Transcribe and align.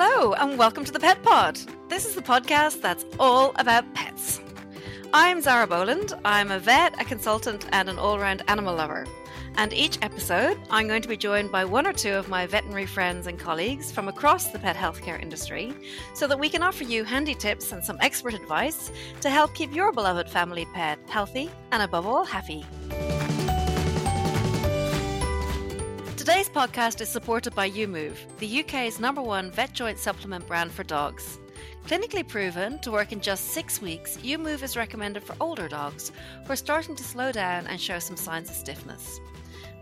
Hello, 0.00 0.32
and 0.34 0.56
welcome 0.56 0.84
to 0.84 0.92
the 0.92 1.00
Pet 1.00 1.20
Pod. 1.24 1.58
This 1.88 2.06
is 2.06 2.14
the 2.14 2.22
podcast 2.22 2.80
that's 2.80 3.04
all 3.18 3.50
about 3.56 3.92
pets. 3.94 4.40
I'm 5.12 5.40
Zara 5.40 5.66
Boland. 5.66 6.12
I'm 6.24 6.52
a 6.52 6.60
vet, 6.60 6.94
a 7.00 7.04
consultant, 7.04 7.66
and 7.72 7.88
an 7.88 7.98
all 7.98 8.16
round 8.16 8.44
animal 8.46 8.76
lover. 8.76 9.08
And 9.56 9.72
each 9.72 9.98
episode, 10.00 10.56
I'm 10.70 10.86
going 10.86 11.02
to 11.02 11.08
be 11.08 11.16
joined 11.16 11.50
by 11.50 11.64
one 11.64 11.84
or 11.84 11.92
two 11.92 12.12
of 12.12 12.28
my 12.28 12.46
veterinary 12.46 12.86
friends 12.86 13.26
and 13.26 13.40
colleagues 13.40 13.90
from 13.90 14.06
across 14.06 14.52
the 14.52 14.60
pet 14.60 14.76
healthcare 14.76 15.20
industry 15.20 15.74
so 16.14 16.28
that 16.28 16.38
we 16.38 16.48
can 16.48 16.62
offer 16.62 16.84
you 16.84 17.02
handy 17.02 17.34
tips 17.34 17.72
and 17.72 17.84
some 17.84 17.98
expert 18.00 18.34
advice 18.34 18.92
to 19.20 19.30
help 19.30 19.52
keep 19.52 19.74
your 19.74 19.90
beloved 19.90 20.30
family 20.30 20.64
pet 20.74 21.00
healthy 21.08 21.50
and, 21.72 21.82
above 21.82 22.06
all, 22.06 22.24
happy. 22.24 22.64
Podcast 26.58 27.00
is 27.00 27.08
supported 27.08 27.54
by 27.54 27.70
YuMOVE, 27.70 28.16
the 28.38 28.60
UK's 28.64 28.98
number 28.98 29.22
one 29.22 29.48
vet 29.52 29.72
joint 29.72 29.96
supplement 29.96 30.44
brand 30.48 30.72
for 30.72 30.82
dogs. 30.82 31.38
Clinically 31.86 32.26
proven 32.26 32.80
to 32.80 32.90
work 32.90 33.12
in 33.12 33.20
just 33.20 33.50
six 33.50 33.80
weeks, 33.80 34.16
YuMOVE 34.16 34.64
is 34.64 34.76
recommended 34.76 35.22
for 35.22 35.36
older 35.40 35.68
dogs 35.68 36.10
who 36.44 36.52
are 36.52 36.56
starting 36.56 36.96
to 36.96 37.04
slow 37.04 37.30
down 37.30 37.68
and 37.68 37.80
show 37.80 38.00
some 38.00 38.16
signs 38.16 38.50
of 38.50 38.56
stiffness. 38.56 39.20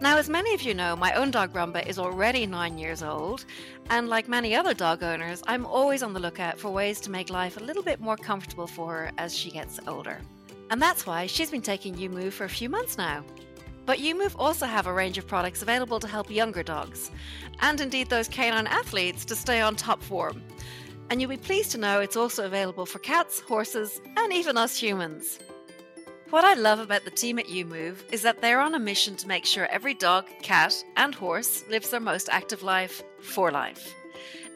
Now, 0.03 0.19
as 0.19 0.29
many 0.29 0.53
of 0.53 0.61
you 0.61 0.75
know, 0.75 0.95
my 0.95 1.15
own 1.15 1.31
dog 1.31 1.55
Rumba 1.55 1.87
is 1.87 1.99
already 1.99 2.45
nine 2.45 2.77
years 2.77 3.03
old, 3.03 3.47
and 3.89 4.11
like 4.11 4.29
many 4.29 4.55
other 4.55 4.75
dog 4.75 5.03
owners, 5.03 5.43
I'm 5.47 5.65
always 5.65 6.03
on 6.03 6.13
the 6.13 6.21
lookout 6.21 6.59
for 6.59 6.69
ways 6.69 7.01
to 7.01 7.11
make 7.11 7.31
life 7.31 7.57
a 7.57 7.65
little 7.65 7.83
bit 7.83 8.03
more 8.03 8.19
comfortable 8.19 8.67
for 8.67 8.93
her 8.93 9.13
as 9.17 9.35
she 9.35 9.51
gets 9.51 9.81
older. 9.89 10.21
And 10.69 10.83
that's 10.83 11.07
why 11.07 11.27
she's 11.27 11.51
been 11.51 11.63
taking 11.63 11.95
YuMOVE 11.95 12.35
for 12.35 12.45
a 12.45 12.51
few 12.51 12.69
months 12.69 12.99
now. 12.99 13.25
But 13.87 14.01
YuMOVE 14.01 14.35
also 14.37 14.67
have 14.67 14.89
a 14.89 14.93
range 14.93 15.17
of 15.17 15.29
products 15.29 15.63
available 15.63 16.01
to 16.01 16.09
help 16.09 16.29
younger 16.29 16.65
dogs, 16.65 17.13
and 17.61 17.81
indeed 17.81 18.11
those 18.11 18.27
canine 18.27 18.67
athletes 18.67 19.25
to 19.27 19.37
stay 19.37 19.61
on 19.61 19.77
top 19.77 20.03
form. 20.03 20.43
And 21.09 21.21
you'll 21.21 21.31
be 21.31 21.37
pleased 21.37 21.71
to 21.71 21.79
know 21.79 22.01
it's 22.01 22.17
also 22.17 22.45
available 22.45 22.85
for 22.85 22.99
cats, 22.99 23.39
horses, 23.39 24.01
and 24.17 24.33
even 24.33 24.59
us 24.59 24.77
humans. 24.77 25.39
What 26.31 26.45
I 26.45 26.55
love 26.55 26.81
about 26.81 27.05
the 27.05 27.13
team 27.13 27.39
at 27.39 27.47
YuMOVE 27.47 28.13
is 28.13 28.23
that 28.23 28.41
they're 28.41 28.61
on 28.61 28.75
a 28.75 28.81
mission 28.81 29.15
to 29.15 29.29
make 29.29 29.47
sure 29.47 29.67
every 29.67 29.95
dog, 29.95 30.27
cat, 30.43 30.75
and 30.97 31.15
horse 31.15 31.63
lives 31.71 31.91
their 31.91 32.01
most 32.01 32.29
active 32.33 32.65
life 32.65 33.05
for 33.21 33.53
life. 33.53 33.95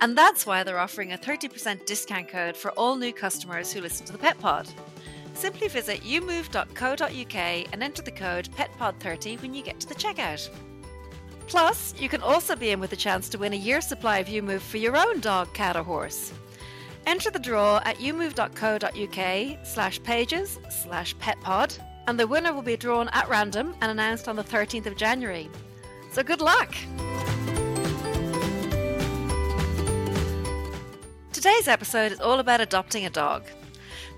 And 0.01 0.19
that's 0.19 0.45
why 0.45 0.65
they're 0.65 0.81
offering 0.81 1.13
a 1.13 1.19
30% 1.19 1.87
discount 1.87 2.29
code 2.29 2.57
for 2.57 2.73
all 2.73 2.97
new 2.97 3.13
customers 3.13 3.73
who 3.73 3.81
listen 3.81 4.05
to 4.07 4.13
the 4.13 4.19
Pet 4.19 4.41
Pod. 4.41 4.69
Simply 5.41 5.69
visit 5.69 6.03
yumove.co.uk 6.03 7.35
and 7.73 7.83
enter 7.83 8.03
the 8.03 8.11
code 8.11 8.51
PETPOD30 8.51 9.41
when 9.41 9.55
you 9.55 9.63
get 9.63 9.81
to 9.81 9.89
the 9.89 9.95
checkout. 9.95 10.51
Plus, 11.47 11.95
you 11.99 12.11
can 12.11 12.21
also 12.21 12.55
be 12.55 12.73
in 12.73 12.79
with 12.79 12.93
a 12.93 12.97
chance 12.97 13.31
to 13.31 13.39
win 13.39 13.55
a 13.55 13.57
year's 13.57 13.87
supply 13.87 14.19
of 14.19 14.27
YuMOVE 14.27 14.61
for 14.61 14.77
your 14.77 14.99
own 14.99 15.19
dog, 15.21 15.51
cat, 15.55 15.79
or 15.79 15.83
horse. 15.83 16.35
Enter 17.07 17.31
the 17.31 17.39
draw 17.39 17.81
at 17.87 17.97
yumove.co.uk 17.97 19.67
slash 19.67 20.03
pages 20.03 20.59
slash 20.69 21.17
petpod, 21.17 21.79
and 22.07 22.21
the 22.21 22.27
winner 22.27 22.53
will 22.53 22.61
be 22.61 22.77
drawn 22.77 23.09
at 23.09 23.27
random 23.31 23.75
and 23.81 23.91
announced 23.91 24.29
on 24.29 24.37
the 24.37 24.45
13th 24.45 24.85
of 24.85 24.97
January. 24.97 25.49
So 26.13 26.23
good 26.23 26.43
luck! 26.43 26.75
Today's 31.33 31.67
episode 31.67 32.13
is 32.13 32.21
all 32.21 32.41
about 32.41 32.61
adopting 32.61 33.07
a 33.07 33.11
dog. 33.11 33.45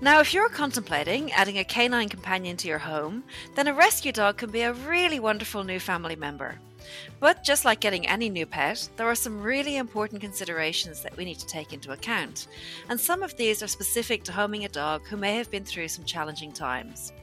Now, 0.01 0.19
if 0.19 0.33
you're 0.33 0.49
contemplating 0.49 1.31
adding 1.31 1.59
a 1.59 1.63
canine 1.63 2.09
companion 2.09 2.57
to 2.57 2.67
your 2.67 2.79
home, 2.79 3.23
then 3.55 3.67
a 3.67 3.73
rescue 3.73 4.11
dog 4.11 4.37
can 4.37 4.51
be 4.51 4.61
a 4.61 4.73
really 4.73 5.19
wonderful 5.19 5.63
new 5.63 5.79
family 5.79 6.15
member. 6.15 6.59
But 7.21 7.43
just 7.43 7.63
like 7.63 7.79
getting 7.79 8.07
any 8.07 8.29
new 8.29 8.45
pet, 8.45 8.89
there 8.97 9.07
are 9.07 9.15
some 9.15 9.41
really 9.41 9.77
important 9.77 10.19
considerations 10.19 11.01
that 11.01 11.15
we 11.15 11.23
need 11.23 11.39
to 11.39 11.47
take 11.47 11.71
into 11.71 11.93
account, 11.93 12.47
and 12.89 12.99
some 12.99 13.23
of 13.23 13.37
these 13.37 13.63
are 13.63 13.67
specific 13.67 14.23
to 14.25 14.33
homing 14.33 14.65
a 14.65 14.69
dog 14.69 15.07
who 15.07 15.15
may 15.15 15.35
have 15.35 15.49
been 15.49 15.63
through 15.63 15.87
some 15.87 16.03
challenging 16.03 16.51
times. 16.51 17.13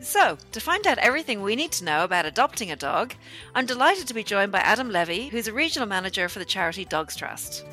So, 0.00 0.36
to 0.52 0.60
find 0.60 0.86
out 0.86 0.98
everything 0.98 1.42
we 1.42 1.56
need 1.56 1.72
to 1.72 1.84
know 1.84 2.04
about 2.04 2.26
adopting 2.26 2.70
a 2.70 2.76
dog, 2.76 3.14
I'm 3.54 3.66
delighted 3.66 4.06
to 4.08 4.14
be 4.14 4.24
joined 4.24 4.52
by 4.52 4.60
Adam 4.60 4.90
Levy, 4.90 5.28
who's 5.28 5.48
a 5.48 5.52
regional 5.52 5.88
manager 5.88 6.28
for 6.28 6.38
the 6.38 6.44
charity 6.44 6.84
Dogs 6.84 7.16
Trust. 7.16 7.64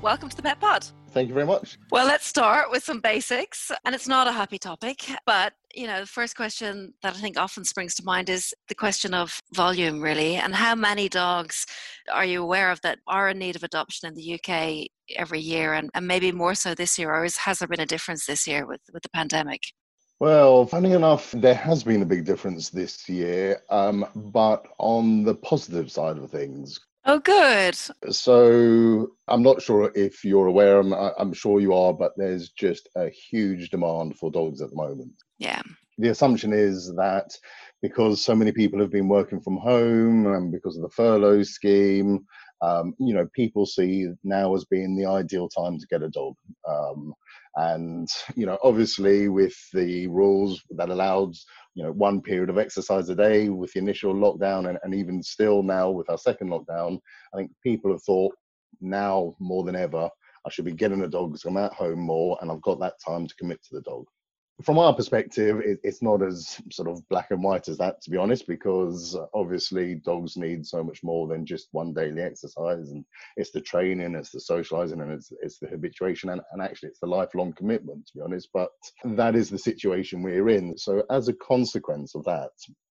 Welcome 0.00 0.28
to 0.28 0.36
the 0.36 0.42
Pet 0.42 0.60
Pod. 0.60 0.86
Thank 1.12 1.28
you 1.28 1.34
very 1.34 1.46
much. 1.46 1.78
Well, 1.90 2.06
let's 2.06 2.26
start 2.26 2.70
with 2.70 2.82
some 2.82 3.00
basics. 3.00 3.70
And 3.84 3.94
it's 3.94 4.08
not 4.08 4.26
a 4.26 4.32
happy 4.32 4.58
topic, 4.58 5.04
but 5.26 5.52
you 5.74 5.86
know, 5.86 6.00
the 6.00 6.06
first 6.06 6.36
question 6.36 6.92
that 7.02 7.14
I 7.14 7.18
think 7.18 7.38
often 7.38 7.64
springs 7.64 7.94
to 7.96 8.04
mind 8.04 8.28
is 8.28 8.54
the 8.68 8.74
question 8.74 9.14
of 9.14 9.40
volume, 9.54 10.00
really, 10.00 10.36
and 10.36 10.54
how 10.54 10.74
many 10.74 11.08
dogs 11.08 11.66
are 12.12 12.24
you 12.24 12.42
aware 12.42 12.70
of 12.70 12.80
that 12.82 12.98
are 13.06 13.30
in 13.30 13.38
need 13.38 13.56
of 13.56 13.62
adoption 13.62 14.08
in 14.08 14.14
the 14.14 14.34
UK 14.34 14.86
every 15.16 15.40
year, 15.40 15.74
and, 15.74 15.90
and 15.94 16.06
maybe 16.06 16.32
more 16.32 16.54
so 16.54 16.74
this 16.74 16.98
year, 16.98 17.12
or 17.12 17.24
is, 17.24 17.36
has 17.36 17.58
there 17.58 17.68
been 17.68 17.80
a 17.80 17.86
difference 17.86 18.26
this 18.26 18.46
year 18.46 18.66
with, 18.66 18.80
with 18.92 19.02
the 19.02 19.08
pandemic? 19.10 19.62
Well, 20.20 20.66
funny 20.66 20.92
enough, 20.92 21.32
there 21.32 21.54
has 21.54 21.82
been 21.82 22.02
a 22.02 22.06
big 22.06 22.24
difference 22.24 22.70
this 22.70 23.08
year, 23.08 23.60
um, 23.70 24.06
but 24.14 24.66
on 24.78 25.24
the 25.24 25.34
positive 25.34 25.90
side 25.90 26.16
of 26.16 26.30
things, 26.30 26.78
Oh, 27.04 27.18
good. 27.18 27.76
So 28.10 29.08
I'm 29.26 29.42
not 29.42 29.60
sure 29.60 29.90
if 29.94 30.24
you're 30.24 30.46
aware, 30.46 30.78
I'm, 30.78 30.92
I'm 30.92 31.32
sure 31.32 31.60
you 31.60 31.74
are, 31.74 31.92
but 31.92 32.12
there's 32.16 32.50
just 32.50 32.88
a 32.96 33.08
huge 33.08 33.70
demand 33.70 34.18
for 34.18 34.30
dogs 34.30 34.62
at 34.62 34.70
the 34.70 34.76
moment. 34.76 35.12
Yeah. 35.38 35.62
The 35.98 36.10
assumption 36.10 36.52
is 36.52 36.94
that 36.94 37.36
because 37.82 38.24
so 38.24 38.36
many 38.36 38.52
people 38.52 38.78
have 38.80 38.92
been 38.92 39.08
working 39.08 39.40
from 39.40 39.56
home 39.56 40.26
and 40.26 40.52
because 40.52 40.76
of 40.76 40.82
the 40.82 40.90
furlough 40.90 41.42
scheme, 41.42 42.24
um, 42.62 42.94
you 42.98 43.12
know, 43.12 43.28
people 43.34 43.66
see 43.66 44.08
now 44.24 44.54
as 44.54 44.64
being 44.64 44.96
the 44.96 45.06
ideal 45.06 45.48
time 45.48 45.78
to 45.78 45.86
get 45.88 46.02
a 46.02 46.08
dog. 46.08 46.34
Um, 46.68 47.12
and, 47.56 48.08
you 48.34 48.46
know, 48.46 48.58
obviously 48.62 49.28
with 49.28 49.54
the 49.74 50.06
rules 50.06 50.62
that 50.70 50.88
allowed 50.88 51.34
you 51.74 51.82
know 51.82 51.92
one 51.92 52.20
period 52.20 52.50
of 52.50 52.58
exercise 52.58 53.08
a 53.08 53.14
day 53.14 53.48
with 53.48 53.72
the 53.72 53.78
initial 53.78 54.14
lockdown 54.14 54.68
and, 54.68 54.78
and 54.82 54.94
even 54.94 55.22
still 55.22 55.62
now 55.62 55.90
with 55.90 56.08
our 56.10 56.18
second 56.18 56.48
lockdown 56.48 56.98
i 57.32 57.36
think 57.36 57.50
people 57.62 57.90
have 57.90 58.02
thought 58.02 58.34
now 58.80 59.34
more 59.38 59.64
than 59.64 59.76
ever 59.76 60.08
i 60.46 60.50
should 60.50 60.64
be 60.64 60.72
getting 60.72 61.02
a 61.02 61.08
dog 61.08 61.30
because 61.30 61.44
i'm 61.44 61.56
at 61.56 61.72
home 61.72 62.00
more 62.00 62.38
and 62.40 62.50
i've 62.50 62.62
got 62.62 62.78
that 62.80 62.94
time 63.04 63.26
to 63.26 63.34
commit 63.36 63.62
to 63.62 63.74
the 63.74 63.82
dog 63.82 64.04
from 64.60 64.78
our 64.78 64.94
perspective, 64.94 65.60
it, 65.64 65.80
it's 65.82 66.02
not 66.02 66.22
as 66.22 66.60
sort 66.70 66.88
of 66.88 67.06
black 67.08 67.30
and 67.30 67.42
white 67.42 67.68
as 67.68 67.78
that, 67.78 68.02
to 68.02 68.10
be 68.10 68.16
honest, 68.16 68.46
because 68.46 69.16
obviously 69.34 69.96
dogs 69.96 70.36
need 70.36 70.66
so 70.66 70.84
much 70.84 71.02
more 71.02 71.26
than 71.26 71.46
just 71.46 71.68
one 71.72 71.92
daily 71.92 72.22
exercise, 72.22 72.90
and 72.90 73.04
it's 73.36 73.50
the 73.50 73.60
training, 73.60 74.14
it's 74.14 74.30
the 74.30 74.40
socializing, 74.40 75.00
and 75.00 75.10
it's 75.12 75.32
it's 75.40 75.58
the 75.58 75.68
habituation, 75.68 76.30
and, 76.30 76.40
and 76.52 76.62
actually 76.62 76.90
it's 76.90 77.00
the 77.00 77.06
lifelong 77.06 77.52
commitment, 77.54 78.06
to 78.06 78.14
be 78.14 78.20
honest. 78.20 78.48
But 78.52 78.70
that 79.04 79.34
is 79.34 79.50
the 79.50 79.58
situation 79.58 80.22
we're 80.22 80.50
in. 80.50 80.76
So 80.76 81.02
as 81.10 81.28
a 81.28 81.34
consequence 81.34 82.14
of 82.14 82.24
that, 82.24 82.50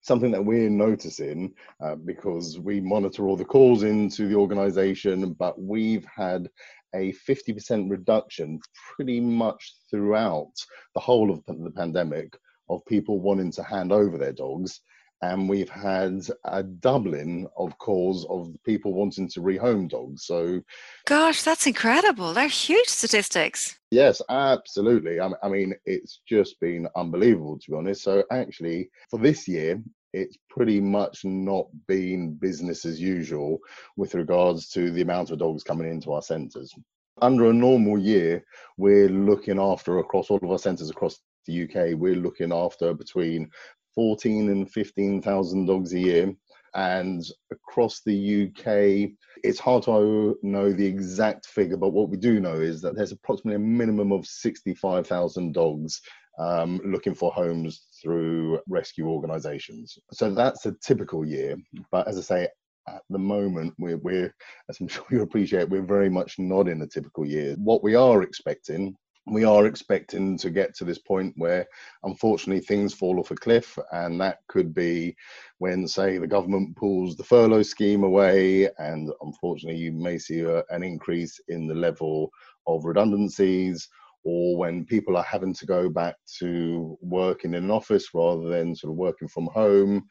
something 0.07 0.31
that 0.31 0.43
we're 0.43 0.69
noticing 0.69 1.53
uh, 1.83 1.95
because 1.95 2.57
we 2.59 2.79
monitor 2.79 3.27
all 3.27 3.35
the 3.35 3.43
calls 3.43 3.83
into 3.83 4.27
the 4.27 4.35
organization, 4.35 5.33
but 5.33 5.61
we've 5.61 6.05
had 6.05 6.49
a 6.95 7.13
50% 7.27 7.89
reduction 7.89 8.59
pretty 8.95 9.19
much 9.19 9.75
throughout 9.89 10.53
the 10.93 10.99
whole 10.99 11.31
of 11.31 11.43
the 11.45 11.71
pandemic 11.71 12.37
of 12.69 12.85
people 12.85 13.19
wanting 13.19 13.51
to 13.51 13.63
hand 13.63 13.91
over 13.91 14.17
their 14.17 14.33
dogs. 14.33 14.81
and 15.21 15.49
we've 15.49 15.69
had 15.69 16.21
a 16.45 16.61
doubling 16.61 17.47
of 17.57 17.77
calls 17.79 18.25
of 18.29 18.49
people 18.65 18.93
wanting 18.93 19.27
to 19.27 19.41
rehome 19.41 19.89
dogs. 19.89 20.25
So, 20.25 20.61
gosh, 21.05 21.41
that's 21.41 21.65
incredible. 21.65 22.33
They're 22.33 22.47
huge 22.47 22.87
statistics. 22.87 23.79
Yes, 23.89 24.21
absolutely. 24.29 25.19
I 25.19 25.49
mean, 25.49 25.73
it's 25.85 26.21
just 26.27 26.59
been 26.59 26.87
unbelievable, 26.95 27.57
to 27.57 27.71
be 27.71 27.77
honest. 27.77 28.03
So, 28.03 28.23
actually, 28.31 28.89
for 29.09 29.17
this 29.19 29.47
year, 29.47 29.81
it's 30.17 30.37
pretty 30.49 30.81
much 30.81 31.23
not 31.23 31.67
been 31.87 32.33
business 32.33 32.85
as 32.85 32.99
usual 32.99 33.59
with 33.95 34.15
regards 34.15 34.69
to 34.69 34.91
the 34.91 35.01
amount 35.01 35.31
of 35.31 35.39
dogs 35.39 35.63
coming 35.63 35.89
into 35.89 36.11
our 36.11 36.21
centres. 36.21 36.73
Under 37.21 37.49
a 37.49 37.53
normal 37.53 37.97
year, 37.97 38.43
we're 38.77 39.09
looking 39.09 39.59
after 39.59 39.99
across 39.99 40.29
all 40.29 40.39
of 40.41 40.51
our 40.51 40.59
centres 40.59 40.89
across 40.89 41.19
the 41.45 41.63
UK, 41.63 41.97
we're 41.97 42.15
looking 42.15 42.51
after 42.51 42.93
between 42.93 43.49
14 43.95 44.49
and 44.49 44.71
15,000 44.71 45.65
dogs 45.65 45.93
a 45.93 45.99
year. 45.99 46.35
And 46.75 47.23
across 47.51 48.01
the 48.05 48.45
UK, 48.45 49.11
it's 49.43 49.59
hard 49.59 49.83
to 49.83 50.37
know 50.43 50.71
the 50.71 50.85
exact 50.85 51.47
figure, 51.47 51.77
but 51.77 51.89
what 51.89 52.09
we 52.09 52.17
do 52.17 52.39
know 52.39 52.53
is 52.53 52.81
that 52.81 52.95
there's 52.95 53.13
approximately 53.13 53.55
a 53.55 53.59
minimum 53.59 54.11
of 54.11 54.27
65,000 54.27 55.53
dogs 55.53 56.01
um, 56.37 56.79
looking 56.85 57.15
for 57.15 57.31
homes 57.31 57.86
through 58.01 58.59
rescue 58.67 59.07
organisations. 59.07 59.97
So 60.11 60.33
that's 60.33 60.65
a 60.65 60.75
typical 60.81 61.25
year. 61.25 61.57
But 61.91 62.07
as 62.07 62.17
I 62.17 62.21
say, 62.21 62.47
at 62.87 63.01
the 63.09 63.19
moment, 63.19 63.73
we're, 63.77 63.97
we're, 63.97 64.33
as 64.69 64.79
I'm 64.79 64.87
sure 64.87 65.05
you 65.09 65.21
appreciate, 65.21 65.69
we're 65.69 65.81
very 65.81 66.09
much 66.09 66.39
not 66.39 66.67
in 66.67 66.81
a 66.81 66.87
typical 66.87 67.25
year. 67.25 67.55
What 67.57 67.83
we 67.83 67.95
are 67.95 68.23
expecting 68.23 68.95
we 69.29 69.43
are 69.43 69.65
expecting 69.65 70.37
to 70.37 70.49
get 70.49 70.73
to 70.75 70.85
this 70.85 70.99
point 70.99 71.33
where 71.37 71.65
unfortunately 72.03 72.61
things 72.61 72.93
fall 72.93 73.19
off 73.19 73.31
a 73.31 73.35
cliff 73.35 73.77
and 73.91 74.19
that 74.21 74.39
could 74.47 74.73
be 74.73 75.15
when 75.57 75.87
say 75.87 76.17
the 76.17 76.27
government 76.27 76.75
pulls 76.77 77.15
the 77.15 77.23
furlough 77.23 77.63
scheme 77.63 78.03
away 78.03 78.69
and 78.77 79.11
unfortunately 79.21 79.79
you 79.79 79.91
may 79.91 80.17
see 80.17 80.41
a, 80.41 80.63
an 80.69 80.83
increase 80.83 81.39
in 81.49 81.67
the 81.67 81.75
level 81.75 82.31
of 82.67 82.85
redundancies 82.85 83.89
or 84.23 84.57
when 84.57 84.85
people 84.85 85.15
are 85.15 85.23
having 85.23 85.53
to 85.53 85.65
go 85.65 85.89
back 85.89 86.15
to 86.39 86.97
working 87.01 87.53
in 87.53 87.63
an 87.63 87.71
office 87.71 88.09
rather 88.13 88.49
than 88.49 88.75
sort 88.75 88.91
of 88.91 88.97
working 88.97 89.27
from 89.27 89.47
home, 89.53 90.05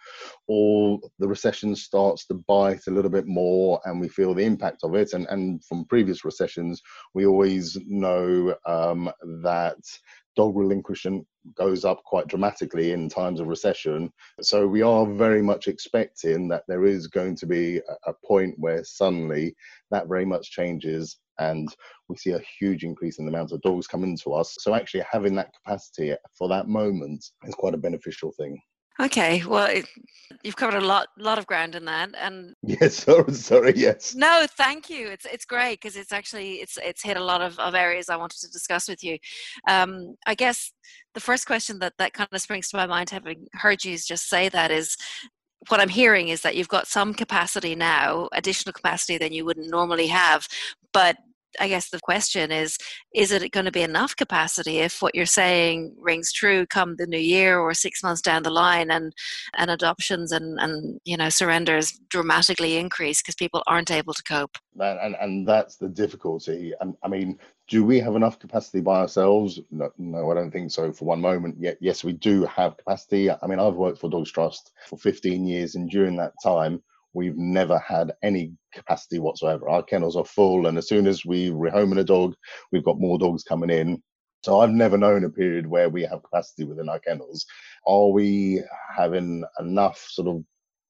or 0.49 0.99
the 1.19 1.29
recession 1.29 1.76
starts 1.76 2.26
to 2.26 2.35
bite 2.49 2.87
a 2.87 2.91
little 2.91 3.11
bit 3.11 3.26
more 3.26 3.81
and 3.85 4.00
we 4.00 4.08
feel 4.08 4.35
the 4.35 4.44
impact 4.44 4.81
of 4.82 4.94
it. 4.94 5.12
And, 5.12 5.26
and 5.29 5.64
from 5.64 5.85
previous 5.87 6.25
recessions, 6.25 6.81
we 7.14 7.26
always 7.26 7.76
know 7.87 8.55
um, 8.67 9.11
that 9.43 9.79
dog 10.37 10.56
relinquishment 10.56 11.26
goes 11.55 11.85
up 11.85 12.02
quite 12.05 12.26
dramatically 12.26 12.93
in 12.93 13.09
times 13.09 13.41
of 13.41 13.47
recession. 13.47 14.12
So 14.43 14.67
we 14.67 14.82
are 14.82 15.06
very 15.06 15.43
much 15.43 15.69
expecting 15.69 16.49
that 16.49 16.64
there 16.69 16.85
is 16.85 17.06
going 17.06 17.37
to 17.37 17.47
be 17.47 17.79
a, 17.79 18.11
a 18.11 18.14
point 18.25 18.55
where 18.59 18.85
suddenly 18.85 19.56
that 19.91 20.09
very 20.09 20.25
much 20.25 20.50
changes 20.50 21.19
and 21.38 21.75
we 22.09 22.17
see 22.17 22.33
a 22.33 22.43
huge 22.59 22.85
increase 22.85 23.19
in 23.19 23.27
the 23.27 23.33
amount 23.33 23.53
of 23.53 23.61
dogs 23.62 23.87
coming 23.87 24.17
to 24.19 24.33
us. 24.33 24.56
So 24.61 24.75
actually 24.75 25.05
having 25.11 25.35
that 25.37 25.53
capacity 25.53 26.15
for 26.37 26.49
that 26.49 26.69
moment 26.69 27.25
is 27.44 27.55
quite 27.55 27.75
a 27.75 27.79
beneficial 27.79 28.33
thing. 28.33 28.59
Okay, 28.99 29.44
well, 29.44 29.67
it, 29.67 29.87
you've 30.43 30.56
covered 30.56 30.83
a 30.83 30.87
lot, 30.87 31.09
lot 31.19 31.38
of 31.38 31.47
ground 31.47 31.75
in 31.75 31.85
that, 31.85 32.11
and 32.17 32.55
yes, 32.62 33.05
sorry, 33.05 33.35
sorry, 33.35 33.75
yes. 33.77 34.15
No, 34.15 34.47
thank 34.56 34.88
you. 34.88 35.09
It's 35.09 35.27
it's 35.27 35.44
great 35.44 35.83
because 35.83 35.97
it's 35.97 36.12
actually 36.12 36.55
it's 36.55 36.79
it's 36.83 37.03
hit 37.03 37.19
a 37.19 37.25
lot 37.25 37.43
of, 37.43 37.59
of 37.59 37.75
areas 37.75 38.09
I 38.09 38.17
wanted 38.17 38.41
to 38.41 38.50
discuss 38.50 38.88
with 38.88 39.05
you. 39.05 39.19
Um, 39.69 40.15
I 40.27 40.35
guess 40.35 40.73
the 41.12 41.21
first 41.21 41.47
question 41.47 41.79
that 41.81 41.93
that 41.99 42.15
kind 42.15 42.29
of 42.33 42.41
springs 42.41 42.71
to 42.71 42.79
my 42.79 42.87
mind, 42.87 43.11
having 43.11 43.47
heard 43.53 43.85
you 43.85 43.99
just 43.99 44.31
say 44.31 44.49
that, 44.49 44.71
is 44.71 44.97
what 45.68 45.80
I'm 45.80 45.88
hearing 45.88 46.28
is 46.28 46.42
that 46.42 46.56
you've 46.56 46.68
got 46.68 46.86
some 46.86 47.14
capacity 47.14 47.74
now, 47.74 48.28
additional 48.32 48.72
capacity 48.72 49.18
than 49.18 49.32
you 49.32 49.44
wouldn't 49.44 49.70
normally 49.70 50.06
have, 50.08 50.46
but 50.92 51.16
I 51.60 51.68
guess 51.68 51.90
the 51.90 52.00
question 52.00 52.52
is 52.52 52.78
is 53.14 53.32
it 53.32 53.52
going 53.52 53.66
to 53.66 53.72
be 53.72 53.82
enough 53.82 54.14
capacity 54.16 54.78
if 54.78 55.00
what 55.00 55.14
you're 55.14 55.26
saying 55.26 55.94
rings 55.98 56.32
true 56.32 56.66
come 56.66 56.96
the 56.96 57.06
new 57.06 57.18
year 57.18 57.58
or 57.58 57.74
six 57.74 58.02
months 58.02 58.20
down 58.20 58.42
the 58.42 58.50
line 58.50 58.90
and 58.90 59.12
and 59.56 59.70
adoptions 59.70 60.32
and 60.32 60.58
and 60.60 61.00
you 61.04 61.16
know 61.16 61.28
surrenders 61.28 61.98
dramatically 62.10 62.76
increase 62.76 63.22
because 63.22 63.34
people 63.34 63.62
aren't 63.66 63.90
able 63.90 64.14
to 64.14 64.22
cope? 64.22 64.56
And, 64.78 64.98
and 65.00 65.16
and 65.20 65.48
that's 65.48 65.76
the 65.76 65.88
difficulty. 65.88 66.72
And 66.80 66.94
i 67.02 67.08
mean 67.08 67.38
do 67.68 67.84
we 67.84 67.98
have 67.98 68.16
enough 68.16 68.38
capacity 68.38 68.80
by 68.80 69.00
ourselves 69.00 69.60
no, 69.70 69.90
no 69.98 70.30
i 70.30 70.34
don't 70.34 70.50
think 70.50 70.70
so 70.70 70.92
for 70.92 71.04
one 71.04 71.20
moment 71.20 71.56
yet 71.58 71.76
yes 71.80 72.04
we 72.04 72.12
do 72.12 72.44
have 72.44 72.76
capacity 72.76 73.30
i 73.30 73.46
mean 73.46 73.58
i've 73.58 73.74
worked 73.74 73.98
for 73.98 74.10
dogs 74.10 74.30
trust 74.30 74.72
for 74.88 74.96
15 74.98 75.46
years 75.46 75.74
and 75.74 75.90
during 75.90 76.16
that 76.16 76.32
time 76.42 76.82
we've 77.16 77.36
never 77.36 77.78
had 77.78 78.12
any 78.22 78.52
capacity 78.74 79.18
whatsoever. 79.18 79.68
Our 79.68 79.82
kennels 79.82 80.16
are 80.16 80.24
full, 80.24 80.66
and 80.66 80.76
as 80.76 80.86
soon 80.86 81.06
as 81.06 81.24
we 81.24 81.50
rehome 81.50 81.98
a 81.98 82.04
dog, 82.04 82.34
we've 82.70 82.84
got 82.84 83.00
more 83.00 83.18
dogs 83.18 83.42
coming 83.42 83.70
in. 83.70 84.02
So 84.44 84.60
I've 84.60 84.70
never 84.70 84.98
known 84.98 85.24
a 85.24 85.30
period 85.30 85.66
where 85.66 85.88
we 85.88 86.02
have 86.02 86.22
capacity 86.22 86.64
within 86.64 86.90
our 86.90 87.00
kennels. 87.00 87.46
Are 87.86 88.10
we 88.10 88.62
having 88.94 89.44
enough 89.58 89.98
sort 89.98 90.28
of 90.28 90.44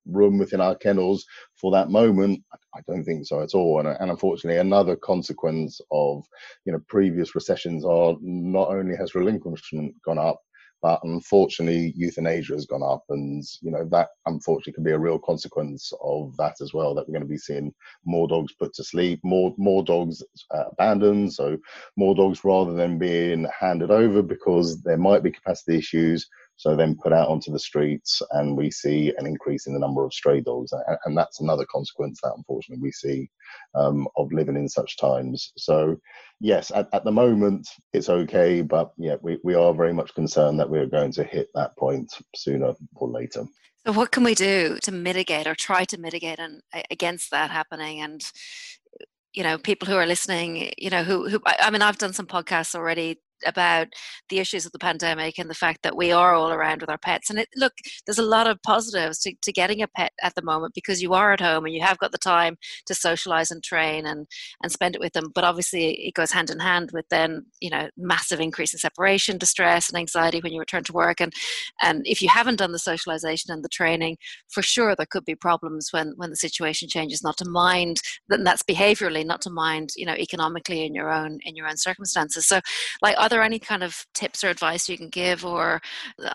room 0.05 0.37
within 0.37 0.61
our 0.61 0.75
kennels 0.75 1.25
for 1.55 1.70
that 1.73 1.90
moment? 1.90 2.43
I 2.76 2.81
don't 2.87 3.05
think 3.05 3.26
so 3.26 3.43
at 3.43 3.55
all. 3.55 3.81
And, 3.81 3.88
and 3.88 4.11
unfortunately, 4.11 4.61
another 4.61 4.96
consequence 4.96 5.81
of 5.90 6.25
you 6.64 6.73
know 6.73 6.81
previous 6.88 7.34
recessions 7.34 7.84
are 7.84 8.17
not 8.20 8.69
only 8.69 8.96
has 8.96 9.14
relinquishment 9.14 9.94
gone 10.05 10.19
up, 10.19 10.40
but 10.82 11.00
unfortunately, 11.05 11.94
euthanasia 11.96 12.52
has 12.52 12.67
gone 12.67 12.82
up, 12.82 13.02
and 13.08 13.43
you 13.62 13.70
know 13.70 13.88
that 13.90 14.08
unfortunately 14.26 14.75
can 14.75 14.84
be 14.84 14.93
a 14.93 14.99
real 14.99 15.19
consequence 15.19 15.90
of 16.02 16.37
that 16.37 16.56
as 16.61 16.75
well. 16.75 16.94
That 16.94 17.08
we're 17.08 17.14
going 17.14 17.23
to 17.23 17.28
be 17.28 17.38
seeing 17.38 17.73
more 18.05 18.28
dogs 18.28 18.52
put 18.52 18.75
to 18.75 18.84
sleep, 18.84 19.20
more 19.25 19.55
more 19.56 19.82
dogs 19.82 20.23
uh, 20.55 20.64
abandoned, 20.73 21.32
so 21.32 21.56
more 21.96 22.14
dogs 22.14 22.44
rather 22.44 22.75
than 22.75 22.99
being 22.99 23.46
handed 23.58 23.90
over 23.90 24.23
because 24.23 24.82
there 24.82 24.99
might 24.99 25.23
be 25.23 25.32
capacity 25.32 25.78
issues 25.78 26.28
so 26.56 26.75
then 26.75 26.97
put 26.97 27.12
out 27.12 27.29
onto 27.29 27.53
the 27.53 27.58
streets 27.58 28.23
and 28.32 28.56
we 28.56 28.70
see 28.70 29.12
an 29.19 29.26
increase 29.26 29.67
in 29.67 29.75
the 29.75 29.79
number 29.79 30.05
of 30.05 30.12
stray 30.12 30.41
dogs 30.41 30.73
and, 31.05 31.17
that's 31.17 31.41
another 31.41 31.67
consequence 31.70 32.20
that 32.23 32.35
unfortunately 32.37 32.82
we 32.82 32.93
see 32.93 33.29
um, 33.75 34.06
of 34.17 34.31
living 34.32 34.56
in 34.56 34.69
such 34.69 34.97
times. 34.97 35.53
So 35.56 35.97
yes 36.41 36.70
at, 36.75 36.88
at 36.93 37.05
the 37.05 37.12
moment 37.12 37.67
it's 37.94 38.11
okay 38.11 38.61
but 38.61 38.93
yeah 38.99 39.17
we, 39.23 39.38
we 39.43 39.55
are 39.55 39.73
very 39.73 39.94
much 39.94 40.14
concerned 40.14 40.61
that 40.61 40.69
we're 40.69 40.87
going 40.87 41.12
to 41.12 41.25
hit 41.25 41.49
that 41.55 41.76
point 41.79 42.12
sooner 42.35 42.75
or 42.94 43.09
later. 43.09 43.44
So 43.87 43.93
what 43.93 44.11
can 44.11 44.25
we 44.25 44.35
do 44.35 44.79
to 44.82 44.93
mitigate 44.93 45.47
or 45.47 45.55
try 45.55 45.85
to 45.85 45.99
mitigate 45.99 46.41
and 46.41 46.61
against 46.91 47.31
that 47.31 47.50
happening? 47.50 48.00
And 48.00 48.21
you 49.33 49.42
know 49.42 49.59
people 49.59 49.87
who 49.87 49.95
are 49.95 50.07
listening 50.07 50.73
you 50.78 50.90
know 50.90 51.04
who 51.04 51.28
who 51.28 51.40
i 51.47 51.71
mean 51.71 51.83
i've 51.83 51.99
done 51.99 52.14
some 52.14 52.26
podcasts 52.26 52.75
already 52.75 53.21
about 53.45 53.88
the 54.28 54.38
issues 54.38 54.66
of 54.66 54.73
the 54.73 54.78
pandemic 54.78 55.38
and 55.38 55.50
the 55.50 55.55
fact 55.55 55.83
that 55.83 55.97
we 55.97 56.12
are 56.12 56.35
all 56.35 56.50
around 56.50 56.81
with 56.81 56.90
our 56.90 56.99
pets. 56.99 57.31
And 57.31 57.38
it, 57.38 57.49
look, 57.57 57.73
there's 58.07 58.19
a 58.19 58.23
lot 58.23 58.47
of 58.47 58.62
positives 58.62 59.19
to, 59.21 59.35
to 59.43 59.52
getting 59.52 59.83
a 59.83 59.88
pet 59.88 60.12
at 60.23 60.35
the 60.35 60.43
moment 60.43 60.75
because 60.75 61.02
you 61.02 61.14
are 61.14 61.33
at 61.33 61.40
home 61.40 61.64
and 61.64 61.75
you 61.75 61.83
have 61.83 61.99
got 61.99 62.12
the 62.12 62.19
time 62.19 62.57
to 62.87 62.95
socialize 62.95 63.50
and 63.50 63.62
train 63.62 64.07
and, 64.07 64.26
and 64.62 64.73
spend 64.73 64.95
it 64.95 65.00
with 65.00 65.12
them. 65.12 65.31
But 65.35 65.45
obviously, 65.45 66.07
it 66.07 66.14
goes 66.14 66.33
hand 66.33 66.50
in 66.50 66.59
hand 66.59 66.90
with 66.93 67.07
then, 67.11 67.47
you 67.61 67.71
know, 67.71 67.88
massive 67.97 68.40
increase 68.40 68.73
in 68.73 68.78
separation, 68.78 69.38
distress, 69.38 69.88
and 69.88 69.99
anxiety 69.99 70.40
when 70.40 70.52
you 70.52 70.61
return 70.61 70.85
to 70.85 70.93
work. 70.93 71.21
And, 71.21 71.33
and 71.83 72.02
if 72.07 72.23
you 72.23 72.28
haven't 72.28 72.57
done 72.57 72.73
the 72.73 72.78
socialization 72.78 73.52
and 73.52 73.64
the 73.64 73.69
training, 73.69 74.16
for 74.49 74.62
sure 74.62 74.95
there 74.97 75.07
could 75.11 75.25
be 75.25 75.35
problems 75.35 75.88
when, 75.93 76.14
when 76.16 76.31
the 76.31 76.37
situation 76.37 76.88
changes, 76.88 77.23
not 77.23 77.37
to 77.38 77.49
mind, 77.49 78.00
and 78.31 78.47
that's 78.47 78.62
behaviorally, 78.62 79.25
not 79.25 79.40
to 79.43 79.50
mind, 79.50 79.90
you 79.97 80.07
know, 80.07 80.14
economically 80.14 80.85
in 80.85 80.95
your 80.95 81.11
own, 81.12 81.38
in 81.45 81.57
your 81.57 81.69
own 81.69 81.76
circumstances. 81.76 82.47
So, 82.47 82.61
like, 83.02 83.16
are 83.19 83.28
there 83.37 83.43
any 83.43 83.59
kind 83.59 83.83
of 83.83 84.07
tips 84.14 84.43
or 84.43 84.49
advice 84.49 84.88
you 84.88 84.97
can 84.97 85.11
give 85.11 85.45
or 85.45 85.83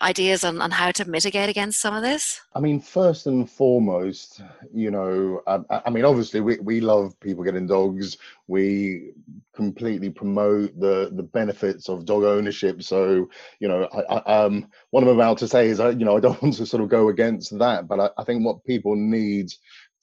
ideas 0.02 0.44
on, 0.44 0.62
on 0.62 0.70
how 0.70 0.92
to 0.92 1.04
mitigate 1.04 1.48
against 1.48 1.80
some 1.80 1.94
of 1.94 2.02
this? 2.02 2.40
I 2.54 2.60
mean, 2.60 2.80
first 2.80 3.26
and 3.26 3.50
foremost, 3.50 4.40
you 4.72 4.92
know, 4.92 5.42
I, 5.48 5.82
I 5.86 5.90
mean, 5.90 6.04
obviously, 6.04 6.40
we, 6.40 6.60
we 6.60 6.80
love 6.80 7.18
people 7.18 7.42
getting 7.42 7.66
dogs. 7.66 8.18
We 8.46 9.14
completely 9.54 10.10
promote 10.10 10.78
the 10.78 11.10
the 11.12 11.22
benefits 11.22 11.88
of 11.88 12.04
dog 12.04 12.22
ownership. 12.22 12.82
So, 12.84 13.28
you 13.58 13.66
know, 13.68 13.88
I, 13.92 14.14
I, 14.14 14.44
um, 14.44 14.68
what 14.90 15.02
I'm 15.02 15.10
about 15.10 15.38
to 15.38 15.48
say 15.48 15.68
is, 15.68 15.80
I, 15.80 15.90
you 15.90 16.04
know, 16.04 16.16
I 16.16 16.20
don't 16.20 16.40
want 16.42 16.54
to 16.54 16.66
sort 16.66 16.84
of 16.84 16.88
go 16.88 17.08
against 17.08 17.58
that, 17.58 17.88
but 17.88 17.98
I, 17.98 18.10
I 18.16 18.24
think 18.24 18.44
what 18.44 18.64
people 18.64 18.94
need 18.94 19.52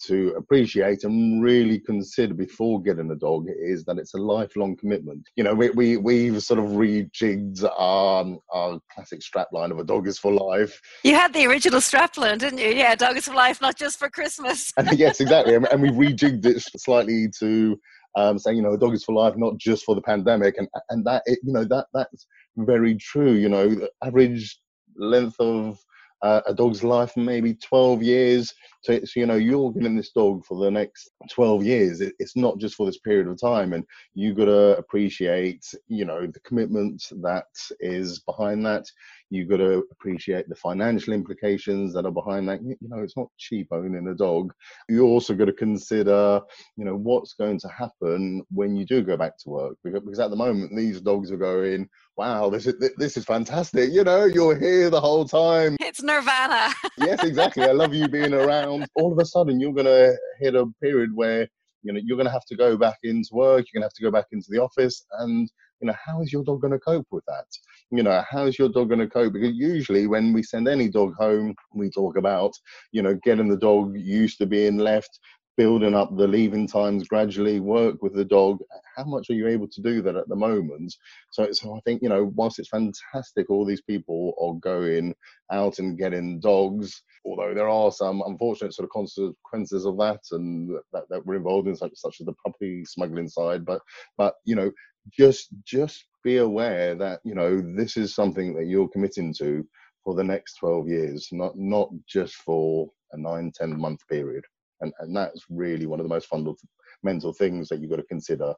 to 0.07 0.33
appreciate 0.37 1.03
and 1.03 1.41
really 1.41 1.79
consider 1.79 2.33
before 2.33 2.81
getting 2.81 3.11
a 3.11 3.15
dog 3.15 3.47
is 3.49 3.83
that 3.85 3.97
it's 3.97 4.13
a 4.13 4.17
lifelong 4.17 4.75
commitment. 4.75 5.27
You 5.35 5.43
know, 5.43 5.53
we, 5.53 5.69
we, 5.71 5.97
we've 5.97 6.41
sort 6.41 6.59
of 6.59 6.65
rejigged 6.67 7.63
our, 7.77 8.37
our 8.51 8.79
classic 8.93 9.21
strapline 9.21 9.71
of 9.71 9.79
a 9.79 9.83
dog 9.83 10.07
is 10.07 10.17
for 10.17 10.31
life. 10.31 10.79
You 11.03 11.15
had 11.15 11.33
the 11.33 11.45
original 11.45 11.79
strapline, 11.79 12.39
didn't 12.39 12.59
you? 12.59 12.69
Yeah, 12.69 12.95
dog 12.95 13.17
is 13.17 13.25
for 13.25 13.33
life, 13.33 13.61
not 13.61 13.77
just 13.77 13.99
for 13.99 14.09
Christmas. 14.09 14.71
and, 14.77 14.91
yes, 14.97 15.19
exactly. 15.19 15.55
And, 15.55 15.67
and 15.67 15.81
we 15.81 15.89
rejigged 15.89 16.45
it 16.45 16.61
slightly 16.61 17.27
to 17.39 17.79
um, 18.15 18.39
saying, 18.39 18.57
you 18.57 18.63
know, 18.63 18.73
a 18.73 18.77
dog 18.77 18.93
is 18.93 19.03
for 19.03 19.13
life, 19.13 19.35
not 19.37 19.57
just 19.57 19.83
for 19.83 19.95
the 19.95 20.01
pandemic. 20.01 20.57
And, 20.57 20.67
and 20.89 21.05
that, 21.05 21.23
it, 21.25 21.39
you 21.43 21.53
know, 21.53 21.63
that 21.65 21.87
that's 21.93 22.27
very 22.57 22.95
true. 22.95 23.33
You 23.33 23.49
know, 23.49 23.87
average 24.03 24.59
length 24.97 25.35
of 25.39 25.79
uh, 26.21 26.41
a 26.45 26.53
dog's 26.53 26.83
life 26.83 27.15
maybe 27.15 27.53
12 27.55 28.03
years. 28.03 28.53
So, 28.81 28.97
so, 29.03 29.19
you 29.19 29.25
know, 29.25 29.35
you're 29.35 29.71
getting 29.71 29.97
this 29.97 30.11
dog 30.11 30.45
for 30.45 30.57
the 30.63 30.71
next 30.71 31.11
12 31.31 31.63
years. 31.63 32.01
It, 32.01 32.13
it's 32.19 32.35
not 32.35 32.57
just 32.59 32.75
for 32.75 32.85
this 32.85 32.99
period 32.99 33.27
of 33.27 33.39
time. 33.39 33.73
And 33.73 33.83
you 34.13 34.33
got 34.33 34.45
to 34.45 34.77
appreciate, 34.77 35.65
you 35.87 36.05
know, 36.05 36.27
the 36.27 36.39
commitment 36.41 37.03
that 37.21 37.47
is 37.79 38.19
behind 38.19 38.65
that. 38.65 38.85
You 39.29 39.45
got 39.45 39.57
to 39.57 39.83
appreciate 39.91 40.49
the 40.49 40.55
financial 40.55 41.13
implications 41.13 41.93
that 41.93 42.05
are 42.05 42.11
behind 42.11 42.47
that. 42.49 42.61
You, 42.63 42.75
know, 42.81 42.99
it's 42.99 43.17
not 43.17 43.27
cheap 43.37 43.67
owning 43.71 44.07
a 44.07 44.15
dog. 44.15 44.53
You 44.87 45.05
also 45.05 45.35
got 45.35 45.45
to 45.45 45.53
consider, 45.53 46.41
you 46.77 46.85
know, 46.85 46.95
what's 46.95 47.33
going 47.33 47.59
to 47.59 47.67
happen 47.67 48.43
when 48.51 48.75
you 48.75 48.85
do 48.85 49.03
go 49.03 49.17
back 49.17 49.37
to 49.39 49.49
work. 49.49 49.77
Because, 49.83 50.01
because 50.01 50.19
at 50.19 50.29
the 50.31 50.35
moment, 50.35 50.75
these 50.75 51.01
dogs 51.01 51.31
are 51.31 51.37
going, 51.37 51.89
wow, 52.19 52.49
this 52.49 52.67
is 52.67 52.75
this 52.97 53.15
is 53.15 53.23
fantastic. 53.23 53.91
You 53.91 54.03
know, 54.03 54.25
you're 54.25 54.57
here 54.57 54.89
the 54.89 54.99
whole 54.99 55.25
time. 55.25 55.77
It's 55.89 56.03
nirvana. 56.03 56.71
yes, 56.99 57.23
exactly. 57.23 57.63
I 57.63 57.71
love 57.71 57.95
you 57.95 58.07
being 58.07 58.35
around. 58.35 58.85
All 58.93 59.11
of 59.11 59.17
a 59.17 59.25
sudden, 59.25 59.59
you're 59.59 59.73
gonna 59.73 60.13
hit 60.39 60.53
a 60.53 60.67
period 60.83 61.09
where 61.15 61.47
you 61.81 61.91
know 61.91 61.99
you're 62.05 62.15
gonna 62.15 62.29
have 62.29 62.45
to 62.49 62.55
go 62.55 62.77
back 62.77 62.99
into 63.01 63.29
work. 63.31 63.65
You're 63.65 63.79
gonna 63.79 63.87
have 63.87 63.95
to 63.95 64.03
go 64.03 64.11
back 64.11 64.27
into 64.31 64.45
the 64.51 64.59
office, 64.59 65.03
and 65.17 65.49
you 65.81 65.87
know 65.87 65.95
how 66.05 66.21
is 66.21 66.31
your 66.31 66.43
dog 66.43 66.61
gonna 66.61 66.77
cope 66.77 67.07
with 67.09 67.23
that? 67.25 67.47
You 67.89 68.03
know, 68.03 68.23
how 68.29 68.45
is 68.45 68.59
your 68.59 68.69
dog 68.69 68.89
gonna 68.91 69.09
cope? 69.09 69.33
Because 69.33 69.55
usually 69.55 70.05
when 70.05 70.31
we 70.31 70.43
send 70.43 70.67
any 70.67 70.89
dog 70.89 71.15
home, 71.17 71.55
we 71.73 71.89
talk 71.89 72.17
about 72.17 72.51
you 72.91 73.01
know 73.01 73.17
getting 73.23 73.49
the 73.49 73.57
dog 73.57 73.97
used 73.97 74.37
to 74.37 74.45
being 74.45 74.77
left 74.77 75.19
building 75.59 75.93
up 75.93 76.15
the 76.15 76.25
leaving 76.25 76.65
times 76.65 77.05
gradually, 77.05 77.59
work 77.59 78.01
with 78.01 78.13
the 78.13 78.23
dog. 78.23 78.59
How 78.95 79.03
much 79.03 79.29
are 79.29 79.33
you 79.33 79.45
able 79.49 79.67
to 79.67 79.81
do 79.81 80.01
that 80.03 80.15
at 80.15 80.29
the 80.29 80.35
moment? 80.37 80.95
So, 81.31 81.51
so 81.51 81.75
I 81.75 81.81
think 81.81 82.01
you 82.01 82.07
know, 82.07 82.31
whilst 82.33 82.59
it's 82.59 82.69
fantastic, 82.69 83.49
all 83.49 83.65
these 83.65 83.81
people 83.81 84.33
are 84.41 84.57
going 84.61 85.13
out 85.51 85.79
and 85.79 85.97
getting 85.97 86.39
dogs. 86.39 87.03
Although 87.25 87.53
there 87.53 87.67
are 87.67 87.91
some 87.91 88.23
unfortunate 88.25 88.73
sort 88.73 88.85
of 88.85 88.91
consequences 88.91 89.85
of 89.85 89.97
that, 89.97 90.21
and 90.31 90.69
that, 90.93 91.03
that 91.09 91.25
we're 91.25 91.35
involved 91.35 91.67
in, 91.67 91.75
such, 91.75 91.91
such 91.95 92.21
as 92.21 92.25
the 92.25 92.33
puppy 92.45 92.85
smuggling 92.85 93.27
side. 93.27 93.65
But, 93.65 93.81
but 94.17 94.35
you 94.45 94.55
know, 94.55 94.71
just 95.11 95.49
just 95.65 96.05
be 96.23 96.37
aware 96.37 96.95
that 96.95 97.19
you 97.25 97.35
know 97.35 97.61
this 97.75 97.97
is 97.97 98.15
something 98.15 98.53
that 98.53 98.67
you're 98.67 98.87
committing 98.87 99.33
to 99.39 99.67
for 100.05 100.15
the 100.15 100.23
next 100.23 100.55
12 100.55 100.87
years, 100.87 101.27
not 101.33 101.57
not 101.57 101.89
just 102.07 102.35
for 102.35 102.89
a 103.11 103.17
nine, 103.17 103.51
10 103.53 103.77
month 103.77 104.07
period 104.07 104.45
and 104.81 104.93
and 104.99 105.15
that's 105.15 105.45
really 105.49 105.85
one 105.85 105.99
of 105.99 106.05
the 106.05 106.13
most 106.13 106.27
fundamental 106.27 107.33
things 107.33 107.69
that 107.69 107.79
you've 107.79 107.89
got 107.89 107.97
to 107.97 108.03
consider 108.03 108.53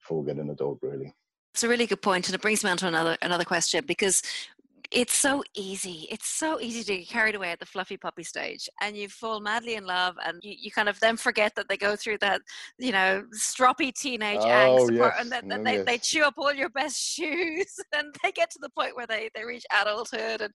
before 0.00 0.24
getting 0.24 0.50
a 0.50 0.54
dog 0.54 0.78
really. 0.82 1.12
It's 1.54 1.64
a 1.64 1.68
really 1.68 1.86
good 1.86 2.02
point 2.02 2.28
and 2.28 2.34
it 2.34 2.42
brings 2.42 2.62
me 2.62 2.70
on 2.70 2.76
to 2.78 2.88
another 2.88 3.16
another 3.22 3.44
question 3.44 3.84
because 3.86 4.22
it's 4.92 5.14
so 5.14 5.42
easy. 5.54 6.06
It's 6.10 6.28
so 6.28 6.60
easy 6.60 6.82
to 6.84 6.98
get 6.98 7.08
carried 7.08 7.34
away 7.34 7.50
at 7.50 7.58
the 7.58 7.66
fluffy 7.66 7.96
puppy 7.96 8.22
stage 8.22 8.68
and 8.80 8.96
you 8.96 9.08
fall 9.08 9.40
madly 9.40 9.74
in 9.74 9.84
love 9.84 10.16
and 10.24 10.38
you, 10.42 10.54
you 10.58 10.70
kind 10.70 10.88
of 10.88 10.98
then 11.00 11.16
forget 11.16 11.54
that 11.56 11.68
they 11.68 11.76
go 11.76 11.96
through 11.96 12.18
that, 12.18 12.42
you 12.78 12.92
know, 12.92 13.24
stroppy 13.34 13.92
teenage 13.92 14.40
oh, 14.40 14.46
angst 14.46 14.96
yes. 14.96 15.14
and 15.18 15.32
then, 15.32 15.52
oh, 15.52 15.62
they, 15.62 15.76
yes. 15.76 15.86
they 15.86 15.98
chew 15.98 16.22
up 16.22 16.34
all 16.36 16.52
your 16.52 16.68
best 16.68 17.00
shoes 17.00 17.74
and 17.96 18.14
they 18.22 18.32
get 18.32 18.50
to 18.50 18.58
the 18.60 18.70
point 18.70 18.96
where 18.96 19.06
they, 19.06 19.30
they 19.34 19.44
reach 19.44 19.64
adulthood 19.80 20.40
and 20.40 20.52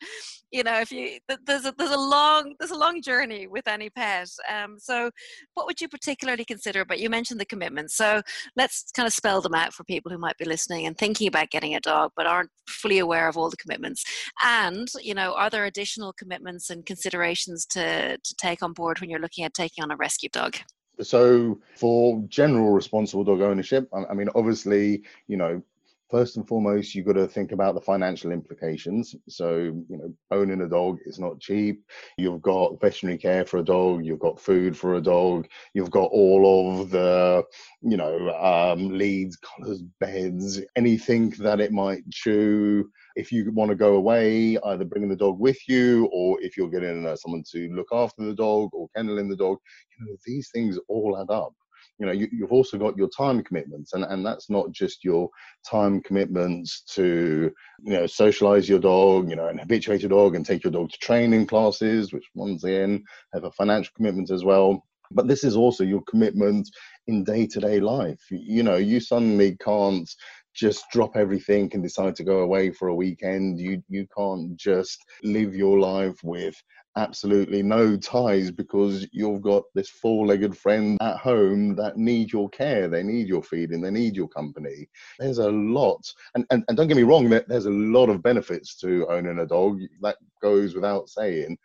you 0.52 0.64
know 0.64 0.80
if 0.80 0.92
you 0.92 1.18
there's 1.46 1.66
a 1.66 1.74
there's 1.78 1.92
a 1.92 1.98
long 1.98 2.54
there's 2.60 2.72
a 2.72 2.78
long 2.78 3.02
journey 3.02 3.48
with 3.48 3.68
any 3.68 3.90
pet. 3.90 4.28
Um 4.50 4.78
so 4.78 5.10
what 5.54 5.66
would 5.66 5.82
you 5.82 5.88
particularly 5.88 6.46
consider 6.46 6.86
but 6.86 7.00
you 7.00 7.10
mentioned 7.10 7.40
the 7.40 7.46
commitment. 7.46 7.92
So 7.92 8.22
let's 8.56 8.92
kind 8.96 9.08
of 9.08 9.14
spell 9.14 9.42
them 9.42 9.54
out 9.54 9.74
for 9.74 9.84
people 9.84 10.12
who 10.12 10.18
might 10.18 10.38
be 10.38 10.46
listening 10.46 10.86
and 10.86 10.98
thinking 10.98 11.28
about 11.28 11.50
getting 11.50 11.76
a 11.76 11.80
dog 11.80 12.12
but 12.16 12.26
aren't 12.26 12.50
fully 12.68 13.00
aware 13.00 13.28
of 13.28 13.38
all 13.38 13.50
the 13.50 13.58
commitments 13.58 14.04
and 14.44 14.88
you 15.02 15.14
know 15.14 15.34
are 15.34 15.50
there 15.50 15.66
additional 15.66 16.14
commitments 16.14 16.70
and 16.70 16.86
considerations 16.86 17.66
to 17.66 18.18
to 18.18 18.36
take 18.36 18.62
on 18.64 18.74
board 18.74 19.00
when 19.00 19.10
you're 19.10 19.20
looking 19.20 19.44
at 19.44 19.54
taking 19.54 19.84
on 19.84 19.92
a 19.92 19.96
rescue 19.96 20.30
dog? 20.30 20.58
So 21.02 21.60
for 21.76 22.24
general 22.28 22.72
responsible 22.72 23.24
dog 23.24 23.42
ownership 23.42 23.90
i 24.10 24.14
mean 24.14 24.30
obviously 24.36 25.04
you 25.28 25.38
know 25.38 25.64
first 26.12 26.36
and 26.36 26.48
foremost 26.48 26.94
you've 26.94 27.06
got 27.06 27.14
to 27.14 27.28
think 27.28 27.54
about 27.54 27.74
the 27.74 27.82
financial 27.82 28.32
implications. 28.32 29.16
So 29.30 29.58
you 29.90 29.98
know 29.98 30.14
owning 30.30 30.62
a 30.62 30.68
dog 30.68 31.00
is 31.06 31.18
not 31.18 31.40
cheap. 31.40 31.84
You've 32.18 32.42
got 32.42 32.80
veterinary 32.82 33.18
care 33.18 33.46
for 33.46 33.58
a 33.58 33.64
dog 33.64 34.06
you've 34.06 34.20
got 34.20 34.40
food 34.40 34.78
for 34.78 34.96
a 34.96 35.02
dog 35.02 35.48
you've 35.74 35.90
got 35.90 36.10
all 36.12 36.82
of 36.82 36.90
the 36.90 37.44
you 37.82 37.98
know 37.98 38.30
um, 38.32 38.90
leads 38.90 39.38
collars 39.38 39.82
beds 40.00 40.60
anything 40.76 41.30
that 41.40 41.62
it 41.62 41.72
might 41.72 42.08
chew 42.12 42.90
if 43.16 43.32
you 43.32 43.52
want 43.52 43.70
to 43.70 43.76
go 43.76 43.96
away 43.96 44.58
either 44.66 44.86
bringing 44.86 45.10
the 45.10 45.16
dog 45.16 45.40
with 45.40 45.58
you 45.68 46.10
or 46.12 46.42
if 46.42 46.58
you're 46.58 46.70
getting 46.70 47.06
uh, 47.06 47.16
someone 47.16 47.44
to 47.52 47.70
look 47.74 47.88
after 47.92 48.24
the 48.24 48.34
dog 48.34 48.70
or 48.74 48.88
kenneling 48.96 49.30
the 49.30 49.36
dog 49.36 49.58
you 49.98 50.06
know 50.06 50.18
these 50.26 50.50
things 50.54 50.80
all 50.88 51.20
add 51.20 51.34
up. 51.34 51.54
You 52.00 52.06
know 52.08 52.14
you, 52.14 52.28
have 52.42 52.52
also 52.52 52.78
got 52.78 52.98
your 52.98 53.10
time 53.10 53.44
commitments 53.44 53.94
and, 53.94 54.04
and 54.04 54.26
that's 54.26 54.50
not 54.50 54.72
just 54.72 55.04
your 55.04 55.30
time 55.70 56.02
commitments 56.02 56.82
to 56.96 57.52
you 57.84 57.94
know 57.94 58.08
socialize 58.08 58.68
your 58.68 58.80
dog 58.80 59.30
you 59.30 59.36
know 59.36 59.48
and 59.48 59.60
habituate 59.60 60.02
your 60.02 60.10
dog 60.10 60.36
and 60.36 60.46
take 60.46 60.64
your 60.64 60.72
dog 60.72 60.90
to 60.90 60.98
training 60.98 61.46
classes 61.46 62.12
which 62.12 62.26
once 62.34 62.64
again 62.64 63.04
have 63.34 63.44
a 63.44 63.52
financial 63.52 63.94
commitment 63.96 64.32
as 64.32 64.44
well. 64.44 64.84
But 65.14 65.28
this 65.28 65.44
is 65.44 65.58
also 65.58 65.84
your 65.84 66.02
commitment 66.04 66.70
in 67.08 67.26
day-to-day 67.26 67.82
life. 67.82 68.22
You 68.30 68.64
know 68.64 68.78
you 68.78 69.00
suddenly 69.00 69.58
can't 69.58 70.10
just 70.54 70.86
drop 70.92 71.16
everything 71.16 71.70
and 71.74 71.84
decide 71.84 72.16
to 72.16 72.24
go 72.24 72.40
away 72.40 72.72
for 72.72 72.90
a 72.90 72.96
weekend. 72.96 73.60
You 73.60 73.82
you 73.90 74.08
can't 74.16 74.56
just 74.58 75.04
live 75.24 75.56
your 75.56 75.80
life 75.80 76.20
with 76.24 76.56
absolutely 76.98 77.64
no 77.64 77.96
ties 77.96 78.52
because 78.52 79.08
you've 79.14 79.42
got 79.42 79.64
this 79.74 79.90
four-legged 79.90 80.58
friend 80.58 80.98
at 81.02 81.16
home 81.18 81.74
that 81.74 81.96
need 81.96 82.32
your 82.34 82.50
care 82.50 82.90
they 82.90 83.02
need 83.02 83.28
your 83.28 83.42
feeding 83.42 83.82
they 83.82 83.92
need 83.92 84.16
your 84.16 84.28
company. 84.28 84.90
There's 85.18 85.38
a 85.38 85.50
lot 85.50 86.02
and, 86.36 86.46
and, 86.50 86.64
and 86.68 86.76
don't 86.76 86.88
get 86.88 86.98
me 86.98 87.04
wrong 87.04 87.30
there's 87.30 87.66
a 87.66 87.70
lot 87.70 88.10
of 88.10 88.22
benefits 88.22 88.76
to 88.80 89.08
owning 89.10 89.40
a 89.40 89.46
dog 89.46 89.80
that 90.02 90.18
goes 90.42 90.76
without 90.76 91.08
saying 91.08 91.58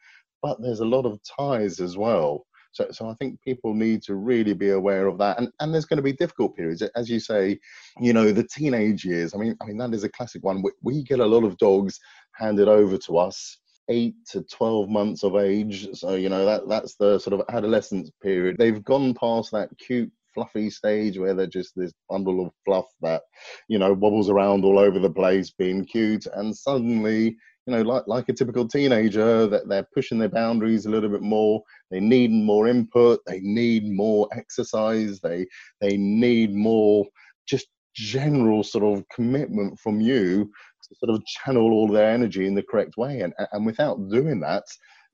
but 0.42 0.62
there's 0.62 0.80
a 0.80 0.84
lot 0.84 1.06
of 1.06 1.18
ties 1.24 1.80
as 1.80 1.96
well 1.96 2.46
so, 2.76 2.88
so 2.90 3.08
I 3.08 3.14
think 3.14 3.40
people 3.40 3.72
need 3.72 4.02
to 4.02 4.16
really 4.16 4.52
be 4.52 4.70
aware 4.70 5.06
of 5.06 5.16
that. 5.18 5.38
And, 5.38 5.48
and 5.60 5.72
there's 5.72 5.86
going 5.86 5.96
to 5.96 6.02
be 6.02 6.12
difficult 6.12 6.54
periods, 6.54 6.82
as 6.94 7.08
you 7.08 7.18
say. 7.18 7.58
You 8.00 8.12
know, 8.12 8.32
the 8.32 8.46
teenage 8.46 9.02
years. 9.02 9.34
I 9.34 9.38
mean, 9.38 9.56
I 9.62 9.64
mean 9.64 9.78
that 9.78 9.94
is 9.94 10.04
a 10.04 10.10
classic 10.10 10.44
one. 10.44 10.62
We, 10.62 10.72
we 10.82 11.02
get 11.02 11.20
a 11.20 11.26
lot 11.26 11.44
of 11.44 11.56
dogs 11.56 11.98
handed 12.34 12.68
over 12.68 12.98
to 12.98 13.16
us 13.16 13.58
eight 13.88 14.14
to 14.32 14.42
12 14.42 14.90
months 14.90 15.24
of 15.24 15.36
age. 15.36 15.88
So, 15.94 16.16
you 16.16 16.28
know, 16.28 16.44
that 16.44 16.68
that's 16.68 16.96
the 16.96 17.18
sort 17.18 17.40
of 17.40 17.46
adolescence 17.48 18.10
period. 18.22 18.56
They've 18.58 18.84
gone 18.84 19.14
past 19.14 19.52
that 19.52 19.70
cute, 19.78 20.12
fluffy 20.34 20.68
stage 20.68 21.18
where 21.18 21.32
they're 21.32 21.46
just 21.46 21.72
this 21.76 21.94
bundle 22.10 22.44
of 22.44 22.52
fluff 22.66 22.86
that, 23.00 23.22
you 23.68 23.78
know, 23.78 23.94
wobbles 23.94 24.28
around 24.28 24.66
all 24.66 24.78
over 24.78 24.98
the 24.98 25.08
place 25.08 25.50
being 25.50 25.86
cute. 25.86 26.26
And 26.26 26.54
suddenly, 26.54 27.38
you 27.66 27.74
know, 27.74 27.82
like, 27.82 28.04
like 28.06 28.28
a 28.28 28.32
typical 28.32 28.66
teenager, 28.66 29.46
that 29.48 29.68
they're 29.68 29.88
pushing 29.94 30.18
their 30.18 30.28
boundaries 30.28 30.86
a 30.86 30.90
little 30.90 31.10
bit 31.10 31.22
more. 31.22 31.62
They 31.90 32.00
need 32.00 32.30
more 32.30 32.68
input. 32.68 33.20
They 33.26 33.40
need 33.40 33.90
more 33.90 34.28
exercise. 34.32 35.20
They 35.20 35.46
they 35.80 35.96
need 35.96 36.54
more 36.54 37.06
just 37.46 37.66
general 37.94 38.62
sort 38.62 38.84
of 38.84 39.04
commitment 39.08 39.78
from 39.80 40.00
you 40.00 40.44
to 40.44 40.94
sort 40.96 41.16
of 41.16 41.24
channel 41.26 41.72
all 41.72 41.88
their 41.88 42.10
energy 42.10 42.46
in 42.46 42.54
the 42.54 42.62
correct 42.62 42.96
way. 42.96 43.20
And, 43.20 43.34
and 43.52 43.66
without 43.66 44.08
doing 44.08 44.40
that, 44.40 44.64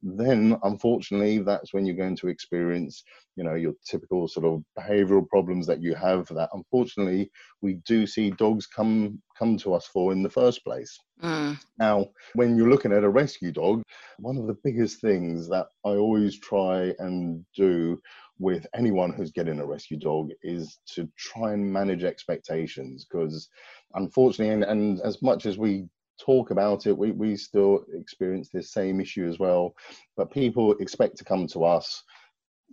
then 0.02 0.56
unfortunately 0.64 1.38
that's 1.38 1.72
when 1.72 1.86
you're 1.86 1.96
going 1.96 2.16
to 2.16 2.28
experience 2.28 3.04
you 3.36 3.44
know 3.44 3.54
your 3.54 3.72
typical 3.84 4.26
sort 4.26 4.44
of 4.44 4.62
behavioral 4.78 5.26
problems 5.28 5.66
that 5.66 5.80
you 5.80 5.94
have 5.94 6.26
that 6.28 6.50
unfortunately 6.52 7.30
we 7.60 7.74
do 7.86 8.06
see 8.06 8.30
dogs 8.32 8.66
come 8.66 9.20
come 9.38 9.56
to 9.56 9.72
us 9.72 9.86
for 9.86 10.12
in 10.12 10.22
the 10.22 10.28
first 10.28 10.64
place 10.64 10.98
mm. 11.22 11.56
now 11.78 12.04
when 12.34 12.56
you're 12.56 12.68
looking 12.68 12.92
at 12.92 13.04
a 13.04 13.08
rescue 13.08 13.52
dog 13.52 13.82
one 14.18 14.36
of 14.36 14.46
the 14.46 14.56
biggest 14.64 15.00
things 15.00 15.48
that 15.48 15.66
i 15.84 15.90
always 15.90 16.38
try 16.40 16.92
and 16.98 17.44
do 17.56 17.98
with 18.38 18.66
anyone 18.74 19.12
who's 19.12 19.30
getting 19.30 19.60
a 19.60 19.66
rescue 19.66 19.96
dog 19.96 20.30
is 20.42 20.80
to 20.86 21.08
try 21.16 21.52
and 21.52 21.72
manage 21.72 22.02
expectations 22.02 23.06
because 23.08 23.48
unfortunately 23.94 24.52
and, 24.52 24.64
and 24.64 25.00
as 25.02 25.22
much 25.22 25.46
as 25.46 25.56
we 25.56 25.86
talk 26.24 26.50
about 26.50 26.86
it. 26.86 26.96
We, 26.96 27.12
we 27.12 27.36
still 27.36 27.84
experience 27.94 28.48
this 28.48 28.72
same 28.72 29.00
issue 29.00 29.28
as 29.28 29.38
well. 29.38 29.74
But 30.16 30.30
people 30.30 30.72
expect 30.74 31.16
to 31.18 31.24
come 31.24 31.46
to 31.48 31.64
us. 31.64 32.02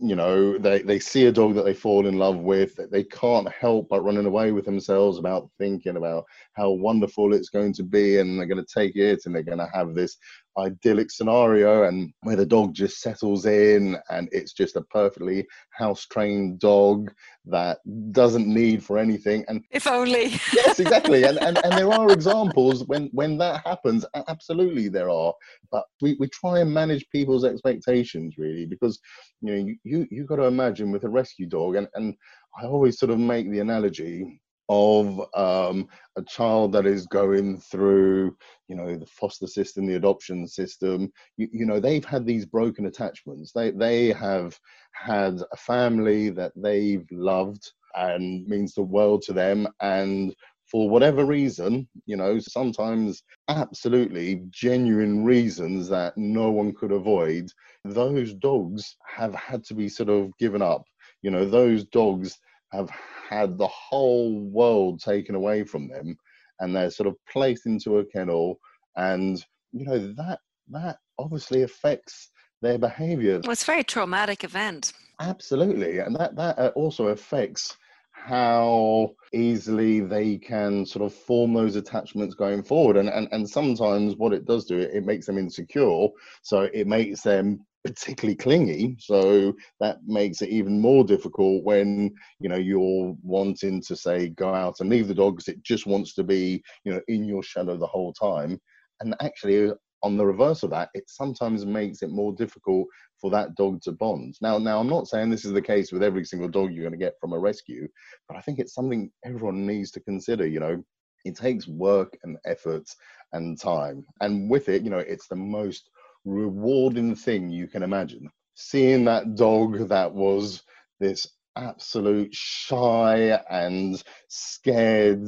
You 0.01 0.15
know 0.15 0.57
they, 0.57 0.81
they 0.81 0.97
see 0.97 1.25
a 1.25 1.31
dog 1.31 1.55
that 1.55 1.65
they 1.65 1.73
fall 1.73 2.07
in 2.07 2.17
love 2.17 2.37
with 2.37 2.79
they 2.89 3.03
can't 3.03 3.51
help 3.51 3.89
but 3.89 4.01
running 4.01 4.27
away 4.27 4.53
with 4.53 4.63
themselves 4.63 5.17
about 5.17 5.49
thinking 5.57 5.97
about 5.97 6.23
how 6.53 6.69
wonderful 6.69 7.33
it's 7.33 7.49
going 7.49 7.73
to 7.73 7.83
be 7.83 8.19
and 8.19 8.39
they're 8.39 8.45
going 8.45 8.65
to 8.65 8.73
take 8.73 8.95
it 8.95 9.25
and 9.25 9.35
they're 9.35 9.43
going 9.43 9.57
to 9.57 9.67
have 9.73 9.93
this 9.93 10.15
idyllic 10.57 11.11
scenario 11.11 11.83
and 11.83 12.11
where 12.21 12.35
the 12.35 12.45
dog 12.45 12.73
just 12.73 13.01
settles 13.01 13.45
in 13.45 13.97
and 14.09 14.27
it's 14.31 14.53
just 14.53 14.75
a 14.75 14.81
perfectly 14.81 15.45
house 15.71 16.05
trained 16.05 16.59
dog 16.59 17.11
that 17.45 17.77
doesn't 18.11 18.47
need 18.47 18.83
for 18.83 18.97
anything 18.97 19.45
and 19.47 19.63
if 19.71 19.87
only. 19.87 20.39
Yes 20.53 20.79
exactly. 20.79 21.23
And, 21.23 21.37
and 21.39 21.57
and 21.63 21.73
there 21.73 21.91
are 21.91 22.11
examples 22.11 22.83
when 22.85 23.09
when 23.13 23.37
that 23.37 23.65
happens 23.65 24.05
absolutely 24.27 24.89
there 24.89 25.09
are. 25.09 25.33
But 25.71 25.85
we, 26.01 26.15
we 26.19 26.27
try 26.27 26.59
and 26.59 26.73
manage 26.73 27.07
people's 27.09 27.45
expectations 27.45 28.35
really 28.37 28.65
because 28.65 28.99
you 29.41 29.51
know 29.51 29.57
you 29.57 29.75
you, 29.83 30.07
you 30.11 30.25
got 30.25 30.37
to 30.37 30.43
imagine 30.43 30.91
with 30.91 31.03
a 31.03 31.09
rescue 31.09 31.47
dog 31.47 31.75
and 31.75 31.87
and 31.95 32.15
i 32.61 32.65
always 32.65 32.99
sort 32.99 33.11
of 33.11 33.19
make 33.19 33.49
the 33.49 33.59
analogy 33.59 34.41
of 34.69 35.19
um, 35.33 35.87
a 36.15 36.23
child 36.23 36.71
that 36.73 36.85
is 36.85 37.07
going 37.07 37.59
through, 37.59 38.37
you 38.67 38.75
know, 38.75 38.95
the 38.95 39.05
foster 39.07 39.47
system, 39.47 39.87
the 39.87 39.95
adoption 39.95 40.47
system. 40.47 41.11
You, 41.37 41.49
you, 41.51 41.65
know, 41.65 41.79
they've 41.79 42.05
had 42.05 42.25
these 42.25 42.45
broken 42.45 42.85
attachments. 42.85 43.51
They 43.51 43.71
they 43.71 44.11
have 44.13 44.57
had 44.93 45.41
a 45.51 45.57
family 45.57 46.29
that 46.29 46.53
they've 46.55 47.05
loved 47.11 47.71
and 47.95 48.45
means 48.47 48.75
the 48.75 48.83
world 48.83 49.23
to 49.23 49.33
them, 49.33 49.67
and 49.81 50.35
for 50.69 50.87
whatever 50.87 51.25
reason, 51.25 51.87
you 52.05 52.15
know, 52.15 52.37
sometimes 52.37 53.23
absolutely 53.47 54.43
genuine 54.51 55.23
reasons 55.23 55.89
that 55.89 56.15
no 56.15 56.51
one 56.51 56.73
could 56.75 56.91
avoid, 56.91 57.49
those 57.85 58.35
dogs 58.35 58.95
have 59.03 59.33
had 59.33 59.63
to 59.63 59.73
be 59.73 59.89
sort 59.89 60.09
of 60.09 60.31
given 60.37 60.61
up. 60.61 60.83
You 61.23 61.31
know, 61.31 61.45
those 61.45 61.85
dogs 61.85 62.37
have 62.71 62.89
had 63.29 63.57
the 63.57 63.67
whole 63.67 64.39
world 64.39 65.01
taken 65.01 65.35
away 65.35 65.63
from 65.63 65.87
them 65.87 66.17
and 66.59 66.75
they're 66.75 66.91
sort 66.91 67.07
of 67.07 67.15
placed 67.31 67.65
into 67.65 67.97
a 67.97 68.05
kennel 68.05 68.59
and 68.97 69.43
you 69.71 69.85
know 69.85 70.13
that 70.13 70.39
that 70.69 70.97
obviously 71.17 71.63
affects 71.63 72.29
their 72.61 72.77
behavior. 72.77 73.41
Well, 73.43 73.51
it's 73.51 73.63
a 73.63 73.67
very 73.67 73.83
traumatic 73.83 74.43
event. 74.43 74.93
Absolutely. 75.19 75.99
And 75.99 76.15
that 76.15 76.35
that 76.35 76.59
uh, 76.59 76.71
also 76.75 77.07
affects 77.07 77.75
how 78.11 79.11
easily 79.33 80.01
they 80.01 80.37
can 80.37 80.85
sort 80.85 81.05
of 81.05 81.13
form 81.13 81.53
those 81.53 81.75
attachments 81.75 82.35
going 82.35 82.63
forward. 82.63 82.97
And 82.97 83.09
and, 83.09 83.27
and 83.31 83.49
sometimes 83.49 84.15
what 84.15 84.33
it 84.33 84.45
does 84.45 84.65
do 84.65 84.77
it, 84.77 84.91
it 84.93 85.05
makes 85.05 85.25
them 85.25 85.37
insecure. 85.37 86.07
So 86.41 86.69
it 86.73 86.87
makes 86.87 87.21
them 87.21 87.65
particularly 87.89 88.35
clingy 88.35 88.95
so 88.99 89.51
that 89.79 89.97
makes 90.05 90.41
it 90.43 90.49
even 90.49 90.79
more 90.79 91.03
difficult 91.03 91.63
when 91.63 92.13
you 92.39 92.47
know 92.47 92.55
you're 92.55 93.15
wanting 93.23 93.81
to 93.81 93.95
say 93.95 94.29
go 94.29 94.53
out 94.53 94.79
and 94.79 94.89
leave 94.89 95.07
the 95.07 95.13
dog 95.13 95.35
because 95.35 95.47
it 95.47 95.63
just 95.63 95.87
wants 95.87 96.13
to 96.13 96.23
be 96.23 96.61
you 96.83 96.93
know 96.93 97.01
in 97.07 97.23
your 97.25 97.41
shadow 97.41 97.77
the 97.77 97.87
whole 97.87 98.13
time. 98.13 98.59
And 99.01 99.15
actually 99.21 99.71
on 100.03 100.17
the 100.17 100.25
reverse 100.25 100.61
of 100.63 100.69
that 100.69 100.89
it 100.93 101.05
sometimes 101.07 101.65
makes 101.65 102.03
it 102.03 102.11
more 102.11 102.33
difficult 102.33 102.85
for 103.19 103.31
that 103.31 103.55
dog 103.55 103.81
to 103.81 103.91
bond. 103.91 104.35
Now 104.39 104.59
now 104.59 104.79
i'm 104.79 104.89
not 104.89 105.07
saying 105.07 105.29
this 105.29 105.45
is 105.45 105.53
the 105.53 105.61
case 105.61 105.91
with 105.91 106.03
every 106.03 106.25
single 106.25 106.49
dog 106.49 106.71
you're 106.71 106.87
going 106.87 106.99
to 106.99 107.05
get 107.05 107.19
from 107.19 107.33
a 107.33 107.39
rescue 107.39 107.87
but 108.27 108.37
i 108.37 108.41
think 108.41 108.59
it's 108.59 108.75
something 108.75 109.09
everyone 109.25 109.65
needs 109.65 109.89
to 109.91 109.99
consider 109.99 110.45
you 110.45 110.59
know. 110.59 110.83
It 111.25 111.35
takes 111.35 111.67
work 111.67 112.17
and 112.23 112.37
effort 112.45 112.87
and 113.33 113.59
time 113.59 114.05
and 114.21 114.49
with 114.49 114.69
it 114.69 114.83
you 114.83 114.89
know 114.89 114.99
it's 114.99 115.27
the 115.27 115.35
most 115.35 115.89
rewarding 116.25 117.15
thing 117.15 117.49
you 117.49 117.67
can 117.67 117.83
imagine. 117.83 118.29
Seeing 118.55 119.05
that 119.05 119.35
dog 119.35 119.89
that 119.89 120.13
was 120.13 120.63
this 120.99 121.27
absolute 121.55 122.33
shy 122.33 123.39
and 123.49 124.01
scared 124.27 125.27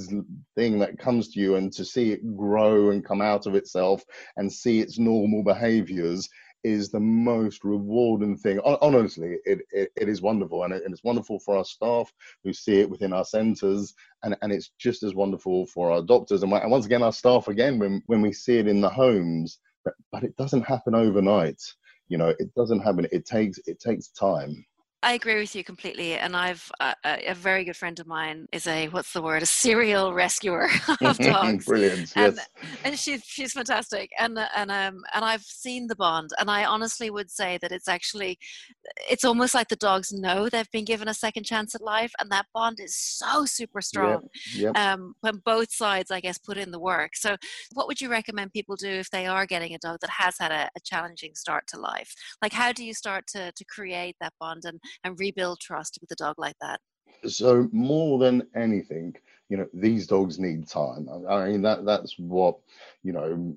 thing 0.56 0.80
that 0.80 0.98
comes 0.98 1.30
to 1.30 1.40
you 1.40 1.56
and 1.56 1.74
to 1.74 1.84
see 1.84 2.12
it 2.12 2.38
grow 2.38 2.92
and 2.92 3.06
come 3.06 3.22
out 3.22 3.46
of 3.46 3.56
itself 3.56 4.04
and 4.38 4.52
see 4.52 4.80
its 4.80 4.98
normal 4.98 5.44
behaviors 5.44 6.30
is 6.64 6.90
the 6.90 7.00
most 7.00 7.64
rewarding 7.64 8.38
thing 8.38 8.60
honestly 8.60 9.38
it, 9.46 9.62
it, 9.72 9.90
it 9.96 10.08
is 10.08 10.22
wonderful 10.22 10.64
and, 10.64 10.74
it, 10.74 10.84
and, 10.86 10.94
it's 10.94 11.04
wonderful 11.04 11.40
for 11.40 11.58
our 11.58 11.66
staff 11.66 12.14
who 12.44 12.54
see 12.54 12.80
it 12.80 12.90
within 12.90 13.14
our 13.14 13.26
centers 13.26 13.96
and, 14.24 14.38
and 14.44 14.52
it's 14.52 14.72
just 14.78 15.02
as 15.02 15.16
wonderful 15.16 15.66
for 15.66 15.92
our 15.92 16.04
doctors 16.04 16.44
and, 16.44 16.52
once 16.52 16.86
again 16.86 17.02
our 17.02 17.12
staff 17.12 17.48
again 17.48 17.80
when, 17.80 18.04
when 18.06 18.22
we 18.22 18.32
see 18.32 18.58
it 18.60 18.68
in 18.68 18.80
the 18.80 18.90
homes 18.90 19.58
but, 19.84 19.94
it 20.24 20.36
doesn't 20.38 20.64
happen 20.64 20.96
overnight. 20.96 21.62
You 22.10 22.18
know 22.18 22.30
it 22.40 22.54
doesn't 22.56 22.82
happen 22.82 23.08
it 23.12 23.26
takes 23.26 23.60
it 23.66 23.80
takes 23.80 24.10
time 24.10 24.66
I 25.04 25.14
agree 25.14 25.40
with 25.40 25.56
you 25.56 25.64
completely. 25.64 26.14
And 26.14 26.36
I've 26.36 26.72
uh, 26.80 26.94
a 27.04 27.34
very 27.34 27.64
good 27.64 27.76
friend 27.76 28.00
of 28.00 28.06
mine 28.06 28.48
is 28.52 28.68
a 28.68 28.88
what's 28.90 29.14
the 29.14 29.22
word 29.22 29.42
a 29.42 29.48
serial 29.48 30.14
rescuer 30.26 30.70
of 31.02 31.18
dogs. 31.20 31.66
Brilliant. 31.66 32.14
And, 32.16 32.36
yes. 32.36 32.48
and 32.84 33.00
she's 33.00 33.24
she's 33.24 33.54
fantastic. 33.54 34.12
And 34.20 34.38
and 34.56 34.70
um 34.70 35.04
and 35.14 35.26
I've 35.26 35.42
seen 35.42 35.88
the 35.88 35.96
bond. 35.96 36.30
And 36.40 36.52
I 36.52 36.66
honestly 36.66 37.10
would 37.10 37.32
say 37.32 37.58
that 37.62 37.72
it's 37.72 37.88
actually 37.88 38.38
it's 39.10 39.24
almost 39.24 39.56
like 39.56 39.70
the 39.70 39.76
dogs 39.76 40.12
know 40.12 40.50
they've 40.50 40.70
been 40.72 40.86
given 40.86 41.08
a 41.08 41.14
second 41.14 41.46
chance 41.46 41.74
at 41.74 41.82
life, 41.82 42.12
and 42.20 42.30
that 42.32 42.46
bond 42.54 42.80
is 42.80 42.96
so 42.96 43.46
super 43.46 43.82
strong. 43.82 44.30
Yep. 44.56 44.76
Yep. 44.76 44.78
Um, 44.78 45.16
when 45.22 45.38
both 45.44 45.72
sides, 45.72 46.12
I 46.12 46.20
guess, 46.20 46.38
put 46.38 46.58
in 46.58 46.72
the 46.72 46.80
work. 46.80 47.16
So, 47.16 47.38
what 47.74 47.88
would 47.88 48.02
you 48.02 48.10
recommend 48.10 48.54
people 48.54 48.76
do 48.76 48.90
if 48.90 49.10
they 49.10 49.26
are 49.26 49.46
getting 49.46 49.74
a 49.74 49.80
dog 49.80 50.00
that 50.02 50.10
has 50.12 50.36
had 50.40 50.52
a, 50.52 50.70
a 50.76 50.80
challenging 50.84 51.34
start 51.36 51.66
to 51.70 51.80
life? 51.80 52.14
Like, 52.42 52.54
how 52.54 52.72
do 52.72 52.86
you 52.86 52.94
start 52.94 53.26
to 53.28 53.52
to 53.52 53.66
create 53.66 54.16
that 54.20 54.34
bond 54.40 54.66
and 54.66 54.80
and 55.04 55.20
rebuild 55.20 55.60
trust 55.60 55.98
with 56.02 56.12
a 56.12 56.16
dog 56.16 56.36
like 56.38 56.56
that? 56.62 56.80
So 57.28 57.70
more 57.72 58.20
than 58.20 58.48
anything, 58.56 59.16
you 59.50 59.58
know, 59.58 59.68
these 59.74 60.08
dogs 60.08 60.40
need 60.40 60.68
time. 60.68 61.08
I 61.30 61.50
mean, 61.50 61.62
that 61.64 61.86
that's 61.86 62.16
what, 62.18 62.58
you 63.04 63.12
know, 63.12 63.56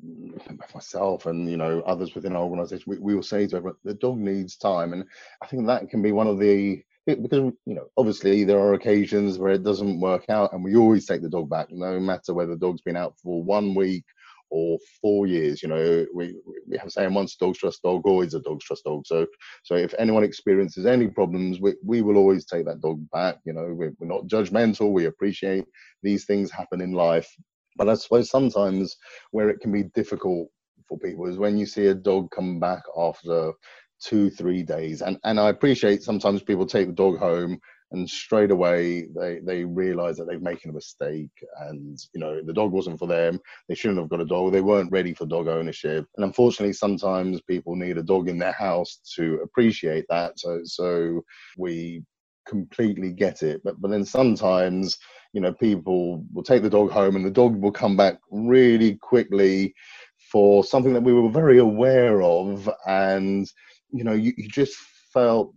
myself 0.75 1.27
and 1.27 1.49
you 1.49 1.57
know 1.57 1.81
others 1.87 2.15
within 2.15 2.35
our 2.35 2.43
organisation, 2.43 2.85
we, 2.87 2.99
we 2.99 3.15
will 3.15 3.23
say 3.23 3.47
to 3.47 3.57
everyone, 3.57 3.79
the 3.85 3.95
dog 3.95 4.19
needs 4.19 4.57
time, 4.57 4.93
and 4.93 5.05
I 5.41 5.47
think 5.47 5.67
that 5.67 5.89
can 5.89 6.03
be 6.03 6.13
one 6.13 6.27
of 6.27 6.39
the 6.39 6.83
because 7.07 7.53
you 7.67 7.75
know 7.75 7.87
obviously 7.97 8.45
there 8.45 8.59
are 8.59 8.75
occasions 8.75 9.39
where 9.39 9.53
it 9.53 9.63
doesn't 9.63 10.01
work 10.01 10.25
out 10.31 10.53
and 10.53 10.65
we 10.65 10.75
always 10.75 11.07
take 11.07 11.21
the 11.21 11.29
dog 11.29 11.51
back 11.51 11.71
no 11.71 12.01
matter 12.01 12.33
whether 12.33 12.53
the 12.53 12.59
dog's 12.59 12.81
been 12.81 12.97
out 12.97 13.15
for 13.23 13.43
one 13.43 13.75
week 13.75 14.05
or 14.51 14.79
four 15.01 15.27
years. 15.27 15.63
You 15.63 15.69
know, 15.69 16.07
we 16.15 16.37
we 16.69 16.79
have 16.79 16.91
saying 16.93 17.15
once 17.15 17.37
dogs 17.37 17.59
trust 17.59 17.83
dog, 17.83 18.07
always 18.07 18.35
a 18.35 18.41
dog's 18.41 18.65
trust 18.65 18.85
dog. 18.85 19.07
So 19.07 19.27
so 19.63 19.75
if 19.75 19.95
anyone 19.99 20.25
experiences 20.25 20.87
any 20.87 21.09
problems, 21.09 21.61
we 21.61 21.75
we 21.85 22.03
will 22.03 22.17
always 22.17 22.47
take 22.47 22.67
that 22.67 22.81
dog 22.81 23.05
back. 23.11 23.37
You 23.45 23.55
know, 23.55 23.67
we're, 23.73 23.93
we're 23.99 24.07
not 24.07 24.27
judgmental. 24.27 24.93
We 24.93 25.07
appreciate 25.07 25.65
these 26.03 26.25
things 26.25 26.51
happen 26.51 26.81
in 26.81 26.93
life. 26.93 27.29
But 27.77 27.89
I 27.89 27.95
suppose 27.95 28.31
sometimes 28.31 28.97
where 29.33 29.51
it 29.51 29.61
can 29.61 29.73
be 29.73 29.85
difficult 29.95 30.49
for 30.89 30.99
people 30.99 31.27
is 31.27 31.39
when 31.39 31.57
you 31.57 31.67
see 31.67 31.87
a 31.87 31.95
dog 31.95 32.31
come 32.31 32.61
back 32.61 32.83
after 32.97 33.53
two, 34.01 34.31
three 34.31 34.63
days. 34.63 35.03
And 35.03 35.19
and 35.25 35.41
I 35.41 35.49
appreciate 35.49 36.03
sometimes 36.03 36.43
people 36.43 36.67
take 36.67 36.87
the 36.89 36.93
dog 36.93 37.19
home 37.19 37.59
and 37.95 38.11
straight 38.11 38.51
away 38.51 39.07
they 39.17 39.39
they 39.45 39.65
realize 39.65 40.17
that 40.17 40.27
they've 40.27 40.43
making 40.43 40.71
a 40.71 40.75
mistake 40.75 41.31
and 41.61 41.99
you 42.13 42.21
know 42.21 42.43
the 42.43 42.53
dog 42.53 42.73
wasn't 42.73 42.99
for 42.99 43.07
them. 43.07 43.41
They 43.69 43.75
shouldn't 43.75 44.01
have 44.01 44.09
got 44.09 44.21
a 44.21 44.27
dog. 44.27 44.53
They 44.53 44.61
weren't 44.61 44.93
ready 44.93 45.15
for 45.15 45.27
dog 45.27 45.47
ownership. 45.49 46.05
And 46.17 46.25
unfortunately 46.25 46.73
sometimes 46.73 47.41
people 47.43 47.77
need 47.77 47.97
a 47.97 48.03
dog 48.03 48.29
in 48.29 48.39
their 48.39 48.53
house 48.53 48.99
to 49.17 49.41
appreciate 49.45 50.05
that. 50.11 50.39
So 50.39 50.61
so 50.65 51.25
we 51.57 52.03
completely 52.47 53.13
get 53.13 53.43
it. 53.43 53.63
But 53.65 53.81
but 53.81 53.91
then 53.91 54.05
sometimes 54.05 54.99
you 55.33 55.41
know 55.41 55.53
people 55.53 56.25
will 56.33 56.43
take 56.43 56.63
the 56.63 56.71
dog 56.71 56.91
home 56.91 57.17
and 57.17 57.25
the 57.25 57.31
dog 57.31 57.57
will 57.57 57.73
come 57.73 57.97
back 57.97 58.19
really 58.31 58.97
quickly 58.97 59.75
for 60.33 60.65
something 60.65 60.93
that 60.95 61.03
we 61.03 61.13
were 61.13 61.31
very 61.31 61.59
aware 61.59 62.23
of. 62.23 62.69
And 62.87 63.49
you 63.93 64.03
know 64.03 64.13
you, 64.13 64.33
you 64.37 64.49
just 64.49 64.77
felt 65.13 65.55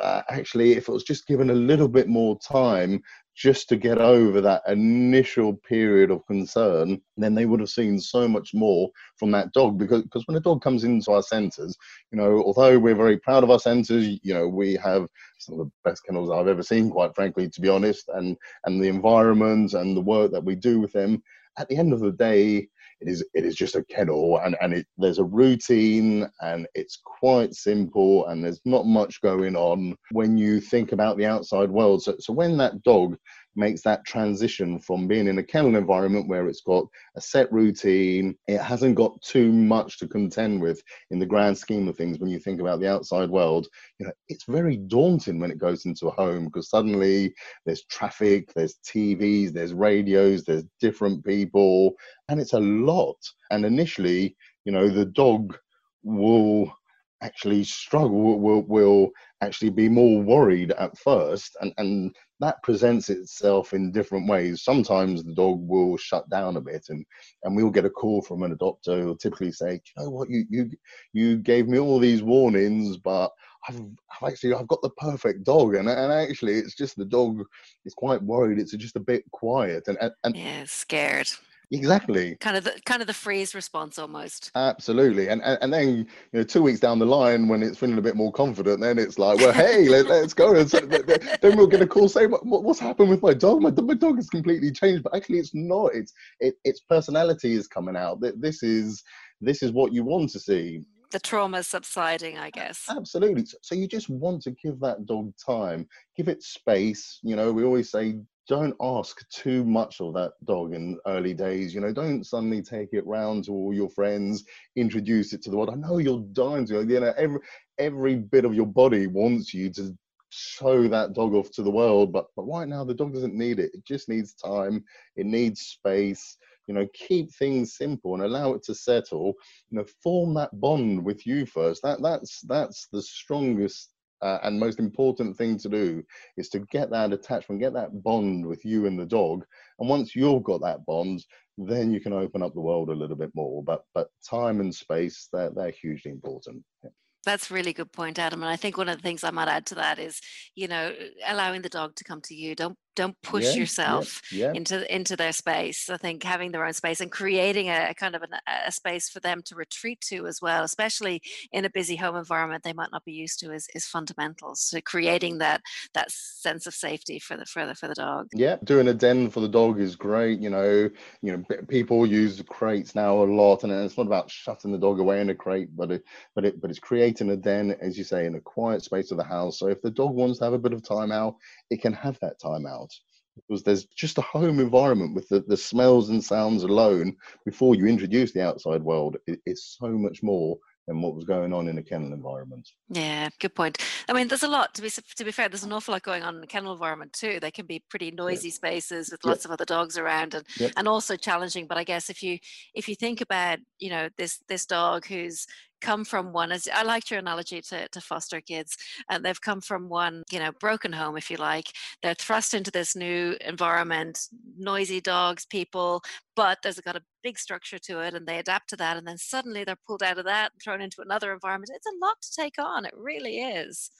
uh, 0.00 0.22
actually, 0.30 0.72
if 0.72 0.88
it 0.88 0.92
was 0.92 1.04
just 1.04 1.26
given 1.26 1.50
a 1.50 1.54
little 1.54 1.88
bit 1.88 2.08
more 2.08 2.38
time 2.40 3.02
just 3.34 3.68
to 3.68 3.76
get 3.76 3.98
over 3.98 4.40
that 4.40 4.62
initial 4.66 5.54
period 5.54 6.10
of 6.10 6.26
concern, 6.26 7.00
then 7.16 7.34
they 7.36 7.46
would 7.46 7.60
have 7.60 7.68
seen 7.68 7.98
so 7.98 8.26
much 8.26 8.52
more 8.52 8.90
from 9.16 9.30
that 9.30 9.52
dog. 9.52 9.78
Because 9.78 10.02
because 10.02 10.26
when 10.26 10.36
a 10.36 10.40
dog 10.40 10.60
comes 10.60 10.82
into 10.84 11.12
our 11.12 11.22
centres, 11.22 11.76
you 12.10 12.18
know, 12.18 12.42
although 12.42 12.78
we're 12.78 12.96
very 12.96 13.18
proud 13.18 13.44
of 13.44 13.50
our 13.50 13.60
centres, 13.60 14.18
you 14.22 14.34
know, 14.34 14.48
we 14.48 14.74
have 14.74 15.06
some 15.38 15.60
of 15.60 15.66
the 15.66 15.72
best 15.84 16.04
kennels 16.04 16.30
I've 16.30 16.48
ever 16.48 16.64
seen, 16.64 16.90
quite 16.90 17.14
frankly, 17.14 17.48
to 17.48 17.60
be 17.60 17.68
honest, 17.68 18.08
and 18.08 18.36
and 18.64 18.82
the 18.82 18.88
environment 18.88 19.72
and 19.74 19.96
the 19.96 20.00
work 20.00 20.32
that 20.32 20.44
we 20.44 20.56
do 20.56 20.80
with 20.80 20.92
them. 20.92 21.22
At 21.58 21.68
the 21.68 21.76
end 21.76 21.92
of 21.92 22.00
the 22.00 22.12
day, 22.12 22.68
it 23.00 23.08
is 23.08 23.24
it 23.34 23.44
is 23.44 23.54
just 23.54 23.76
a 23.76 23.84
kennel 23.84 24.38
and 24.38 24.56
and 24.60 24.74
it, 24.74 24.86
there's 24.96 25.18
a 25.18 25.24
routine 25.24 26.28
and 26.40 26.66
it's 26.74 27.00
quite 27.04 27.54
simple 27.54 28.26
and 28.26 28.42
there's 28.42 28.60
not 28.64 28.86
much 28.86 29.20
going 29.20 29.56
on 29.56 29.94
when 30.12 30.36
you 30.36 30.60
think 30.60 30.92
about 30.92 31.16
the 31.16 31.26
outside 31.26 31.70
world. 31.70 32.02
So, 32.02 32.16
so 32.18 32.32
when 32.32 32.56
that 32.58 32.82
dog 32.82 33.16
makes 33.58 33.82
that 33.82 34.04
transition 34.04 34.78
from 34.78 35.06
being 35.06 35.26
in 35.26 35.38
a 35.38 35.42
kennel 35.42 35.76
environment 35.76 36.28
where 36.28 36.48
it's 36.48 36.62
got 36.62 36.86
a 37.16 37.20
set 37.20 37.52
routine, 37.52 38.34
it 38.46 38.60
hasn't 38.60 38.94
got 38.94 39.20
too 39.20 39.52
much 39.52 39.98
to 39.98 40.08
contend 40.08 40.62
with 40.62 40.82
in 41.10 41.18
the 41.18 41.26
grand 41.26 41.58
scheme 41.58 41.88
of 41.88 41.96
things 41.96 42.18
when 42.18 42.30
you 42.30 42.38
think 42.38 42.60
about 42.60 42.80
the 42.80 42.90
outside 42.90 43.28
world. 43.28 43.66
You 43.98 44.06
know, 44.06 44.12
it's 44.28 44.44
very 44.44 44.76
daunting 44.76 45.40
when 45.40 45.50
it 45.50 45.58
goes 45.58 45.84
into 45.84 46.06
a 46.06 46.12
home 46.12 46.46
because 46.46 46.70
suddenly 46.70 47.34
there's 47.66 47.84
traffic, 47.84 48.52
there's 48.54 48.76
TVs, 48.84 49.52
there's 49.52 49.74
radios, 49.74 50.44
there's 50.44 50.64
different 50.80 51.24
people, 51.24 51.94
and 52.28 52.40
it's 52.40 52.54
a 52.54 52.60
lot. 52.60 53.18
And 53.50 53.66
initially, 53.66 54.36
you 54.64 54.72
know 54.72 54.88
the 54.88 55.06
dog 55.06 55.56
will 56.02 56.72
actually 57.20 57.64
struggle 57.64 58.38
will 58.38 58.62
will 58.62 59.10
actually 59.40 59.70
be 59.70 59.88
more 59.88 60.22
worried 60.22 60.72
at 60.72 60.96
first 60.98 61.56
and 61.60 61.72
and 61.78 62.14
that 62.40 62.62
presents 62.62 63.10
itself 63.10 63.72
in 63.72 63.90
different 63.90 64.28
ways. 64.28 64.62
Sometimes 64.62 65.24
the 65.24 65.34
dog 65.34 65.58
will 65.66 65.96
shut 65.96 66.28
down 66.30 66.56
a 66.56 66.60
bit 66.60 66.86
and 66.88 67.04
and 67.42 67.56
we'll 67.56 67.70
get 67.70 67.84
a 67.84 67.90
call 67.90 68.22
from 68.22 68.42
an 68.42 68.56
adopter 68.56 69.02
who'll 69.02 69.16
typically 69.16 69.52
say 69.52 69.74
you 69.74 70.02
know 70.02 70.10
what? 70.10 70.30
You 70.30 70.44
you 70.48 70.70
you 71.12 71.36
gave 71.38 71.68
me 71.68 71.78
all 71.78 71.98
these 71.98 72.22
warnings 72.22 72.96
but 72.96 73.32
I've, 73.68 73.80
I've 73.80 74.32
actually 74.32 74.54
I've 74.54 74.68
got 74.68 74.82
the 74.82 74.90
perfect 74.90 75.44
dog 75.44 75.74
and 75.74 75.88
and 75.88 76.12
actually 76.12 76.54
it's 76.54 76.76
just 76.76 76.96
the 76.96 77.04
dog 77.04 77.42
is 77.84 77.94
quite 77.94 78.22
worried. 78.22 78.58
It's 78.58 78.72
just 78.72 78.96
a 78.96 79.00
bit 79.00 79.24
quiet 79.32 79.88
and 79.88 79.98
and, 80.00 80.12
and 80.24 80.36
yeah 80.36 80.64
scared 80.66 81.28
Exactly. 81.70 82.36
Kind 82.36 82.56
of 82.56 82.64
the 82.64 82.80
kind 82.86 83.02
of 83.02 83.06
the 83.06 83.14
freeze 83.14 83.54
response 83.54 83.98
almost. 83.98 84.50
Absolutely. 84.54 85.28
And, 85.28 85.42
and 85.42 85.58
and 85.60 85.72
then 85.72 85.88
you 85.98 86.06
know 86.32 86.42
two 86.42 86.62
weeks 86.62 86.80
down 86.80 86.98
the 86.98 87.06
line 87.06 87.48
when 87.48 87.62
it's 87.62 87.78
feeling 87.78 87.98
a 87.98 88.02
bit 88.02 88.16
more 88.16 88.32
confident, 88.32 88.80
then 88.80 88.98
it's 88.98 89.18
like, 89.18 89.38
well, 89.38 89.52
hey, 89.52 89.88
let, 89.88 90.06
us 90.06 90.32
go. 90.32 90.54
And 90.54 90.70
so, 90.70 90.80
then 90.80 91.56
we'll 91.56 91.66
get 91.66 91.82
a 91.82 91.86
call 91.86 92.08
saying, 92.08 92.30
what, 92.30 92.64
what's 92.64 92.80
happened 92.80 93.10
with 93.10 93.22
my 93.22 93.34
dog? 93.34 93.60
My, 93.60 93.70
my 93.70 93.94
dog 93.94 94.16
has 94.16 94.30
completely 94.30 94.72
changed. 94.72 95.02
But 95.02 95.14
actually, 95.14 95.38
it's 95.38 95.54
not. 95.54 95.94
It's 95.94 96.12
it, 96.40 96.54
its 96.64 96.80
personality 96.80 97.54
is 97.54 97.68
coming 97.68 97.96
out. 97.96 98.20
This 98.20 98.62
is 98.62 99.02
this 99.40 99.62
is 99.62 99.70
what 99.72 99.92
you 99.92 100.04
want 100.04 100.30
to 100.30 100.40
see 100.40 100.82
the 101.10 101.18
trauma 101.18 101.62
subsiding, 101.62 102.38
I 102.38 102.50
guess. 102.50 102.84
Absolutely. 102.88 103.46
So 103.62 103.74
you 103.74 103.88
just 103.88 104.08
want 104.08 104.42
to 104.42 104.50
give 104.50 104.78
that 104.80 105.06
dog 105.06 105.32
time, 105.44 105.88
give 106.16 106.28
it 106.28 106.42
space. 106.42 107.18
You 107.22 107.36
know, 107.36 107.52
we 107.52 107.64
always 107.64 107.90
say 107.90 108.18
don't 108.48 108.74
ask 108.80 109.28
too 109.28 109.62
much 109.64 110.00
of 110.00 110.14
that 110.14 110.32
dog 110.44 110.72
in 110.74 110.98
early 111.06 111.34
days. 111.34 111.74
You 111.74 111.82
know, 111.82 111.92
don't 111.92 112.24
suddenly 112.24 112.62
take 112.62 112.88
it 112.92 113.06
round 113.06 113.44
to 113.44 113.52
all 113.52 113.74
your 113.74 113.90
friends, 113.90 114.44
introduce 114.74 115.34
it 115.34 115.42
to 115.42 115.50
the 115.50 115.56
world. 115.56 115.70
I 115.70 115.74
know 115.74 115.98
you're 115.98 116.24
dying 116.32 116.66
to. 116.66 116.82
You 116.82 117.00
know, 117.00 117.14
every 117.16 117.40
every 117.78 118.16
bit 118.16 118.46
of 118.46 118.54
your 118.54 118.66
body 118.66 119.06
wants 119.06 119.52
you 119.52 119.70
to 119.70 119.96
show 120.30 120.88
that 120.88 121.12
dog 121.12 121.34
off 121.34 121.50
to 121.52 121.62
the 121.62 121.70
world, 121.70 122.12
but 122.12 122.26
but 122.36 122.44
right 122.44 122.68
now 122.68 122.84
the 122.84 122.94
dog 122.94 123.12
doesn't 123.12 123.34
need 123.34 123.58
it. 123.58 123.70
It 123.74 123.84
just 123.84 124.08
needs 124.08 124.32
time. 124.34 124.82
It 125.16 125.26
needs 125.26 125.60
space. 125.60 126.38
You 126.66 126.74
know, 126.74 126.86
keep 126.94 127.30
things 127.34 127.76
simple 127.76 128.14
and 128.14 128.22
allow 128.22 128.52
it 128.52 128.62
to 128.64 128.74
settle. 128.74 129.34
You 129.70 129.78
know, 129.78 129.84
form 130.02 130.34
that 130.34 130.58
bond 130.58 131.04
with 131.04 131.26
you 131.26 131.44
first. 131.44 131.82
That 131.82 132.02
that's 132.02 132.40
that's 132.42 132.88
the 132.92 133.02
strongest 133.02 133.90
uh, 134.22 134.38
and 134.42 134.58
most 134.58 134.78
important 134.78 135.36
thing 135.36 135.58
to 135.58 135.68
do 135.68 136.02
is 136.36 136.48
to 136.50 136.60
get 136.60 136.90
that 136.90 137.12
attachment, 137.12 137.60
get 137.60 137.74
that 137.74 138.02
bond 138.02 138.44
with 138.44 138.64
you 138.64 138.86
and 138.86 138.98
the 138.98 139.06
dog. 139.06 139.44
And 139.78 139.88
once 139.88 140.14
you've 140.14 140.44
got 140.44 140.60
that 140.62 140.84
bond, 140.86 141.24
then 141.56 141.92
you 141.92 142.00
can 142.00 142.12
open 142.12 142.42
up 142.42 142.54
the 142.54 142.60
world 142.60 142.88
a 142.88 142.94
little 142.94 143.16
bit 143.16 143.30
more. 143.34 143.62
But 143.62 143.84
but 143.94 144.10
time 144.28 144.60
and 144.60 144.74
space, 144.74 145.28
they're, 145.32 145.50
they're 145.50 145.70
hugely 145.70 146.10
important. 146.10 146.64
Yeah. 146.82 146.90
That's 147.24 147.50
really 147.50 147.72
good 147.72 147.92
point, 147.92 148.18
Adam. 148.18 148.42
And 148.42 148.50
I 148.50 148.56
think 148.56 148.78
one 148.78 148.88
of 148.88 148.96
the 148.96 149.02
things 149.02 149.24
I 149.24 149.30
might 149.30 149.48
add 149.48 149.66
to 149.66 149.74
that 149.74 149.98
is, 149.98 150.20
you 150.54 150.68
know, 150.68 150.94
allowing 151.26 151.62
the 151.62 151.68
dog 151.68 151.94
to 151.96 152.04
come 152.04 152.20
to 152.22 152.34
you. 152.34 152.54
Don't 152.54 152.78
don't 152.96 153.16
push 153.22 153.44
yeah, 153.44 153.60
yourself 153.60 154.20
yeah, 154.32 154.46
yeah. 154.46 154.52
into 154.54 154.94
into 154.94 155.16
their 155.16 155.32
space. 155.32 155.88
I 155.88 155.96
think 155.96 156.24
having 156.24 156.50
their 156.50 156.64
own 156.64 156.72
space 156.72 157.00
and 157.00 157.12
creating 157.12 157.68
a, 157.68 157.90
a 157.90 157.94
kind 157.94 158.16
of 158.16 158.22
an, 158.22 158.30
a 158.66 158.72
space 158.72 159.08
for 159.08 159.20
them 159.20 159.40
to 159.46 159.54
retreat 159.54 160.00
to 160.08 160.26
as 160.26 160.42
well, 160.42 160.64
especially 160.64 161.22
in 161.52 161.64
a 161.64 161.70
busy 161.70 161.94
home 161.96 162.16
environment 162.16 162.64
they 162.64 162.72
might 162.72 162.90
not 162.90 163.04
be 163.04 163.12
used 163.12 163.38
to, 163.40 163.52
is, 163.52 163.68
is 163.74 163.86
fundamental. 163.86 164.54
So 164.56 164.80
creating 164.80 165.38
that 165.38 165.60
that 165.94 166.10
sense 166.10 166.66
of 166.66 166.74
safety 166.74 167.18
for 167.18 167.36
the 167.36 167.46
for 167.46 167.66
the 167.66 167.74
for 167.74 167.86
the 167.86 167.94
dog. 167.94 168.28
Yeah, 168.34 168.56
doing 168.64 168.88
a 168.88 168.94
den 168.94 169.30
for 169.30 169.40
the 169.40 169.48
dog 169.48 169.80
is 169.80 169.94
great. 169.94 170.40
You 170.40 170.50
know, 170.50 170.90
you 171.22 171.36
know, 171.36 171.44
people 171.68 172.04
use 172.04 172.42
crates 172.48 172.94
now 172.94 173.22
a 173.22 173.24
lot, 173.24 173.62
and 173.62 173.72
it's 173.72 173.96
not 173.96 174.06
about 174.06 174.30
shutting 174.30 174.72
the 174.72 174.78
dog 174.78 174.98
away 174.98 175.20
in 175.20 175.30
a 175.30 175.34
crate, 175.34 175.68
but 175.76 175.92
it 175.92 176.04
but 176.34 176.44
it 176.44 176.60
but 176.60 176.70
it's 176.70 176.80
creating 176.80 177.30
a 177.30 177.36
den, 177.36 177.76
as 177.80 177.96
you 177.96 178.04
say, 178.04 178.26
in 178.26 178.34
a 178.34 178.40
quiet 178.40 178.82
space 178.82 179.10
of 179.10 179.18
the 179.18 179.24
house. 179.24 179.58
So 179.58 179.68
if 179.68 179.80
the 179.82 179.90
dog 179.90 180.14
wants 180.14 180.38
to 180.38 180.44
have 180.44 180.52
a 180.52 180.58
bit 180.58 180.72
of 180.72 180.82
time 180.82 181.12
out, 181.12 181.36
it 181.70 181.80
can 181.80 181.92
have 181.92 182.18
that 182.20 182.40
time 182.40 182.66
out 182.66 182.87
because 183.36 183.62
there's 183.62 183.86
just 183.86 184.18
a 184.18 184.22
home 184.22 184.58
environment 184.58 185.14
with 185.14 185.28
the, 185.28 185.40
the 185.46 185.56
smells 185.56 186.10
and 186.10 186.22
sounds 186.22 186.64
alone 186.64 187.14
before 187.44 187.74
you 187.74 187.86
introduce 187.86 188.32
the 188.32 188.42
outside 188.42 188.82
world 188.82 189.16
it, 189.26 189.40
it's 189.46 189.76
so 189.78 189.88
much 189.88 190.22
more 190.22 190.58
than 190.88 191.02
what 191.02 191.14
was 191.14 191.24
going 191.24 191.52
on 191.52 191.68
in 191.68 191.78
a 191.78 191.82
kennel 191.82 192.12
environment. 192.14 192.66
Yeah, 192.88 193.28
good 193.38 193.54
point. 193.54 193.78
I 194.08 194.14
mean, 194.14 194.26
there's 194.26 194.42
a 194.42 194.48
lot 194.48 194.74
to 194.74 194.82
be 194.82 194.90
to 194.90 195.24
be 195.24 195.30
fair. 195.30 195.48
There's 195.48 195.62
an 195.62 195.72
awful 195.72 195.92
lot 195.92 196.02
going 196.02 196.22
on 196.24 196.36
in 196.36 196.40
the 196.40 196.46
kennel 196.46 196.72
environment 196.72 197.12
too. 197.12 197.38
They 197.40 197.50
can 197.50 197.66
be 197.66 197.84
pretty 197.90 198.10
noisy 198.10 198.50
spaces 198.50 199.10
with 199.12 199.24
lots 199.24 199.44
of 199.44 199.50
other 199.50 199.66
dogs 199.66 199.98
around, 199.98 200.34
and 200.34 200.46
yep. 200.58 200.72
and 200.76 200.88
also 200.88 201.14
challenging. 201.14 201.66
But 201.66 201.78
I 201.78 201.84
guess 201.84 202.10
if 202.10 202.22
you 202.22 202.38
if 202.74 202.88
you 202.88 202.94
think 202.96 203.20
about 203.20 203.58
you 203.78 203.90
know 203.90 204.08
this 204.16 204.40
this 204.48 204.64
dog 204.66 205.06
who's 205.06 205.46
come 205.80 206.04
from 206.04 206.32
one 206.32 206.52
as 206.52 206.68
i 206.74 206.82
liked 206.82 207.10
your 207.10 207.20
analogy 207.20 207.60
to, 207.60 207.88
to 207.88 208.00
foster 208.00 208.40
kids 208.40 208.76
and 209.10 209.24
they've 209.24 209.40
come 209.40 209.60
from 209.60 209.88
one 209.88 210.22
you 210.30 210.38
know 210.38 210.52
broken 210.60 210.92
home 210.92 211.16
if 211.16 211.30
you 211.30 211.36
like. 211.36 211.72
They're 212.02 212.14
thrust 212.14 212.54
into 212.54 212.70
this 212.70 212.96
new 212.96 213.36
environment 213.40 214.18
noisy 214.56 215.00
dogs 215.00 215.46
people 215.46 216.02
but 216.36 216.58
there's 216.62 216.80
got 216.80 216.96
a 216.96 217.02
big 217.22 217.38
structure 217.38 217.78
to 217.78 218.00
it 218.00 218.14
and 218.14 218.26
they 218.26 218.38
adapt 218.38 218.68
to 218.70 218.76
that 218.76 218.96
and 218.96 219.06
then 219.06 219.18
suddenly 219.18 219.64
they're 219.64 219.76
pulled 219.86 220.02
out 220.02 220.18
of 220.18 220.24
that 220.24 220.52
and 220.52 220.62
thrown 220.62 220.80
into 220.80 221.02
another 221.02 221.32
environment. 221.32 221.70
It's 221.74 221.86
a 221.86 222.04
lot 222.04 222.16
to 222.22 222.34
take 222.34 222.54
on 222.58 222.84
it 222.84 222.94
really 222.96 223.38
is. 223.38 223.90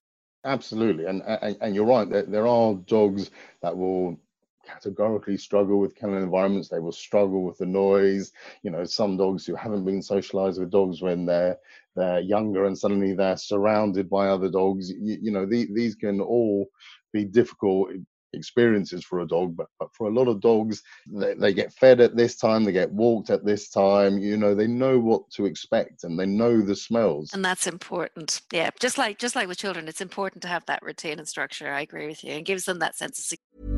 Absolutely 0.45 1.07
and 1.07 1.23
and, 1.23 1.57
and 1.61 1.75
you're 1.75 1.85
right 1.85 2.09
there, 2.09 2.23
there 2.23 2.47
are 2.47 2.75
dogs 2.75 3.31
that 3.63 3.77
will 3.77 4.19
categorically 4.69 5.37
struggle 5.37 5.79
with 5.79 5.95
kennel 5.95 6.23
environments. 6.23 6.69
They 6.69 6.79
will 6.79 6.93
struggle 6.93 7.43
with 7.43 7.59
the 7.59 7.67
noise. 7.67 8.33
You 8.63 8.71
know, 8.71 8.85
some 8.85 9.17
dogs 9.17 9.47
who 9.47 9.55
haven't 9.55 9.85
been 9.85 10.03
socialized 10.03 10.61
with 10.61 10.71
dogs 10.71 11.01
when 11.01 11.27
they're 11.27 11.59
they're 11.97 12.21
younger 12.21 12.67
and 12.67 12.79
suddenly 12.79 13.15
they're 13.15 13.37
surrounded 13.37 14.09
by 14.09 14.29
other 14.29 14.49
dogs. 14.49 14.91
You, 14.91 15.19
you 15.21 15.31
know, 15.31 15.47
the, 15.47 15.69
these 15.73 15.95
can 15.95 16.21
all 16.21 16.69
be 17.13 17.25
difficult 17.25 17.91
experiences 18.35 19.03
for 19.03 19.21
a 19.21 19.27
dog 19.27 19.57
but, 19.57 19.69
but 19.81 19.89
for 19.95 20.09
a 20.09 20.13
lot 20.13 20.29
of 20.29 20.41
dogs 20.41 20.83
they, 21.07 21.33
they 21.33 21.53
get 21.53 21.73
fed 21.73 21.99
at 21.99 22.15
this 22.15 22.37
time 22.37 22.63
they 22.63 22.73
get 22.73 22.93
walked 22.93 23.31
at 23.31 23.43
this 23.43 23.71
time 23.71 24.19
you 24.19 24.37
know 24.37 24.55
they 24.55 24.67
know 24.67 24.99
what 24.99 25.29
to 25.31 25.47
expect 25.47 26.05
and 26.05 26.19
they 26.19 26.27
know 26.27 26.61
the 26.61 26.77
smells 26.77 27.33
and 27.33 27.43
that's 27.43 27.67
important 27.67 28.43
yeah 28.53 28.69
just 28.79 28.99
like 28.99 29.19
just 29.19 29.35
like 29.35 29.49
with 29.49 29.57
children 29.57 29.89
it's 29.89 30.03
important 30.03 30.43
to 30.43 30.49
have 30.49 30.65
that 30.67 30.83
routine 30.83 31.19
and 31.19 31.27
structure 31.27 31.73
i 31.73 31.81
agree 31.81 32.07
with 32.07 32.23
you 32.23 32.33
and 32.33 32.45
gives 32.45 32.67
them 32.67 32.81
that 32.81 32.95
sense 32.95 33.19
of 33.19 33.25
security 33.25 33.78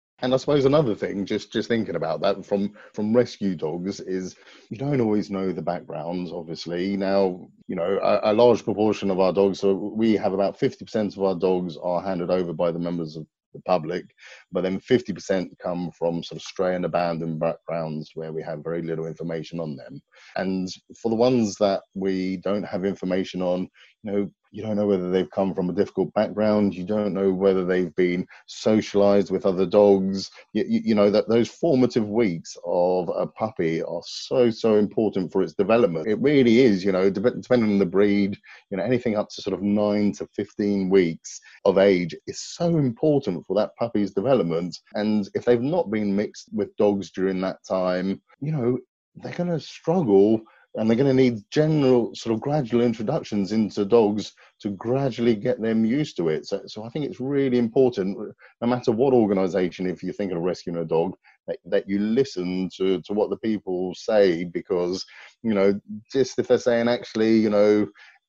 And 0.21 0.33
I 0.33 0.37
suppose 0.37 0.65
another 0.65 0.95
thing, 0.95 1.25
just 1.25 1.51
just 1.51 1.67
thinking 1.67 1.95
about 1.95 2.21
that 2.21 2.45
from 2.45 2.73
from 2.93 3.15
rescue 3.15 3.55
dogs, 3.55 3.99
is 3.99 4.35
you 4.69 4.77
don't 4.77 5.01
always 5.01 5.31
know 5.31 5.51
the 5.51 5.61
backgrounds. 5.61 6.31
Obviously, 6.31 6.95
now 6.95 7.47
you 7.67 7.75
know 7.75 7.99
a, 8.01 8.31
a 8.31 8.33
large 8.33 8.63
proportion 8.63 9.09
of 9.09 9.19
our 9.19 9.33
dogs. 9.33 9.59
So 9.59 9.73
we 9.73 10.13
have 10.13 10.33
about 10.33 10.59
fifty 10.59 10.85
percent 10.85 11.17
of 11.17 11.23
our 11.23 11.35
dogs 11.35 11.77
are 11.81 12.01
handed 12.01 12.29
over 12.29 12.53
by 12.53 12.71
the 12.71 12.79
members 12.79 13.15
of 13.15 13.25
the 13.53 13.61
public, 13.61 14.05
but 14.51 14.61
then 14.61 14.79
50% 14.79 15.49
come 15.59 15.91
from 15.91 16.23
sort 16.23 16.37
of 16.37 16.41
stray 16.41 16.75
and 16.75 16.85
abandoned 16.85 17.39
backgrounds 17.39 18.11
where 18.15 18.31
we 18.31 18.41
have 18.43 18.63
very 18.63 18.81
little 18.81 19.07
information 19.07 19.59
on 19.59 19.75
them. 19.75 20.01
And 20.35 20.69
for 21.01 21.09
the 21.09 21.15
ones 21.15 21.55
that 21.59 21.81
we 21.93 22.37
don't 22.37 22.63
have 22.63 22.85
information 22.85 23.41
on, 23.41 23.67
you 24.03 24.11
know, 24.11 24.31
you 24.51 24.61
don't 24.61 24.75
know 24.75 24.85
whether 24.85 25.09
they've 25.09 25.29
come 25.29 25.55
from 25.55 25.69
a 25.69 25.73
difficult 25.73 26.13
background. 26.13 26.75
You 26.75 26.83
don't 26.83 27.13
know 27.13 27.31
whether 27.31 27.65
they've 27.65 27.95
been 27.95 28.27
socialized 28.47 29.31
with 29.31 29.45
other 29.45 29.65
dogs. 29.65 30.29
You, 30.53 30.65
you, 30.67 30.81
you, 30.85 30.95
know 30.95 31.09
that 31.09 31.29
those 31.29 31.47
formative 31.47 32.07
weeks 32.09 32.57
of 32.65 33.09
a 33.15 33.27
puppy 33.27 33.81
are 33.81 34.01
so 34.05 34.49
so 34.49 34.75
important 34.75 35.31
for 35.31 35.41
its 35.41 35.53
development. 35.53 36.07
It 36.07 36.19
really 36.19 36.59
is. 36.59 36.83
You 36.83 36.91
know, 36.91 37.09
depending 37.09 37.71
on 37.71 37.79
the 37.79 37.85
breed, 37.85 38.37
you 38.69 38.77
know, 38.77 38.83
anything 38.83 39.15
up 39.15 39.29
to 39.29 39.41
sort 39.41 39.53
of 39.53 39.61
nine 39.61 40.11
to 40.13 40.27
fifteen 40.35 40.89
weeks 40.89 41.39
of 41.63 41.77
age 41.77 42.13
is 42.27 42.41
so 42.41 42.77
important 42.77 43.45
for 43.47 43.55
that 43.55 43.75
puppy's 43.77 44.13
development. 44.13 44.77
And 44.95 45.29
if 45.33 45.45
they've 45.45 45.61
not 45.61 45.89
been 45.89 46.15
mixed 46.15 46.49
with 46.53 46.75
dogs 46.75 47.11
during 47.11 47.39
that 47.41 47.63
time, 47.67 48.21
you 48.41 48.51
know, 48.51 48.79
they're 49.15 49.33
going 49.33 49.49
to 49.49 49.59
struggle 49.59 50.41
and 50.75 50.89
they're 50.89 50.97
going 50.97 51.15
to 51.15 51.23
need 51.23 51.43
general 51.49 52.15
sort 52.15 52.33
of 52.33 52.41
gradual 52.41 52.81
introductions 52.81 53.51
into 53.51 53.83
dogs 53.83 54.33
to 54.61 54.69
gradually 54.69 55.35
get 55.35 55.61
them 55.61 55.83
used 55.83 56.15
to 56.17 56.29
it. 56.29 56.45
So, 56.45 56.61
so 56.65 56.83
i 56.83 56.89
think 56.89 57.05
it's 57.05 57.19
really 57.19 57.57
important 57.57 58.17
no 58.61 58.67
matter 58.67 58.91
what 58.91 59.13
organization 59.13 59.87
if 59.87 60.01
you're 60.01 60.13
thinking 60.13 60.37
of 60.37 60.43
rescuing 60.43 60.79
a 60.79 60.85
dog 60.85 61.15
that, 61.47 61.57
that 61.65 61.89
you 61.89 61.99
listen 61.99 62.69
to, 62.77 63.01
to 63.01 63.13
what 63.13 63.29
the 63.29 63.37
people 63.37 63.93
say 63.95 64.43
because 64.45 65.05
you 65.43 65.53
know 65.53 65.79
just 66.11 66.39
if 66.39 66.47
they're 66.47 66.57
saying 66.57 66.87
actually 66.87 67.37
you 67.37 67.49
know 67.49 67.87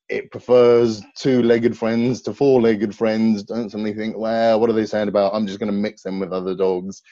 it 0.09 0.31
prefers 0.31 1.02
two-legged 1.16 1.76
friends 1.76 2.20
to 2.22 2.35
four-legged 2.35 2.94
friends 2.94 3.42
don't 3.44 3.70
suddenly 3.70 3.94
think 3.94 4.16
well 4.16 4.59
what 4.59 4.68
are 4.68 4.74
they 4.74 4.87
saying 4.87 5.09
about 5.09 5.35
i'm 5.35 5.46
just 5.46 5.59
going 5.59 5.72
to 5.72 5.78
mix 5.78 6.02
them 6.02 6.18
with 6.18 6.33
other 6.33 6.55
dogs? 6.55 7.02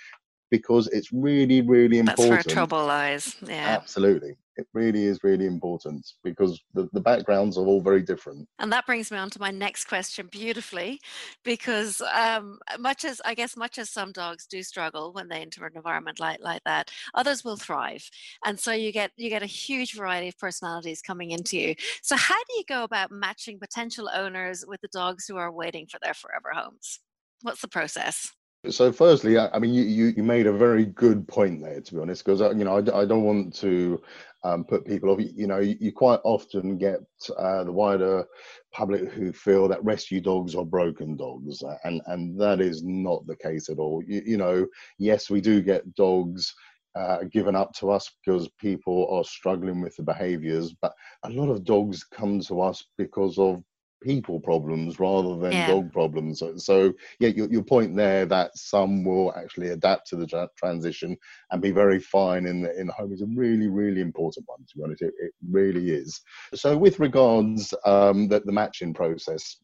Because 0.50 0.88
it's 0.88 1.12
really 1.12 1.60
really 1.62 1.98
important 2.00 2.18
that's 2.18 2.46
where 2.46 2.54
trouble 2.54 2.84
lies. 2.84 3.36
Yeah. 3.40 3.78
Absolutely 3.80 4.36
it 4.60 4.66
really 4.74 5.04
is 5.06 5.24
really 5.24 5.46
important 5.46 6.06
because 6.22 6.60
the, 6.74 6.88
the 6.92 7.00
backgrounds 7.00 7.56
are 7.56 7.66
all 7.66 7.80
very 7.80 8.02
different. 8.02 8.46
And 8.58 8.72
that 8.72 8.86
brings 8.86 9.10
me 9.10 9.18
on 9.18 9.30
to 9.30 9.40
my 9.40 9.50
next 9.50 9.84
question 9.86 10.28
beautifully, 10.30 11.00
because 11.44 12.00
um, 12.14 12.58
much 12.78 13.04
as 13.04 13.20
I 13.24 13.34
guess 13.34 13.56
much 13.56 13.78
as 13.78 13.90
some 13.90 14.12
dogs 14.12 14.46
do 14.46 14.62
struggle 14.62 15.12
when 15.12 15.28
they 15.28 15.40
enter 15.40 15.66
an 15.66 15.72
environment 15.74 16.20
like 16.20 16.40
like 16.40 16.62
that, 16.64 16.90
others 17.14 17.44
will 17.44 17.56
thrive, 17.56 18.08
and 18.44 18.58
so 18.58 18.72
you 18.72 18.92
get 18.92 19.10
you 19.16 19.30
get 19.30 19.42
a 19.42 19.46
huge 19.46 19.94
variety 19.94 20.28
of 20.28 20.38
personalities 20.38 21.02
coming 21.02 21.30
into 21.30 21.56
you. 21.58 21.74
So 22.02 22.16
how 22.16 22.38
do 22.38 22.56
you 22.56 22.64
go 22.68 22.84
about 22.84 23.10
matching 23.10 23.58
potential 23.58 24.10
owners 24.14 24.64
with 24.66 24.80
the 24.82 24.88
dogs 24.88 25.26
who 25.26 25.36
are 25.36 25.52
waiting 25.52 25.86
for 25.86 25.98
their 26.02 26.14
forever 26.14 26.50
homes? 26.54 27.00
What's 27.42 27.62
the 27.62 27.68
process? 27.68 28.30
So, 28.68 28.92
firstly, 28.92 29.38
I, 29.38 29.58
mean, 29.58 29.72
you, 29.72 29.84
you, 29.84 30.06
you 30.18 30.22
made 30.22 30.46
a 30.46 30.52
very 30.52 30.84
good 30.84 31.26
point 31.26 31.62
there, 31.62 31.80
to 31.80 31.94
be 31.94 32.00
honest, 32.00 32.22
because 32.22 32.42
uh, 32.42 32.50
you 32.50 32.64
know 32.64 32.76
I, 32.76 33.00
I 33.00 33.04
don't 33.06 33.24
want 33.24 33.54
to 33.56 34.02
um, 34.44 34.64
put 34.64 34.84
people 34.84 35.08
off. 35.08 35.18
You 35.18 35.46
know, 35.46 35.60
you, 35.60 35.76
you 35.80 35.92
quite 35.92 36.20
often 36.24 36.76
get 36.76 37.00
uh, 37.38 37.64
the 37.64 37.72
wider 37.72 38.26
public 38.70 39.10
who 39.12 39.32
feel 39.32 39.66
that 39.68 39.82
rescue 39.82 40.20
dogs 40.20 40.54
are 40.54 40.64
broken 40.66 41.16
dogs, 41.16 41.62
uh, 41.62 41.76
and 41.84 42.02
and 42.06 42.38
that 42.38 42.60
is 42.60 42.82
not 42.84 43.26
the 43.26 43.36
case 43.36 43.70
at 43.70 43.78
all. 43.78 44.02
You, 44.06 44.22
you 44.26 44.36
know, 44.36 44.66
yes, 44.98 45.30
we 45.30 45.40
do 45.40 45.62
get 45.62 45.94
dogs. 45.94 46.54
Uh, 46.96 47.22
given 47.30 47.54
up 47.54 47.72
to 47.72 47.88
us 47.88 48.10
because 48.26 48.48
people 48.58 49.08
are 49.12 49.22
struggling 49.22 49.80
with 49.80 49.94
the 49.94 50.02
behaviors, 50.02 50.74
but 50.82 50.92
a 51.22 51.30
lot 51.30 51.48
of 51.48 51.62
dogs 51.62 52.02
come 52.02 52.40
to 52.40 52.60
us 52.60 52.84
because 52.98 53.38
of 53.38 53.62
people 54.00 54.40
problems 54.40 54.98
rather 54.98 55.36
than 55.36 55.52
yeah. 55.52 55.66
dog 55.66 55.92
problems. 55.92 56.38
So, 56.38 56.56
so 56.56 56.92
yeah, 57.18 57.28
your, 57.28 57.50
your 57.50 57.62
point 57.62 57.96
there 57.96 58.26
that 58.26 58.56
some 58.56 59.04
will 59.04 59.34
actually 59.34 59.68
adapt 59.68 60.08
to 60.08 60.16
the 60.16 60.26
tra- 60.26 60.48
transition 60.56 61.16
and 61.50 61.62
be 61.62 61.70
very 61.70 62.00
fine 62.00 62.46
in 62.46 62.62
the, 62.62 62.78
in 62.78 62.86
the 62.86 62.92
home 62.92 63.12
is 63.12 63.22
a 63.22 63.26
really, 63.26 63.68
really 63.68 64.00
important 64.00 64.46
one, 64.46 64.64
to 64.68 64.76
be 64.76 64.84
honest. 64.84 65.02
It, 65.02 65.14
it 65.18 65.32
really 65.50 65.90
is. 65.90 66.20
So 66.54 66.76
with 66.76 66.98
regards 66.98 67.74
um, 67.84 68.28
the, 68.28 68.40
the 68.40 68.52
matching 68.52 68.94
process, 68.94 69.56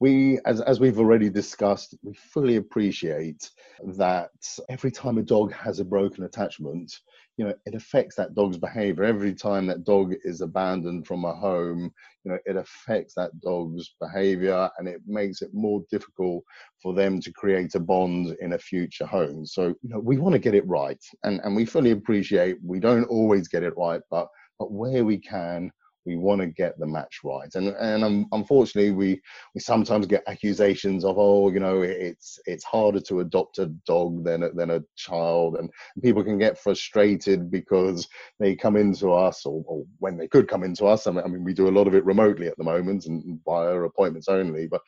we 0.00 0.38
as, 0.44 0.60
as 0.60 0.78
we've 0.80 0.98
already 0.98 1.28
discussed 1.28 1.96
we 2.02 2.14
fully 2.14 2.56
appreciate 2.56 3.50
that 3.96 4.30
every 4.68 4.90
time 4.90 5.18
a 5.18 5.22
dog 5.22 5.52
has 5.52 5.80
a 5.80 5.84
broken 5.84 6.24
attachment 6.24 7.00
you 7.38 7.46
know 7.46 7.54
it 7.64 7.74
affects 7.74 8.16
that 8.16 8.34
dog's 8.34 8.58
behavior. 8.58 9.04
Every 9.04 9.32
time 9.32 9.66
that 9.68 9.84
dog 9.84 10.14
is 10.24 10.40
abandoned 10.42 11.06
from 11.06 11.24
a 11.24 11.34
home 11.34 11.90
you 12.24 12.32
know 12.32 12.38
it 12.44 12.56
affects 12.56 13.14
that 13.14 13.30
dog's 13.40 13.94
behavior 14.00 14.68
and 14.78 14.88
it 14.88 15.00
makes 15.06 15.40
it 15.40 15.50
more 15.54 15.82
difficult 15.90 16.44
for 16.82 16.92
them 16.92 17.20
to 17.20 17.32
create 17.32 17.74
a 17.76 17.80
bond 17.80 18.36
in 18.40 18.52
a 18.52 18.58
future 18.58 19.06
home. 19.06 19.46
So 19.46 19.68
you 19.68 19.88
know 19.88 20.00
we 20.00 20.18
want 20.18 20.34
to 20.34 20.40
get 20.40 20.54
it 20.54 20.66
right 20.66 21.02
and 21.22 21.40
and 21.44 21.56
we 21.56 21.64
fully 21.64 21.92
appreciate 21.92 22.58
we 22.62 22.80
don't 22.80 23.04
always 23.04 23.48
get 23.48 23.62
it 23.62 23.76
right 23.76 24.02
but 24.10 24.28
but 24.58 24.72
where 24.72 25.04
we 25.04 25.18
can 25.18 25.70
we 26.08 26.16
want 26.16 26.40
to 26.40 26.46
get 26.46 26.78
the 26.78 26.86
match 26.86 27.20
right. 27.22 27.54
And 27.54 27.68
and 27.68 28.02
um, 28.02 28.26
unfortunately 28.32 28.92
we 28.92 29.20
we 29.54 29.60
sometimes 29.60 30.06
get 30.06 30.24
accusations 30.26 31.04
of 31.04 31.16
oh 31.18 31.50
you 31.50 31.60
know 31.60 31.82
it's 31.82 32.38
it's 32.46 32.64
harder 32.64 33.00
to 33.00 33.20
adopt 33.20 33.58
a 33.58 33.66
dog 33.86 34.24
than 34.24 34.42
a, 34.42 34.50
than 34.52 34.70
a 34.70 34.82
child. 34.96 35.56
And 35.56 35.68
people 36.02 36.24
can 36.24 36.38
get 36.38 36.58
frustrated 36.58 37.50
because 37.50 38.08
they 38.40 38.56
come 38.56 38.76
into 38.76 39.12
us 39.12 39.44
or, 39.44 39.62
or 39.66 39.84
when 39.98 40.16
they 40.16 40.28
could 40.28 40.48
come 40.48 40.64
into 40.64 40.86
us. 40.86 41.06
I 41.06 41.10
mean, 41.10 41.24
I 41.24 41.28
mean 41.28 41.44
we 41.44 41.52
do 41.52 41.68
a 41.68 41.76
lot 41.78 41.86
of 41.86 41.94
it 41.94 42.06
remotely 42.06 42.46
at 42.46 42.56
the 42.56 42.64
moment 42.64 43.04
and 43.04 43.38
via 43.44 43.82
appointments 43.82 44.28
only 44.28 44.66
but 44.66 44.80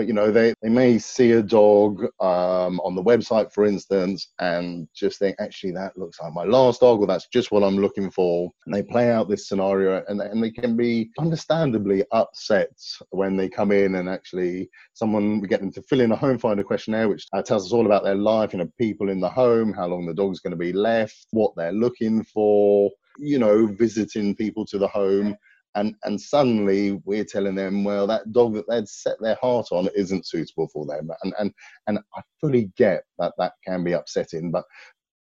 but 0.00 0.06
you 0.06 0.14
know 0.14 0.30
they, 0.30 0.54
they 0.62 0.70
may 0.70 0.98
see 0.98 1.32
a 1.32 1.42
dog 1.42 2.04
um, 2.20 2.80
on 2.80 2.94
the 2.94 3.02
website 3.02 3.52
for 3.52 3.66
instance 3.66 4.32
and 4.38 4.88
just 4.94 5.18
think 5.18 5.36
actually 5.38 5.72
that 5.72 5.94
looks 5.94 6.18
like 6.22 6.32
my 6.32 6.44
last 6.44 6.80
dog 6.80 7.00
or 7.00 7.06
that's 7.06 7.28
just 7.28 7.52
what 7.52 7.62
i'm 7.62 7.76
looking 7.76 8.10
for. 8.10 8.50
And 8.64 8.74
they 8.74 8.82
play 8.82 9.10
out 9.10 9.28
this 9.28 9.46
scenario 9.46 10.02
and, 10.08 10.18
and 10.22 10.42
they 10.42 10.52
can 10.52 10.74
be 10.74 11.10
understandably 11.18 12.02
upset 12.12 12.72
when 13.10 13.36
they 13.36 13.50
come 13.50 13.72
in 13.72 13.96
and 13.96 14.08
actually 14.08 14.70
someone 14.94 15.38
we 15.38 15.48
get 15.48 15.60
them 15.60 15.72
to 15.72 15.82
fill 15.82 16.00
in 16.00 16.12
a 16.12 16.16
home 16.16 16.38
finder 16.38 16.64
questionnaire 16.64 17.10
which 17.10 17.26
uh, 17.34 17.42
tells 17.42 17.66
us 17.66 17.72
all 17.74 17.84
about 17.84 18.02
their 18.02 18.14
life 18.14 18.54
you 18.54 18.58
know 18.58 18.72
people 18.78 19.10
in 19.10 19.20
the 19.20 19.28
home 19.28 19.70
how 19.70 19.86
long 19.86 20.06
the 20.06 20.14
dog's 20.14 20.40
going 20.40 20.50
to 20.50 20.56
be 20.56 20.72
left 20.72 21.26
what 21.32 21.52
they're 21.56 21.72
looking 21.72 22.24
for 22.24 22.90
you 23.18 23.38
know 23.38 23.66
visiting 23.66 24.34
people 24.34 24.64
to 24.64 24.78
the 24.78 24.88
home 24.88 25.36
and 25.74 25.94
and 26.04 26.20
suddenly 26.20 27.00
we're 27.04 27.24
telling 27.24 27.54
them 27.54 27.84
well 27.84 28.06
that 28.06 28.32
dog 28.32 28.54
that 28.54 28.68
they'd 28.68 28.88
set 28.88 29.16
their 29.20 29.36
heart 29.40 29.66
on 29.70 29.88
isn't 29.94 30.26
suitable 30.26 30.68
for 30.72 30.86
them. 30.86 31.10
And 31.22 31.34
and 31.38 31.52
and 31.86 31.98
i 32.16 32.20
fully 32.40 32.70
get 32.76 33.04
that 33.18 33.32
that 33.38 33.52
can 33.66 33.84
be 33.84 33.92
upsetting 33.92 34.50
but 34.50 34.64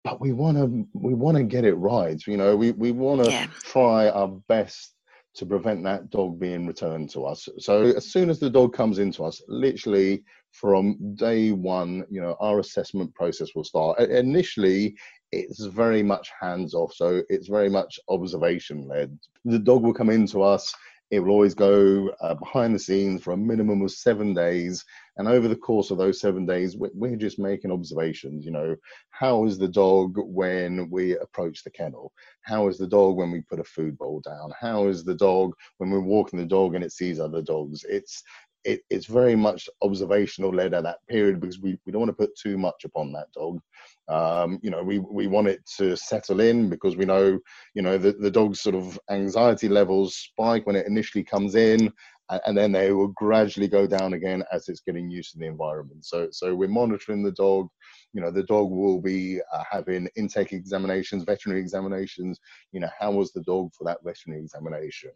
but 0.05 0.21
we 0.21 0.33
want 0.33 0.57
to 0.57 0.87
we 0.95 1.15
want 1.15 1.37
to 1.37 1.43
get 1.43 1.65
it 1.65 1.75
right 1.75 2.21
you 2.27 2.37
know? 2.37 2.57
We 2.57 2.73
we 2.73 2.93
want 2.93 3.25
to 3.25 3.31
yeah. 3.31 3.47
try 3.65 4.09
our 4.09 4.29
best 4.49 4.95
to 5.35 5.45
prevent 5.45 5.83
that 5.85 6.09
dog 6.09 6.41
being 6.41 6.67
returned 6.67 7.11
to 7.11 7.27
us. 7.27 7.47
So 7.59 7.83
as 7.83 8.11
soon 8.11 8.31
as 8.31 8.41
the 8.41 8.49
dog 8.49 8.73
comes 8.73 8.99
into 8.99 9.23
us 9.23 9.43
literally 9.49 10.25
from 10.53 11.15
day 11.17 11.53
one 11.53 12.07
you 12.09 12.23
know 12.23 12.37
our 12.41 12.61
assessment 12.61 13.15
process 13.15 13.51
will 13.55 13.65
start. 13.65 13.99
Initially 13.99 14.97
it's 15.41 15.65
very 15.65 16.03
much 16.03 16.31
hands 16.41 16.75
off. 16.75 16.93
So 16.95 17.23
it's 17.29 17.49
very 17.49 17.69
much 17.69 17.99
observation 18.09 18.87
led. 18.87 19.19
The 19.45 19.59
dog 19.59 19.83
will 19.83 19.95
come 19.95 20.11
into 20.11 20.43
us. 20.43 20.75
It 21.13 21.21
will 21.21 21.31
always 21.31 21.55
go 21.55 22.11
uh, 22.21 22.35
behind 22.35 22.75
the 22.75 22.81
scenes 22.81 23.23
for 23.23 23.33
a 23.33 23.37
minimum 23.37 23.81
of 23.83 23.93
seven 23.93 24.35
days. 24.35 24.85
And 25.17 25.29
over 25.29 25.47
the 25.47 25.55
course 25.55 25.93
of 25.93 25.99
those 25.99 26.21
seven 26.21 26.47
days, 26.47 26.77
we're 26.77 27.15
just 27.17 27.39
making 27.39 27.71
observations. 27.71 28.45
You 28.45 28.51
know, 28.51 28.77
how 29.11 29.45
is 29.45 29.57
the 29.57 29.69
dog 29.69 30.17
when 30.17 30.91
we 30.91 31.17
approach 31.19 31.63
the 31.63 31.71
kennel? 31.71 32.13
How 32.43 32.67
is 32.67 32.77
the 32.77 32.89
dog 32.89 33.17
when 33.17 33.31
we 33.31 33.41
put 33.43 33.61
a 33.61 33.65
food 33.65 33.97
bowl 33.97 34.21
down? 34.21 34.51
How 34.61 34.89
is 34.89 35.05
the 35.05 35.15
dog 35.15 35.53
when 35.79 35.91
we're 35.91 36.01
walking 36.01 36.41
the 36.41 36.45
dog 36.45 36.75
and 36.75 36.83
it 36.83 36.93
sees 36.93 37.21
other 37.21 37.41
dogs? 37.41 37.85
It's 37.89 38.25
it, 38.67 38.81
it's 38.91 39.07
very 39.07 39.37
much 39.37 39.69
observational 39.83 40.53
led 40.53 40.75
at 40.75 40.83
that 40.83 40.99
period 41.09 41.41
because 41.41 41.61
we, 41.61 41.79
we 41.87 41.93
don't 41.93 42.01
want 42.01 42.11
to 42.11 42.27
put 42.27 42.37
too 42.37 42.59
much 42.59 42.85
upon 42.85 43.13
that 43.13 43.33
dog. 43.33 43.61
Um, 44.09 44.59
you 44.63 44.71
know, 44.71 44.83
we, 44.83 44.99
we 44.99 45.29
want 45.29 45.49
it 45.49 45.61
to 45.79 45.97
settle 45.97 46.41
in 46.41 46.69
because 46.69 46.97
we 46.97 47.05
know, 47.05 47.39
you 47.75 47.83
know, 47.83 47.97
the, 47.97 48.13
the 48.13 48.31
dog's 48.31 48.61
sort 48.61 48.75
of 48.75 48.99
anxiety 49.11 49.69
levels 49.69 50.17
spike 50.17 50.67
when 50.67 50.77
it 50.77 50.87
initially 50.87 51.25
comes 51.25 51.55
in 51.55 51.93
and, 52.31 52.41
and 52.47 52.59
then 52.59 52.73
they 52.73 52.93
will 52.93 53.09
gradually 53.09 53.69
go 53.69 53.87
down 53.87 54.15
again 54.15 54.43
as 54.53 54.69
it's 54.69 54.81
getting 54.81 55.09
used 55.09 55.33
to 55.33 55.39
the 55.39 55.47
environment. 55.47 56.05
So, 56.05 56.29
so 56.33 56.55
we're 56.55 56.69
monitoring 56.69 57.23
the 57.23 57.33
dog. 57.33 57.69
You 58.13 58.21
know, 58.21 58.33
the 58.33 58.45
dog 58.45 58.71
will 58.71 59.01
be 59.01 59.41
uh, 59.53 59.63
having 59.71 60.09
intake 60.17 60.53
examinations, 60.53 61.23
veterinary 61.23 61.61
examinations. 61.61 62.41
You 62.73 62.81
know, 62.81 62.91
how 62.99 63.13
was 63.13 63.33
the 63.33 63.43
dog 63.43 63.71
for 63.75 63.85
that 63.85 63.99
veterinary 64.05 64.43
examination? 64.43 65.11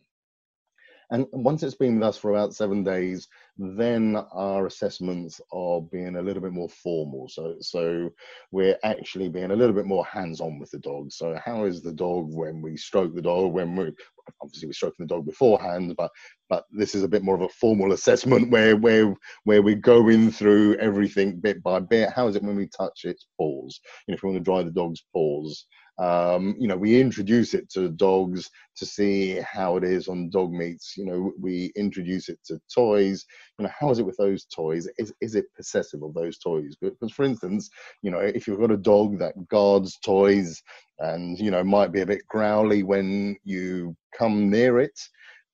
And 1.11 1.27
once 1.33 1.63
it's 1.63 1.75
been 1.75 1.99
with 1.99 2.09
us 2.09 2.17
for 2.17 2.31
about 2.31 2.55
seven 2.55 2.85
days, 2.85 3.27
then 3.59 4.17
our 4.33 4.67
assessments 4.67 5.41
are 5.53 5.81
being 5.81 6.17
a 6.17 6.23
little 6.23 6.41
bit 6.41 6.53
more 6.53 6.69
formal. 6.69 7.29
So, 7.29 7.57
so 7.61 8.11
we're 8.53 8.79
actually 8.85 9.29
being 9.29 9.51
a 9.51 9.57
little 9.57 9.75
bit 9.75 9.87
more 9.87 10.07
hands-on 10.07 10.61
with 10.61 10.71
the 10.71 10.79
dog. 10.79 11.11
So, 11.11 11.37
how 11.45 11.65
is 11.65 11.83
the 11.83 11.93
dog 11.93 12.29
when 12.33 12.63
we 12.63 12.77
stroke 12.77 13.15
the 13.15 13.23
dog? 13.23 13.53
When 13.53 13.75
we 13.75 13.93
obviously 14.43 14.69
we're 14.69 14.73
stroking 14.73 15.07
the 15.07 15.15
dog 15.15 15.27
beforehand, 15.27 15.95
but 15.97 16.11
but 16.49 16.65
this 16.71 16.95
is 16.95 17.03
a 17.03 17.09
bit 17.09 17.23
more 17.23 17.35
of 17.35 17.43
a 17.43 17.49
formal 17.49 17.93
assessment 17.93 18.51
where 18.51 18.77
where 18.77 19.15
where 19.45 19.63
we're 19.63 19.75
going 19.75 20.31
through 20.31 20.77
everything 20.77 21.41
bit 21.41 21.63
by 21.63 21.81
bit. 21.81 22.11
How 22.15 22.29
is 22.29 22.37
it 22.37 22.43
when 22.43 22.57
we 22.57 22.69
touch 22.69 23.05
its 23.05 23.27
paws? 23.37 23.81
You 24.07 24.13
know, 24.13 24.17
if 24.17 24.23
we 24.23 24.31
want 24.31 24.45
to 24.45 24.51
dry 24.51 24.63
the 24.63 24.71
dog's 24.71 25.05
paws, 25.13 25.67
um, 26.01 26.57
you 26.59 26.67
know, 26.67 26.77
we 26.77 26.99
introduce 26.99 27.53
it 27.53 27.69
to 27.71 27.91
dogs 27.91 28.51
to 28.77 28.87
see 28.87 29.39
how 29.41 29.77
it 29.77 29.85
is 29.85 30.09
on 30.09 30.31
dog 30.31 30.51
meets. 30.51 30.97
You 30.97 31.05
know, 31.05 31.33
we 31.39 31.73
introduce 31.77 32.31
it 32.31 32.39
to 32.47 32.59
toys. 32.75 33.27
You 33.59 33.65
know, 33.65 33.71
how 33.79 33.91
is 33.91 33.99
it 33.99 34.07
with 34.07 34.17
those 34.17 34.47
toys? 34.47 34.89
Is 34.99 35.13
is 35.21 35.35
it 35.35 35.55
possessive 35.55 36.03
of 36.03 36.15
those 36.15 36.39
toys? 36.39 36.75
Because, 36.81 37.13
for 37.13 37.25
instance, 37.25 37.69
you 38.01 38.11
know, 38.11 38.21
if 38.21 38.47
you've 38.47 38.61
got 38.61 38.71
a 38.71 38.79
dog 38.79 39.19
that 39.19 39.35
guards 39.49 39.99
toys 40.03 40.63
and 41.01 41.39
you 41.39 41.51
know 41.51 41.63
might 41.63 41.93
be 41.93 42.01
a 42.01 42.07
bit 42.07 42.27
growly 42.29 42.83
when 42.83 43.37
you 43.45 43.95
come 44.17 44.49
near 44.49 44.81
it, 44.81 44.99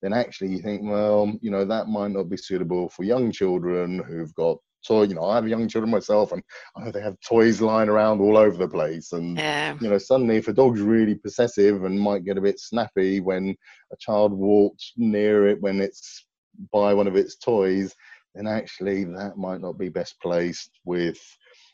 then 0.01 0.13
actually 0.13 0.51
you 0.51 0.59
think, 0.59 0.81
well, 0.83 1.29
you 1.41 1.51
know, 1.51 1.65
that 1.65 1.87
might 1.87 2.11
not 2.11 2.29
be 2.29 2.37
suitable 2.37 2.87
for 2.89 3.03
young 3.03 3.33
children 3.33 4.01
who've 4.07 4.33
got 4.35 4.57
toy. 4.85 5.03
You 5.03 5.15
know, 5.15 5.25
I 5.25 5.35
have 5.35 5.47
young 5.47 5.67
children 5.67 5.91
myself, 5.91 6.31
and 6.31 6.43
I 6.75 6.83
know 6.83 6.91
they 6.91 7.01
have 7.01 7.19
toys 7.21 7.61
lying 7.61 7.89
around 7.89 8.21
all 8.21 8.37
over 8.37 8.57
the 8.57 8.67
place. 8.67 9.11
And 9.11 9.37
Yeah. 9.37 9.75
you 9.79 9.89
know, 9.89 9.97
suddenly 9.97 10.37
if 10.37 10.47
a 10.47 10.53
dog's 10.53 10.81
really 10.81 11.15
possessive 11.15 11.83
and 11.83 11.99
might 11.99 12.25
get 12.25 12.37
a 12.37 12.41
bit 12.41 12.59
snappy 12.59 13.19
when 13.19 13.55
a 13.91 13.97
child 13.97 14.33
walks 14.33 14.93
near 14.97 15.47
it 15.47 15.61
when 15.61 15.79
it's 15.81 16.25
by 16.71 16.93
one 16.93 17.07
of 17.07 17.15
its 17.15 17.37
toys, 17.37 17.93
then 18.35 18.47
actually 18.47 19.03
that 19.03 19.37
might 19.37 19.61
not 19.61 19.77
be 19.77 19.89
best 19.89 20.19
placed 20.21 20.71
with 20.85 21.19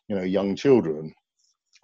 you 0.07 0.15
know 0.15 0.23
young 0.23 0.55
children. 0.55 1.13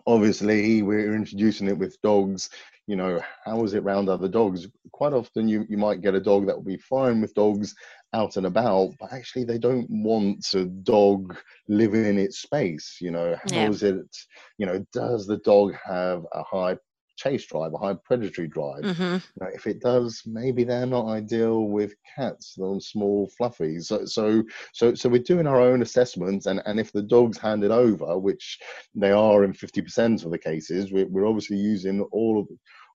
Obviously, 0.08 0.82
we're 0.82 1.14
introducing 1.16 1.68
it 1.68 1.78
with 1.78 2.02
dogs. 2.02 2.50
You 2.88 2.96
know, 2.96 3.22
how 3.46 3.64
is 3.64 3.74
it 3.76 3.84
around 3.84 4.10
other 4.10 4.28
dogs? 4.28 4.68
Quite 4.92 5.14
often, 5.14 5.48
you, 5.48 5.66
you 5.70 5.78
might 5.78 6.02
get 6.02 6.16
a 6.16 6.20
dog 6.20 6.48
that 6.48 6.56
will 6.56 6.64
be 6.64 6.78
fine 6.78 7.22
with 7.22 7.36
dogs 7.36 7.76
out 8.14 8.38
and 8.38 8.46
about, 8.46 8.92
but 9.00 9.14
actually 9.14 9.44
they 9.44 9.58
don't 9.58 9.88
want 9.90 10.46
a 10.56 10.66
dog 10.66 11.38
living 11.68 12.06
in 12.06 12.18
its 12.18 12.40
space. 12.40 12.98
You 13.02 13.12
know, 13.12 13.36
how 13.44 13.52
Yeah. 13.52 13.70
is 13.70 13.84
it? 13.84 14.18
You 14.58 14.66
know, 14.66 14.86
does 14.94 15.28
the 15.28 15.38
dog 15.38 15.76
have 15.86 16.26
a 16.34 16.44
high 16.44 16.78
chase 17.18 17.46
drive, 17.46 17.74
a 17.74 17.78
high 17.78 17.96
predatory 18.06 18.48
drive? 18.48 18.84
hmm 18.84 19.18
You 19.36 19.46
know, 19.46 19.52
if 19.54 19.68
it 19.68 19.80
does, 19.82 20.22
maybe 20.26 20.64
they're 20.64 20.86
not 20.86 21.08
ideal 21.08 21.66
with 21.66 21.94
cats, 22.16 22.56
those 22.58 22.88
small 22.88 23.30
fluffies. 23.40 23.84
So, 23.86 24.06
so, 24.06 24.44
so, 24.74 24.96
so 24.96 25.10
we're 25.10 25.22
doing 25.22 25.48
our 25.48 25.62
own 25.62 25.82
assessments, 25.82 26.46
and 26.48 26.62
and 26.66 26.80
if 26.80 26.92
the 26.92 27.04
dog's 27.04 27.38
handed 27.38 27.72
over, 27.72 28.18
which 28.18 28.60
they 28.96 29.12
are 29.12 29.44
in 29.44 29.54
fifty 29.54 29.82
percent 29.82 30.24
of 30.26 30.32
the 30.32 30.38
cases, 30.38 30.92
we're, 30.92 31.08
we're 31.08 31.28
obviously 31.28 31.58
using 31.58 32.02
all 32.12 32.40
of 32.40 32.48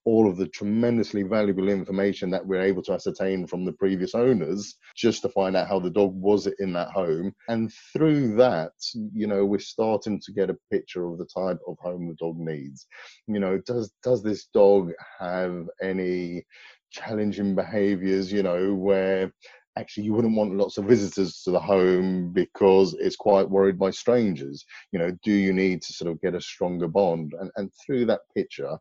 all 0.05 0.29
of 0.29 0.37
the 0.37 0.49
tremendously 0.49 1.23
valuable 1.23 1.69
information 1.69 2.31
that 2.31 2.47
we're 2.47 2.61
able 2.61 2.83
to 2.83 2.93
ascertain 2.93 3.47
from 3.47 3.65
the 3.65 3.73
previous 3.73 4.15
owners 4.15 4.77
just 4.97 5.23
to 5.23 5.29
find 5.31 5.57
out 5.57 5.69
how 5.69 5.79
the 5.79 5.91
dog 5.91 6.13
was 6.15 6.47
in 6.59 6.73
that 6.75 6.91
home. 6.91 7.35
And 7.49 7.73
through 7.93 8.37
that 8.37 8.73
you 9.13 9.27
know 9.27 9.45
we're 9.45 9.59
starting 9.59 10.21
to 10.21 10.33
get 10.33 10.51
a 10.51 10.59
picture 10.71 11.07
of 11.07 11.19
the 11.19 11.27
type 11.27 11.59
of 11.67 11.77
home 11.81 12.09
the 12.09 12.15
dog 12.15 12.39
needs. 12.39 12.87
You 13.27 13.41
know 13.41 13.59
does 13.67 13.93
does 14.03 14.23
this 14.23 14.47
dog 14.53 14.93
have 15.19 15.67
any 15.83 16.45
challenging 16.91 17.55
behaviors 17.55 18.31
you 18.31 18.43
know 18.43 18.73
where 18.73 19.33
actually 19.77 20.05
you 20.05 20.13
wouldn't 20.13 20.37
want 20.37 20.55
lots 20.55 20.79
of 20.79 20.85
visitors 20.85 21.43
to 21.43 21.51
the 21.51 21.59
home 21.59 22.33
because 22.33 22.95
it's 23.01 23.17
quite 23.17 23.49
worried 23.49 23.79
by 23.79 23.91
strangers? 23.91 24.65
You 24.93 24.99
know 24.99 25.13
do 25.23 25.33
you 25.33 25.53
need 25.53 25.83
to 25.83 25.93
sort 25.93 26.11
of 26.11 26.21
get 26.21 26.35
a 26.35 26.41
stronger 26.41 26.89
bond? 26.89 27.33
And 27.41 27.51
and 27.57 27.71
through 27.85 28.07
that 28.07 28.21
picture 28.35 28.77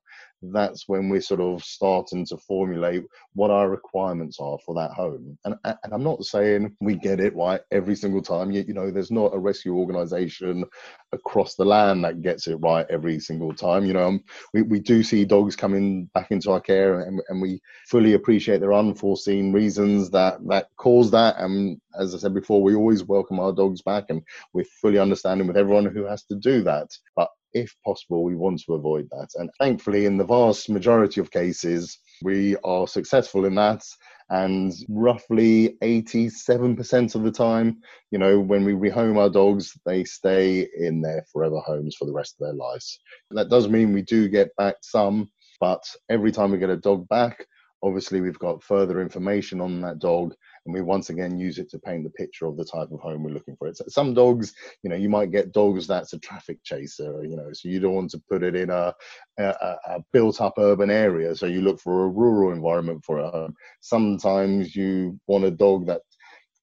that's 0.51 0.87
when 0.87 1.09
we're 1.09 1.21
sort 1.21 1.39
of 1.39 1.63
starting 1.63 2.25
to 2.25 2.37
formulate 2.37 3.03
what 3.33 3.51
our 3.51 3.69
requirements 3.69 4.37
are 4.39 4.57
for 4.65 4.75
that 4.75 4.91
home. 4.91 5.37
And 5.45 5.55
and 5.63 5.93
i'm 5.93 6.03
not 6.03 6.23
saying 6.25 6.75
we 6.81 6.95
get 6.95 7.19
it 7.19 7.35
right 7.35 7.61
every 7.71 7.95
single 7.95 8.21
time. 8.21 8.51
You, 8.51 8.63
you 8.67 8.73
know 8.73 8.91
there's 8.91 9.11
not 9.11 9.33
a 9.33 9.39
rescue 9.39 9.75
organization 9.75 10.65
across 11.11 11.55
the 11.55 11.65
land 11.65 12.03
that 12.03 12.21
gets 12.21 12.47
it 12.47 12.55
right 12.55 12.85
every 12.89 13.19
single 13.19 13.53
time. 13.53 13.85
You 13.85 13.93
know 13.93 14.07
um, 14.07 14.23
we, 14.53 14.63
we 14.63 14.79
do 14.79 15.03
see 15.03 15.25
dogs 15.25 15.55
coming 15.55 16.05
back 16.13 16.31
into 16.31 16.51
our 16.51 16.61
care 16.61 17.01
and, 17.01 17.21
and 17.29 17.41
we 17.41 17.61
fully 17.87 18.13
appreciate 18.13 18.59
there 18.59 18.73
are 18.73 18.79
unforeseen 18.79 19.53
reasons 19.53 20.09
that 20.11 20.39
that 20.47 20.67
cause 20.77 21.11
that. 21.11 21.35
And 21.37 21.79
as 21.99 22.13
i 22.13 22.17
said 22.17 22.33
before 22.33 22.61
we 22.61 22.75
always 22.75 23.03
welcome 23.03 23.39
our 23.39 23.53
dogs 23.53 23.81
back 23.81 24.05
and 24.09 24.21
we're 24.53 24.65
fully 24.81 24.99
understanding 24.99 25.47
with 25.47 25.57
everyone 25.57 25.85
who 25.85 26.03
has 26.05 26.23
to 26.25 26.35
do 26.35 26.63
that. 26.63 26.87
But 27.15 27.29
if 27.53 27.75
possible 27.85 28.23
we 28.23 28.35
want 28.35 28.61
to 28.61 28.73
avoid 28.73 29.07
that. 29.11 29.29
And 29.35 29.49
thankfully 29.59 30.05
in 30.05 30.17
the 30.17 30.25
vast 30.25 30.69
majority 30.69 31.21
of 31.21 31.31
cases 31.31 31.99
we 32.23 32.55
are 32.63 32.87
successful 32.87 33.45
in 33.45 33.55
that. 33.55 33.83
And 34.29 34.73
roughly 34.89 35.77
87% 35.83 37.15
of 37.15 37.23
the 37.23 37.31
time 37.31 37.77
you 38.11 38.19
know 38.19 38.39
when 38.39 38.63
we 38.63 38.73
rehome 38.73 39.17
our 39.17 39.29
dogs 39.29 39.77
they 39.85 40.03
stay 40.03 40.67
in 40.77 41.01
their 41.01 41.25
forever 41.31 41.59
homes 41.59 41.95
for 41.95 42.05
the 42.05 42.13
rest 42.13 42.35
of 42.39 42.45
their 42.45 42.55
lives. 42.55 42.99
That 43.31 43.49
does 43.49 43.67
mean 43.67 43.93
we 43.93 44.01
do 44.01 44.27
get 44.27 44.55
back 44.55 44.75
some 44.81 45.29
but 45.59 45.83
every 46.09 46.31
time 46.31 46.51
we 46.51 46.57
get 46.57 46.69
a 46.69 46.77
dog 46.77 47.07
back 47.09 47.45
obviously 47.83 48.21
we've 48.21 48.39
got 48.39 48.63
further 48.63 49.01
information 49.01 49.61
on 49.61 49.81
that 49.81 49.99
dog 49.99 50.33
and 50.65 50.73
we 50.73 50.81
once 50.81 51.09
again 51.09 51.37
use 51.37 51.59
it 51.59 51.69
to 51.71 51.79
paint 51.79 52.03
the 52.03 52.09
picture 52.11 52.45
of 52.45 52.57
the 52.57 52.65
type 52.65 52.89
of 52.91 52.99
home 52.99 53.23
we're 53.23 53.31
looking 53.31 53.55
for. 53.55 53.67
It's 53.67 53.81
some 53.93 54.13
dogs 54.13 54.53
you 54.83 54.89
know 54.89 54.95
you 54.95 55.09
might 55.09 55.31
get 55.31 55.51
dogs 55.51 55.87
that's 55.87 56.13
a 56.13 56.19
traffic 56.19 56.57
chaser 56.63 57.23
you 57.23 57.35
know 57.35 57.51
so 57.53 57.69
you 57.69 57.79
don't 57.79 57.95
want 57.95 58.11
to 58.11 58.21
put 58.29 58.43
it 58.43 58.55
in 58.55 58.69
a, 58.69 58.93
a, 59.37 59.43
a 59.43 60.03
built 60.11 60.41
up 60.41 60.55
urban 60.57 60.89
area 60.89 61.35
so 61.35 61.45
you 61.45 61.61
look 61.61 61.79
for 61.79 62.05
a 62.05 62.09
rural 62.09 62.51
environment 62.51 63.03
for 63.03 63.19
a 63.19 63.29
home. 63.29 63.55
Sometimes 63.81 64.75
you 64.75 65.19
want 65.27 65.45
a 65.45 65.51
dog 65.51 65.87
that 65.87 66.01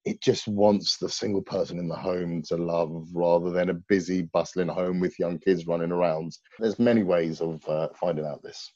it 0.05 0.23
just 0.23 0.49
wants 0.49 0.97
the 0.97 1.09
single 1.09 1.43
person 1.43 1.79
in 1.79 1.89
the 1.89 1.95
home 1.95 2.43
to 2.43 2.57
love 2.57 3.07
rather 3.13 3.51
than 3.51 3.69
a 3.69 3.75
busy 3.75 4.23
bustling 4.23 4.69
home 4.69 4.99
with 4.99 5.19
young 5.19 5.39
kids 5.39 5.67
running 5.67 5.93
around. 5.93 6.37
There's 6.59 6.79
many 6.79 7.03
ways 7.03 7.41
of 7.41 7.67
uh, 7.69 7.89
finding 8.01 8.25
out 8.25 8.43
this 8.43 8.73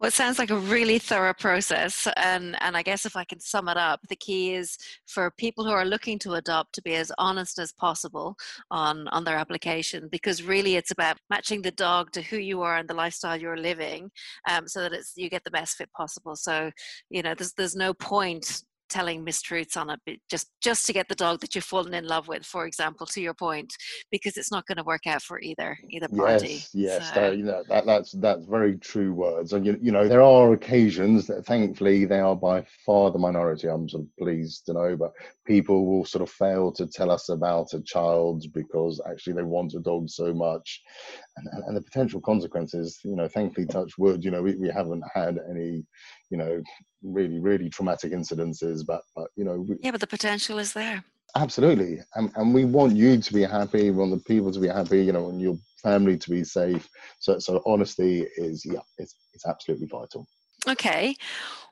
Well, 0.00 0.08
it 0.08 0.14
sounds 0.14 0.38
like 0.38 0.50
a 0.50 0.56
really 0.56 1.00
thorough 1.00 1.34
process, 1.34 2.06
and 2.16 2.56
and 2.62 2.76
I 2.76 2.82
guess 2.84 3.04
if 3.04 3.16
I 3.16 3.24
can 3.24 3.40
sum 3.40 3.68
it 3.68 3.76
up, 3.76 3.98
the 4.08 4.14
key 4.14 4.54
is 4.54 4.78
for 5.08 5.28
people 5.32 5.64
who 5.64 5.72
are 5.72 5.84
looking 5.84 6.20
to 6.20 6.34
adopt 6.34 6.72
to 6.74 6.82
be 6.82 6.94
as 6.94 7.10
honest 7.18 7.58
as 7.58 7.72
possible 7.72 8.36
on 8.70 9.08
on 9.08 9.24
their 9.24 9.36
application, 9.36 10.06
because 10.08 10.40
really 10.44 10.76
it's 10.76 10.92
about 10.92 11.16
matching 11.30 11.62
the 11.62 11.72
dog 11.72 12.12
to 12.12 12.22
who 12.22 12.36
you 12.36 12.62
are 12.62 12.76
and 12.76 12.88
the 12.88 12.94
lifestyle 12.94 13.36
you're 13.36 13.56
living, 13.56 14.08
um, 14.48 14.68
so 14.68 14.82
that 14.82 14.92
it's 14.92 15.14
you 15.16 15.28
get 15.28 15.42
the 15.42 15.50
best 15.50 15.76
fit 15.76 15.90
possible. 15.96 16.36
So, 16.36 16.70
you 17.10 17.22
know, 17.22 17.34
there's 17.34 17.54
there's 17.54 17.74
no 17.76 17.92
point 17.92 18.62
telling 18.88 19.24
mistruths 19.24 19.76
on 19.76 19.90
it 19.90 20.20
just 20.30 20.48
just 20.60 20.86
to 20.86 20.92
get 20.92 21.08
the 21.08 21.14
dog 21.14 21.40
that 21.40 21.54
you've 21.54 21.64
fallen 21.64 21.94
in 21.94 22.06
love 22.06 22.28
with 22.28 22.44
for 22.44 22.66
example 22.66 23.06
to 23.06 23.20
your 23.20 23.34
point 23.34 23.72
because 24.10 24.36
it's 24.36 24.50
not 24.50 24.66
going 24.66 24.76
to 24.76 24.84
work 24.84 25.06
out 25.06 25.22
for 25.22 25.40
either 25.40 25.76
either 25.90 26.08
party 26.08 26.48
Yes, 26.48 26.70
yes, 26.72 27.14
So- 27.14 27.20
that, 27.20 27.36
you 27.36 27.44
know, 27.44 27.62
that, 27.68 27.86
that's 27.86 28.12
that's 28.12 28.46
very 28.46 28.76
true 28.78 29.12
words. 29.12 29.52
And 29.52 29.64
you, 29.66 29.78
you 29.80 29.92
know, 29.92 30.08
there 30.08 30.22
are 30.22 30.52
occasions 30.52 31.26
that, 31.26 31.44
thankfully, 31.46 32.04
they 32.04 32.20
are 32.20 32.36
by 32.36 32.64
far 32.84 33.10
the 33.10 33.18
minority. 33.18 33.68
I'm 33.68 33.88
sort 33.88 34.04
of 34.04 34.16
pleased 34.18 34.66
to 34.66 34.72
know, 34.72 34.96
but 34.96 35.12
people 35.46 35.86
will 35.86 36.04
sort 36.04 36.22
of 36.22 36.30
fail 36.30 36.72
to 36.72 36.86
tell 36.86 37.10
us 37.10 37.28
about 37.28 37.72
a 37.74 37.82
child 37.82 38.44
because 38.52 39.00
actually 39.10 39.34
they 39.34 39.42
want 39.42 39.74
a 39.74 39.80
dog 39.80 40.08
so 40.08 40.32
much, 40.34 40.80
and, 41.36 41.46
and, 41.52 41.64
and 41.64 41.76
the 41.76 41.82
potential 41.82 42.20
consequences. 42.20 42.98
You 43.04 43.16
know, 43.16 43.28
thankfully, 43.28 43.66
touch 43.66 43.98
wood. 43.98 44.24
You 44.24 44.30
know, 44.30 44.42
we, 44.42 44.54
we 44.56 44.68
haven't 44.68 45.04
had 45.14 45.38
any, 45.50 45.84
you 46.30 46.38
know, 46.38 46.62
really 47.02 47.38
really 47.38 47.68
traumatic 47.68 48.12
incidences, 48.12 48.84
but 48.86 49.02
but 49.14 49.28
you 49.36 49.44
know, 49.44 49.64
we, 49.68 49.76
yeah 49.80 49.90
but 49.90 50.00
the 50.00 50.06
potential 50.06 50.58
is 50.58 50.72
there 50.72 51.04
Absolutely, 51.36 51.98
and, 52.14 52.30
and 52.36 52.54
we 52.54 52.64
want 52.64 52.96
you 52.96 53.18
to 53.18 53.34
be 53.34 53.42
happy. 53.42 53.90
We 53.90 53.96
want 53.96 54.12
the 54.12 54.20
people 54.20 54.50
to 54.50 54.60
be 54.60 54.68
happy. 54.68 55.04
You 55.04 55.12
know, 55.12 55.28
and 55.28 55.40
your 55.40 55.58
family 55.82 56.16
to 56.16 56.30
be 56.30 56.42
safe. 56.42 56.88
So, 57.20 57.38
so 57.38 57.62
honesty 57.66 58.26
is 58.36 58.64
yeah, 58.64 58.80
it's 58.96 59.14
it's 59.34 59.46
absolutely 59.46 59.88
vital. 59.88 60.26
Okay. 60.66 61.14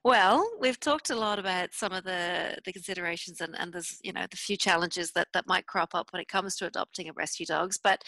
Well, 0.04 0.48
we've 0.60 0.78
talked 0.78 1.10
a 1.10 1.16
lot 1.16 1.40
about 1.40 1.74
some 1.74 1.92
of 1.92 2.04
the, 2.04 2.56
the 2.64 2.72
considerations 2.72 3.40
and, 3.40 3.56
and 3.58 3.72
there's, 3.72 3.98
you 4.04 4.12
know, 4.12 4.24
the 4.30 4.36
few 4.36 4.56
challenges 4.56 5.10
that, 5.12 5.26
that 5.34 5.48
might 5.48 5.66
crop 5.66 5.92
up 5.92 6.12
when 6.12 6.22
it 6.22 6.28
comes 6.28 6.54
to 6.56 6.66
adopting 6.66 7.08
and 7.08 7.16
rescue 7.16 7.44
dogs. 7.44 7.78
But 7.82 8.02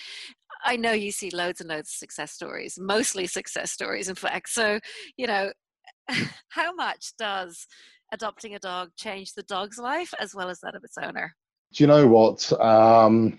I 0.64 0.76
know 0.76 0.92
you 0.92 1.10
see 1.10 1.30
loads 1.30 1.60
and 1.60 1.68
loads 1.68 1.90
of 1.90 1.96
success 1.96 2.30
stories, 2.30 2.78
mostly 2.80 3.26
success 3.26 3.72
stories, 3.72 4.08
in 4.08 4.14
fact. 4.14 4.50
So, 4.50 4.78
you 5.16 5.26
know, 5.26 5.50
how 6.48 6.72
much 6.74 7.12
does 7.18 7.66
adopting 8.12 8.54
a 8.54 8.58
dog 8.58 8.90
change 8.96 9.34
the 9.34 9.42
dog's 9.44 9.78
life 9.78 10.12
as 10.20 10.34
well 10.34 10.48
as 10.48 10.60
that 10.60 10.74
of 10.74 10.84
its 10.84 10.96
owner? 10.98 11.34
Do 11.72 11.84
you 11.84 11.86
know 11.86 12.06
what? 12.06 12.50
Um, 12.60 13.38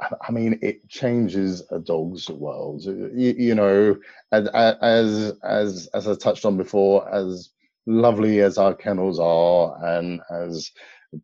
I 0.00 0.30
mean, 0.30 0.58
it 0.62 0.88
changes 0.88 1.62
a 1.70 1.78
dog's 1.78 2.28
world. 2.28 2.84
You, 2.84 3.34
you 3.38 3.54
know, 3.54 3.96
as 4.32 4.48
as 4.48 5.32
as 5.42 5.88
as 5.94 6.08
I 6.08 6.14
touched 6.14 6.44
on 6.44 6.56
before, 6.56 7.12
as 7.14 7.50
lovely 7.86 8.40
as 8.40 8.58
our 8.58 8.74
kennels 8.74 9.18
are 9.20 9.78
and 9.84 10.20
as 10.30 10.70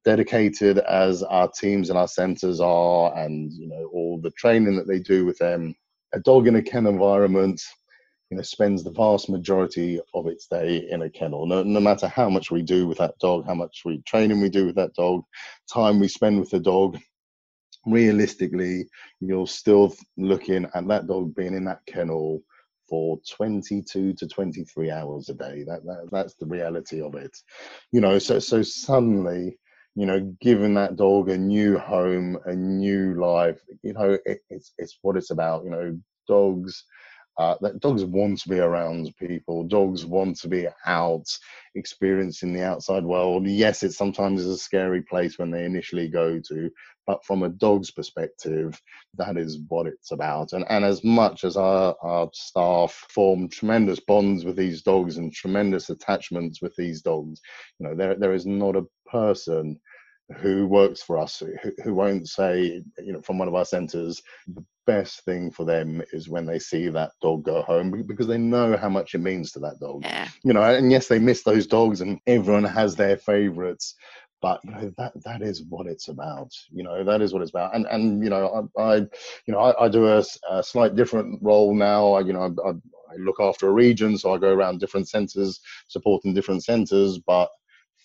dedicated 0.05 0.78
as 0.78 1.22
our 1.24 1.51
teams 1.51 1.90
and 1.90 1.99
our 1.99 2.09
centers 2.09 2.61
are 2.61 3.16
and 3.18 3.53
you 3.53 3.68
know 3.68 3.90
all 3.93 4.20
the 4.22 4.30
training 4.32 4.76
that 4.76 4.86
they 4.86 5.01
do 5.01 5.26
with 5.26 5.36
them 5.38 5.74
a 6.14 6.20
dog 6.20 6.47
in 6.47 6.57
a 6.57 6.62
kennel 6.62 6.93
environment 6.93 7.61
you 8.33 8.37
know 8.37 8.43
spends 8.43 8.83
the 8.83 8.91
vast 8.91 9.28
majority 9.28 10.01
of 10.14 10.26
its 10.26 10.47
day 10.47 10.89
in 10.91 11.03
a 11.03 11.11
kennel. 11.11 11.47
No, 11.47 11.62
no 11.62 11.80
matter 11.80 12.09
how 12.09 12.30
much 12.30 12.51
we 12.51 12.62
do 12.62 12.87
with 12.87 12.97
that 12.97 13.18
dog 13.18 13.45
how 13.45 13.53
much 13.53 13.83
we 13.85 14.01
training 14.07 14.41
we 14.41 14.49
do 14.49 14.64
with 14.64 14.76
that 14.76 14.95
dog 14.95 15.22
time 15.70 16.01
we 16.01 16.09
spend 16.09 16.41
with 16.41 16.49
the 16.49 16.59
dog 16.59 16.99
realistically 17.85 18.87
you're 19.20 19.47
still 19.47 19.95
looking 20.16 20.66
at 20.74 20.89
that 20.89 21.07
dog 21.07 21.35
being 21.35 21.55
in 21.55 21.64
that 21.64 21.85
kennel 21.87 22.43
for 22.89 23.20
22 23.37 24.14
to 24.14 24.26
23 24.26 24.91
hours 24.91 25.28
a 25.28 25.35
day. 25.35 25.64
That, 25.64 25.85
that 25.85 26.09
that's 26.11 26.35
the 26.37 26.47
reality 26.47 27.03
of 27.03 27.14
it. 27.14 27.37
You 27.93 28.01
know 28.01 28.18
so 28.18 28.39
so 28.39 28.62
suddenly 28.62 29.59
you 29.95 30.07
know 30.07 30.35
giving 30.41 30.72
that 30.74 30.97
dog 30.97 31.28
a 31.28 31.37
new 31.37 31.76
home 31.76 32.39
a 32.47 32.55
new 32.55 33.20
life 33.20 33.61
you 33.83 33.93
know 33.93 34.16
it, 34.24 34.41
it's 34.49 34.72
it's 34.78 34.99
what 35.03 35.18
it's 35.18 35.30
about. 35.30 35.64
You 35.64 35.70
know 35.70 35.99
dogs 36.26 36.85
uh, 37.39 37.57
that 37.61 37.80
dogs 37.80 38.05
want 38.05 38.39
to 38.41 38.49
be 38.49 38.59
around 38.59 39.14
people. 39.18 39.64
Dogs 39.64 40.05
want 40.05 40.39
to 40.41 40.49
be 40.49 40.66
out, 40.87 41.26
experiencing 41.74 42.53
the 42.53 42.62
outside 42.64 43.05
world. 43.05 43.47
Yes, 43.47 43.83
it 43.83 43.93
sometimes 43.93 44.43
is 44.43 44.49
a 44.49 44.59
scary 44.59 45.03
place 45.03 45.39
when 45.39 45.51
they 45.51 45.64
initially 45.64 46.09
go 46.09 46.41
to, 46.49 46.70
but 47.07 47.24
from 47.24 47.43
a 47.43 47.49
dog's 47.49 47.91
perspective, 47.91 48.80
that 49.16 49.37
is 49.37 49.59
what 49.68 49.87
it's 49.87 50.12
about. 50.12 50.53
And 50.53 50.64
and 50.68 50.85
as 50.85 51.03
much 51.05 51.45
as 51.45 51.57
our, 51.57 51.97
our 52.03 52.28
staff 52.35 52.93
form 53.09 53.49
tremendous 53.49 54.01
bonds 54.01 54.45
with 54.45 54.57
these 54.57 54.83
dogs 54.83 55.16
and 55.16 55.33
tremendous 55.33 55.91
attachments 55.91 56.61
with 56.61 56.74
these 56.76 57.03
dogs, 57.03 57.41
you 57.78 57.89
know, 57.89 57.95
there 57.95 58.14
there 58.14 58.35
is 58.35 58.47
not 58.47 58.76
a 58.76 58.87
person 59.11 59.80
who 60.33 60.66
works 60.66 61.03
for 61.03 61.18
us 61.18 61.39
who, 61.39 61.72
who 61.83 61.95
won't 61.95 62.28
say, 62.28 62.83
you 62.99 63.12
know, 63.12 63.20
from 63.22 63.39
one 63.39 63.49
of 63.49 63.55
our 63.55 63.64
centres, 63.64 64.22
the 64.47 64.64
best 64.87 65.24
thing 65.24 65.51
for 65.51 65.64
them 65.64 66.03
is 66.12 66.28
when 66.28 66.47
they 66.47 66.59
see 66.59 66.89
that 66.89 67.12
dog 67.20 67.45
go 67.45 67.62
home 67.62 68.03
because 68.07 68.26
they 68.26 68.39
know 68.39 68.76
how 68.76 68.89
much 68.89 69.14
it 69.14 69.18
means 69.18 69.53
to 69.53 69.61
that 69.61 69.78
dog. 69.80 70.03
Yeah. 70.05 70.28
You 70.45 70.53
know, 70.53 70.62
and 70.62 70.91
yes, 70.91 71.09
they 71.09 71.18
miss 71.18 71.43
those 71.43 71.66
dogs, 71.66 72.01
and 72.01 72.18
everyone 72.26 72.64
has 72.64 72.97
their 72.97 73.16
favourites. 73.16 73.95
But 74.41 74.61
you 74.64 74.72
know 74.72 74.93
that 74.99 75.12
that 75.24 75.41
is 75.41 75.62
what 75.68 75.87
it's 75.87 76.09
about. 76.09 76.51
You 76.70 76.83
know 76.83 77.05
that 77.05 77.22
is 77.22 77.33
what 77.33 77.43
it's 77.43 77.53
about. 77.53 77.76
And 77.76 77.87
and 77.87 78.24
you 78.24 78.28
know 78.28 78.68
I, 78.76 78.83
I 78.83 78.97
you 78.97 79.09
know 79.49 79.61
I, 79.61 79.85
I 79.85 79.89
do 79.89 80.09
a, 80.09 80.24
a, 80.51 80.62
slight 80.64 80.97
different 80.97 81.39
role 81.41 81.72
now. 81.76 82.14
I, 82.14 82.20
you 82.22 82.33
know 82.33 82.53
I, 82.66 82.70
I 82.70 83.16
look 83.18 83.39
after 83.39 83.68
a 83.68 83.72
region, 83.72 84.18
so 84.18 84.35
I 84.35 84.39
go 84.39 84.53
around 84.53 84.80
different 84.80 85.09
centres, 85.09 85.61
supporting 85.87 86.35
different 86.35 86.64
centres. 86.64 87.20
But 87.20 87.51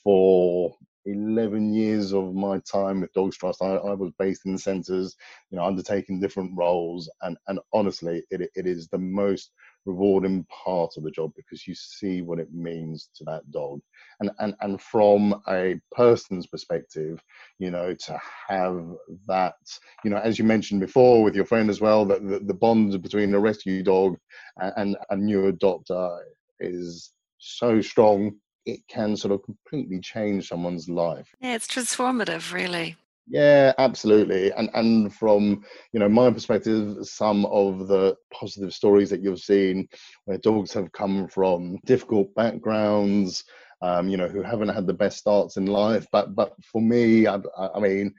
for 0.03 0.75
11 1.07 1.73
years 1.73 2.13
of 2.13 2.33
my 2.33 2.59
time 2.59 3.01
with 3.01 3.13
Dogs 3.13 3.37
Trust, 3.37 3.61
I, 3.61 3.75
I 3.75 3.93
was 3.93 4.11
based 4.19 4.45
in 4.45 4.53
the 4.53 4.59
centres, 4.59 5.15
you 5.49 5.57
know, 5.57 5.65
undertaking 5.65 6.19
different 6.19 6.51
roles. 6.55 7.09
And, 7.21 7.37
and 7.47 7.59
honestly, 7.73 8.23
it, 8.29 8.49
it 8.53 8.67
is 8.67 8.87
the 8.87 8.97
most 8.97 9.51
rewarding 9.85 10.45
part 10.65 10.91
of 10.97 11.03
the 11.03 11.11
job 11.11 11.31
because 11.35 11.65
you 11.65 11.73
see 11.73 12.21
what 12.21 12.39
it 12.39 12.53
means 12.53 13.09
to 13.15 13.23
that 13.23 13.49
dog. 13.51 13.79
And, 14.19 14.31
and, 14.39 14.53
and 14.61 14.81
from 14.81 15.41
a 15.47 15.79
person's 15.93 16.45
perspective, 16.45 17.21
you 17.57 17.71
know, 17.71 17.93
to 17.93 18.19
have 18.49 18.85
that, 19.27 19.55
you 20.03 20.11
know, 20.11 20.17
as 20.17 20.37
you 20.37 20.45
mentioned 20.45 20.81
before 20.81 21.23
with 21.23 21.35
your 21.35 21.45
friend 21.45 21.69
as 21.69 21.79
well, 21.79 22.05
that 22.05 22.27
the, 22.27 22.39
the 22.39 22.53
bond 22.53 23.01
between 23.01 23.33
a 23.33 23.39
rescue 23.39 23.81
dog 23.81 24.17
and, 24.57 24.73
and 24.75 24.97
a 25.09 25.15
new 25.15 25.51
adopter 25.51 26.19
is 26.59 27.11
so 27.37 27.81
strong 27.81 28.33
it 28.67 28.81
can 28.87 29.15
sort 29.15 29.33
of 29.33 29.43
completely 29.43 29.99
change 29.99 30.47
someone's 30.47 30.89
life. 30.89 31.27
Yeah, 31.39 31.55
it's 31.55 31.67
transformative, 31.67 32.53
really. 32.53 32.97
Yeah, 33.29 33.73
absolutely. 33.77 34.51
And 34.53 34.69
and 34.73 35.13
from 35.13 35.63
you 35.91 35.99
know 35.99 36.07
my 36.07 36.31
perspective, 36.31 37.05
some 37.05 37.45
of 37.47 37.87
the 37.87 38.15
positive 38.33 38.73
stories 38.73 39.09
that 39.09 39.21
you've 39.21 39.39
seen 39.39 39.87
where 40.25 40.37
dogs 40.37 40.71
have 40.73 40.91
come 40.93 41.27
from 41.27 41.77
difficult 41.85 42.33
backgrounds, 42.35 43.43
um, 43.81 44.07
you 44.07 44.15
know, 44.15 44.29
who 44.29 44.41
haven't 44.41 44.69
had 44.69 44.87
the 44.87 44.93
best 44.93 45.17
starts 45.17 45.57
in 45.57 45.65
life. 45.65 46.07
But 46.11 46.35
but 46.35 46.53
for 46.71 46.81
me, 46.81 47.27
I, 47.27 47.39
I 47.75 47.79
mean, 47.79 48.13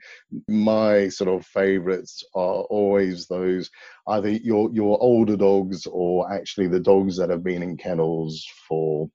my 0.47 1.09
sort 1.09 1.29
of 1.29 1.45
favourites 1.45 2.23
are 2.35 2.63
always 2.69 3.27
those 3.27 3.69
either 4.09 4.29
your 4.29 4.71
your 4.71 5.01
older 5.01 5.35
dogs 5.35 5.87
or 5.87 6.31
actually 6.31 6.67
the 6.67 6.79
dogs 6.79 7.17
that 7.17 7.31
have 7.31 7.43
been 7.43 7.63
in 7.63 7.77
kennels 7.77 8.45
for 8.67 9.09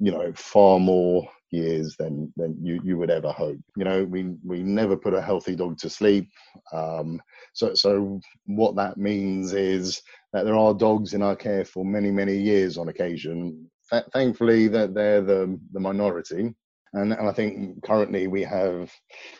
you 0.00 0.10
know 0.10 0.32
far 0.34 0.80
more 0.80 1.28
years 1.50 1.96
than 1.98 2.32
than 2.36 2.56
you 2.62 2.80
you 2.82 2.96
would 2.96 3.10
ever 3.10 3.30
hope. 3.30 3.58
You 3.76 3.84
know 3.84 4.04
we 4.04 4.34
we 4.44 4.62
never 4.62 4.96
put 4.96 5.14
a 5.14 5.20
healthy 5.20 5.54
dog 5.54 5.78
to 5.78 5.90
sleep. 5.90 6.28
Um, 6.72 7.20
so 7.52 7.74
so 7.74 8.20
what 8.46 8.76
that 8.76 8.96
means 8.96 9.52
is 9.52 10.00
that 10.32 10.44
there 10.44 10.56
are 10.56 10.74
dogs 10.74 11.12
in 11.14 11.22
our 11.22 11.36
care 11.36 11.64
for 11.64 11.84
many 11.84 12.10
many 12.10 12.36
years 12.36 12.78
on 12.78 12.88
occasion. 12.88 13.70
Th- 13.90 14.04
thankfully 14.12 14.68
that 14.68 14.94
they're 14.94 15.22
the 15.22 15.58
the 15.72 15.80
minority. 15.80 16.54
And, 16.92 17.12
and 17.12 17.28
I 17.28 17.32
think 17.32 17.80
currently 17.84 18.26
we 18.26 18.42
have 18.42 18.90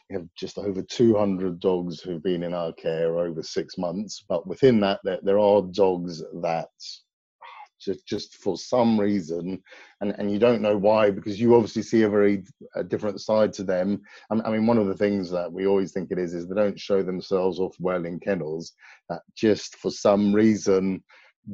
we 0.09 0.15
have 0.15 0.27
just 0.39 0.57
over 0.57 0.83
200 0.83 1.59
dogs 1.59 2.01
who've 2.01 2.23
been 2.23 2.45
in 2.45 2.55
our 2.55 2.73
care 2.73 3.19
over 3.19 3.43
six 3.43 3.77
months. 3.77 4.25
But 4.29 4.47
within 4.47 4.79
that, 4.81 5.01
there, 5.03 5.19
there 5.25 5.41
are 5.41 5.63
dogs 5.63 6.23
that 6.43 6.69
just 7.81 8.07
just 8.07 8.37
for 8.37 8.57
some 8.57 9.01
reason 9.01 9.63
and 10.01 10.15
and 10.19 10.31
you 10.31 10.39
don't 10.39 10.63
know 10.63 10.77
why 10.77 11.11
because 11.11 11.41
you 11.41 11.55
obviously 11.55 11.83
see 11.83 12.03
a 12.03 12.09
very 12.09 12.43
a 12.75 12.85
different 12.85 13.21
side 13.21 13.53
to 13.55 13.63
them. 13.63 14.03
I, 14.31 14.51
mean 14.51 14.67
one 14.67 14.79
of 14.79 14.87
the 14.87 14.97
things 14.97 15.31
that 15.31 15.51
we 15.53 15.67
always 15.67 15.93
think 15.93 16.11
it 16.11 16.19
is 16.19 16.35
is 16.35 16.47
they 16.47 16.55
don't 16.55 16.79
show 16.79 17.03
themselves 17.03 17.59
off 17.59 17.75
well 17.79 18.05
in 18.05 18.21
kennels. 18.21 18.73
That 19.09 19.21
just 19.35 19.77
for 19.77 19.91
some 19.91 20.35
reason 20.35 21.03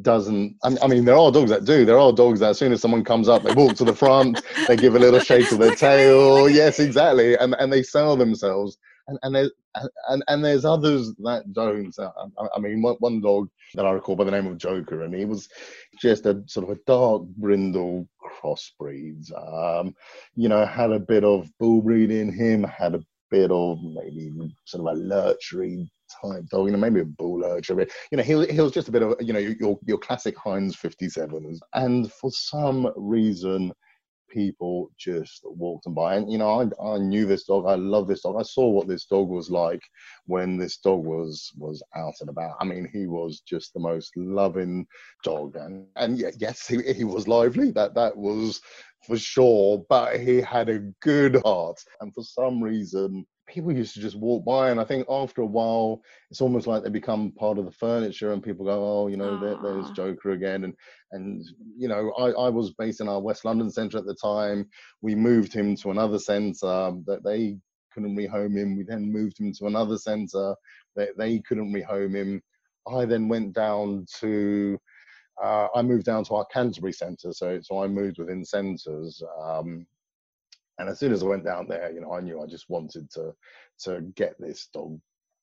doesn't 0.02 0.56
I 0.62 0.86
mean 0.86 1.04
there 1.04 1.16
are 1.16 1.32
dogs 1.32 1.50
that 1.50 1.64
do. 1.64 1.84
There 1.84 1.98
are 1.98 2.12
dogs 2.12 2.40
that 2.40 2.50
as 2.50 2.58
soon 2.58 2.72
as 2.72 2.80
someone 2.80 3.04
comes 3.04 3.28
up 3.28 3.42
they 3.42 3.54
walk 3.54 3.76
to 3.76 3.84
the 3.84 3.94
front 3.94 4.42
they 4.68 4.76
give 4.76 4.94
a 4.94 4.98
little 4.98 5.20
shake 5.20 5.50
of 5.52 5.58
their 5.58 5.74
tail. 5.86 6.48
yes 6.48 6.78
exactly. 6.78 7.36
And 7.36 7.54
and 7.58 7.72
they 7.72 7.82
sell 7.82 8.16
themselves 8.16 8.78
and 9.08 9.18
and 9.22 9.34
there's 9.34 9.50
and, 10.08 10.24
and 10.28 10.44
there's 10.44 10.64
others 10.64 11.12
that 11.18 11.52
don't. 11.52 11.94
I, 11.98 12.46
I 12.54 12.58
mean, 12.58 12.82
one, 12.82 12.96
one 13.00 13.20
dog 13.20 13.48
that 13.74 13.86
I 13.86 13.90
recall 13.90 14.16
by 14.16 14.24
the 14.24 14.30
name 14.30 14.46
of 14.46 14.58
Joker, 14.58 15.02
and 15.02 15.14
he 15.14 15.24
was 15.24 15.48
just 16.00 16.26
a 16.26 16.42
sort 16.46 16.68
of 16.68 16.76
a 16.76 16.80
dark 16.86 17.22
brindle 17.36 18.08
crossbreed. 18.22 19.30
Um, 19.36 19.94
you 20.34 20.48
know, 20.48 20.64
had 20.64 20.92
a 20.92 21.00
bit 21.00 21.24
of 21.24 21.50
bull 21.58 21.82
breed 21.82 22.10
in 22.10 22.32
him, 22.32 22.64
had 22.64 22.94
a 22.94 23.04
bit 23.30 23.50
of 23.50 23.78
maybe 23.82 24.32
sort 24.64 24.86
of 24.86 24.96
a 24.96 25.00
lurchery 25.00 25.90
type 26.22 26.46
dog, 26.46 26.66
you 26.66 26.72
know, 26.72 26.78
maybe 26.78 27.00
a 27.00 27.04
bull 27.04 27.40
lurcher. 27.40 27.78
You 28.10 28.16
know, 28.16 28.22
he, 28.22 28.46
he 28.46 28.60
was 28.60 28.72
just 28.72 28.88
a 28.88 28.92
bit 28.92 29.02
of, 29.02 29.16
you 29.20 29.32
know, 29.32 29.38
your, 29.38 29.78
your 29.84 29.98
classic 29.98 30.36
Heinz 30.36 30.76
57s. 30.76 31.58
And 31.74 32.12
for 32.12 32.30
some 32.30 32.92
reason, 32.96 33.72
people 34.28 34.90
just 34.98 35.42
walked 35.44 35.86
on 35.86 35.94
by. 35.94 36.16
And 36.16 36.30
you 36.30 36.38
know, 36.38 36.60
I, 36.60 36.94
I 36.94 36.98
knew 36.98 37.26
this 37.26 37.44
dog. 37.44 37.66
I 37.66 37.74
love 37.74 38.06
this 38.06 38.22
dog. 38.22 38.36
I 38.38 38.42
saw 38.42 38.68
what 38.68 38.88
this 38.88 39.06
dog 39.06 39.28
was 39.28 39.50
like 39.50 39.82
when 40.26 40.56
this 40.56 40.78
dog 40.78 41.04
was 41.04 41.52
was 41.56 41.82
out 41.96 42.14
and 42.20 42.30
about. 42.30 42.56
I 42.60 42.64
mean, 42.64 42.88
he 42.92 43.06
was 43.06 43.40
just 43.40 43.72
the 43.74 43.80
most 43.80 44.16
loving 44.16 44.86
dog, 45.22 45.56
and 45.56 45.86
and 45.96 46.18
yes, 46.38 46.66
he, 46.66 46.80
he 46.92 47.04
was 47.04 47.28
lively. 47.28 47.70
That 47.70 47.94
that 47.94 48.16
was 48.16 48.60
for 49.06 49.16
sure. 49.16 49.84
But 49.88 50.20
he 50.20 50.40
had 50.40 50.68
a 50.68 50.80
good 51.00 51.36
heart, 51.44 51.80
and 52.00 52.12
for 52.14 52.22
some 52.22 52.62
reason, 52.62 53.26
people 53.46 53.72
used 53.72 53.94
to 53.94 54.00
just 54.00 54.16
walk 54.16 54.44
by 54.44 54.70
and 54.70 54.80
i 54.80 54.84
think 54.84 55.06
after 55.08 55.42
a 55.42 55.46
while 55.46 56.00
it's 56.30 56.40
almost 56.40 56.66
like 56.66 56.82
they 56.82 56.90
become 56.90 57.30
part 57.32 57.58
of 57.58 57.64
the 57.64 57.70
furniture 57.70 58.32
and 58.32 58.42
people 58.42 58.64
go 58.64 58.84
oh 58.84 59.06
you 59.06 59.16
know 59.16 59.38
there, 59.40 59.56
there's 59.62 59.90
joker 59.92 60.30
again 60.30 60.64
and 60.64 60.74
and 61.12 61.44
you 61.76 61.88
know 61.88 62.12
I, 62.18 62.30
I 62.30 62.48
was 62.48 62.72
based 62.72 63.00
in 63.00 63.08
our 63.08 63.20
west 63.20 63.44
london 63.44 63.70
centre 63.70 63.98
at 63.98 64.04
the 64.04 64.14
time. 64.14 64.68
We 65.02 65.14
moved 65.14 65.52
him 65.52 65.76
to 65.76 65.90
another 65.90 66.18
centre 66.18 66.92
that 67.06 67.20
they 67.24 67.58
couldn't 67.92 68.16
rehome 68.16 68.56
him. 68.56 68.76
We 68.76 68.84
then 68.84 69.10
moved 69.10 69.40
him 69.40 69.52
to 69.54 69.66
another 69.66 69.96
centre 69.96 70.54
that 70.96 71.16
they, 71.16 71.36
they 71.36 71.38
couldn't 71.40 71.72
rehome 71.72 72.14
him. 72.14 72.42
I 72.86 73.04
then 73.04 73.28
went 73.28 73.54
down 73.54 74.06
to 74.20 74.78
uh, 75.42 75.68
I 75.74 75.82
moved 75.82 76.06
down 76.06 76.24
to 76.24 76.34
our 76.34 76.46
Canterbury 76.46 76.92
centre, 76.92 77.32
so 77.32 77.60
so 77.62 77.82
I 77.82 77.88
moved 77.88 78.18
within 78.18 78.44
centres, 78.44 79.22
um, 79.40 79.86
and 80.78 80.88
as 80.88 80.98
soon 80.98 81.12
as 81.12 81.22
I 81.22 81.26
went 81.26 81.44
down 81.44 81.66
there, 81.68 81.90
you 81.92 82.00
know, 82.00 82.12
I 82.12 82.20
knew 82.20 82.42
I 82.42 82.46
just 82.46 82.68
wanted 82.68 83.10
to 83.12 83.32
to 83.84 84.00
get 84.14 84.34
this 84.38 84.68
dog 84.72 84.98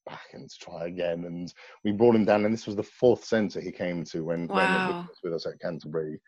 back 0.06 0.34
and 0.34 0.50
to 0.50 0.58
try 0.60 0.88
again. 0.88 1.26
And 1.26 1.54
we 1.84 1.92
brought 1.92 2.16
him 2.16 2.26
down, 2.26 2.46
and 2.46 2.54
this 2.54 2.68
was 2.68 2.76
the 2.76 2.84
fourth 2.84 3.24
centre 3.24 3.62
he 3.62 3.72
came 3.72 4.04
to 4.06 4.24
when, 4.24 4.48
wow. 4.48 4.56
when 4.56 4.96
he 4.96 5.08
was 5.08 5.20
with 5.24 5.34
us 5.34 5.46
at 5.46 5.60
Canterbury. 5.60 6.20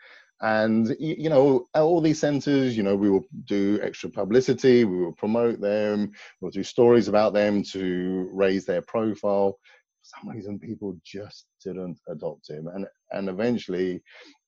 And 0.42 0.96
you 1.00 1.30
know, 1.30 1.66
all 1.74 2.02
these 2.02 2.20
centres, 2.20 2.76
you 2.76 2.84
know, 2.84 2.96
we 2.96 3.10
will 3.10 3.24
do 3.46 3.80
extra 3.82 4.10
publicity, 4.10 4.84
we 4.84 4.98
will 4.98 5.14
promote 5.14 5.62
them, 5.62 6.12
we'll 6.42 6.52
do 6.52 6.64
stories 6.64 7.08
about 7.08 7.34
them 7.34 7.64
to 7.72 8.30
raise 8.34 8.66
their 8.66 8.82
profile. 8.82 9.58
For 10.02 10.20
some 10.20 10.30
reason, 10.30 10.60
people 10.60 10.98
just 11.06 11.46
didn't 11.64 12.00
adopt 12.10 12.50
him, 12.50 12.68
and 12.68 12.86
and 13.12 13.30
eventually, 13.30 14.02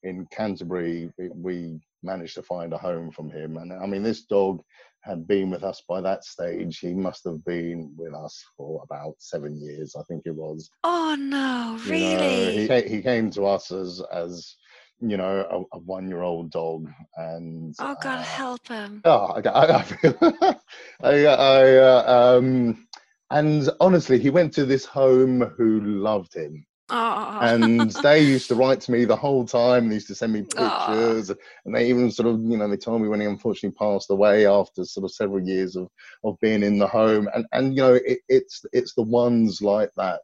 in 0.04 0.28
Canterbury, 0.32 1.12
we, 1.18 1.30
we 1.30 1.80
managed 2.04 2.36
to 2.36 2.43
find 2.43 2.74
a 2.74 2.78
home 2.78 3.12
from 3.12 3.30
him. 3.30 3.58
And 3.58 3.74
I 3.74 3.86
mean, 3.86 4.04
this 4.04 4.24
dog 4.24 4.62
had 5.04 5.28
been 5.28 5.50
with 5.50 5.64
us 5.64 5.82
by 5.88 6.02
that 6.02 6.24
stage. 6.24 6.80
He 6.80 6.93
must 6.93 7.24
have 7.26 7.43
been 7.45 7.93
with 7.98 8.14
us 8.14 8.43
for 8.56 8.84
about 8.84 9.16
seven 9.20 9.60
years, 9.60 9.95
I 9.95 10.04
think 10.04 10.24
it 10.26 10.36
was. 10.36 10.70
Oh 10.84 11.16
no, 11.18 11.78
You 11.84 11.91
really? 11.91 12.68
know, 12.68 12.82
he, 12.82 12.95
he 12.95 13.02
came 13.02 13.30
to 13.32 13.45
us 13.45 13.72
as 13.72 14.02
as 14.12 14.56
you 15.00 15.18
know 15.18 15.45
a, 15.72 15.78
a 15.78 15.80
one 15.80 16.08
year 16.08 16.22
old 16.22 16.52
dog, 16.52 16.89
and 17.18 17.76
oh 17.80 17.95
God, 18.02 18.20
uh, 18.20 18.24
help 18.24 18.68
him. 18.68 19.02
Oh, 19.06 19.28
I, 19.36 19.50
I, 19.50 19.78
I 19.78 19.84
feel, 19.84 20.18
I, 21.02 21.26
I 21.26 21.76
uh, 21.78 22.38
um, 22.38 22.88
and 23.32 23.70
honestly, 23.80 24.20
he 24.20 24.30
went 24.30 24.54
to 24.54 24.66
this 24.66 24.86
home 24.86 25.41
who 25.58 25.82
loved 25.82 26.34
him, 26.34 26.66
Oh. 26.90 27.40
and 27.42 27.92
they 27.92 28.22
used 28.22 28.48
to 28.48 28.56
write 28.56 28.80
to 28.82 28.92
me 28.92 29.04
the 29.04 29.16
whole 29.16 29.46
time. 29.46 29.90
They 29.90 29.96
used 29.96 30.08
to 30.08 30.16
send 30.16 30.34
me 30.34 30.42
Aw. 30.42 30.46
Ah. 30.58 30.88
pictures, 30.88 31.32
and 31.66 31.76
they 31.76 31.90
even 31.90 32.10
sort 32.12 32.28
of, 32.30 32.40
you 32.46 32.58
know, 32.58 32.68
they 32.70 32.78
told 32.78 33.02
me 33.02 33.10
when 33.10 33.20
he 33.20 33.26
unfortunately 33.26 33.76
passed 33.78 34.10
away 34.10 34.48
after 34.48 34.86
sort 34.86 35.04
of 35.04 35.12
several 35.12 35.46
years 35.46 35.76
of 35.76 35.90
of 36.24 36.40
being 36.40 36.64
in 36.64 36.78
the 36.80 36.88
home, 36.88 37.28
and 37.34 37.46
and 37.52 37.76
you 37.76 37.82
know, 37.82 37.94
it, 37.96 38.20
it's 38.30 38.64
it's 38.72 38.94
the 38.94 39.04
ones 39.04 39.62
like 39.62 39.92
that 39.98 40.22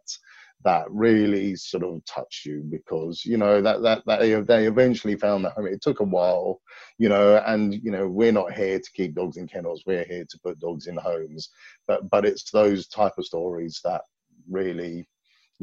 that 0.63 0.85
really 0.89 1.55
sort 1.55 1.83
of 1.83 2.03
touch 2.05 2.43
you 2.45 2.63
because 2.71 3.25
you 3.25 3.37
know 3.37 3.61
that 3.61 3.81
that 3.81 4.01
that 4.05 4.21
they, 4.21 4.33
they 4.41 4.65
eventually 4.65 5.15
found 5.15 5.43
that 5.43 5.53
home. 5.53 5.67
It 5.67 5.81
took 5.81 5.99
a 5.99 6.05
while, 6.05 6.61
you 6.97 7.09
know, 7.09 7.43
and 7.45 7.73
you 7.73 7.91
know 7.91 8.07
we're 8.07 8.31
not 8.31 8.53
here 8.53 8.79
to 8.79 8.91
keep 8.93 9.15
dogs 9.15 9.37
in 9.37 9.47
kennels. 9.47 9.83
We're 9.85 10.05
here 10.05 10.25
to 10.29 10.39
put 10.39 10.59
dogs 10.59 10.87
in 10.87 10.95
homes, 10.95 11.49
but 11.87 12.09
but 12.09 12.25
it's 12.25 12.49
those 12.51 12.87
type 12.87 13.13
of 13.17 13.25
stories 13.25 13.81
that 13.83 14.01
really 14.49 15.07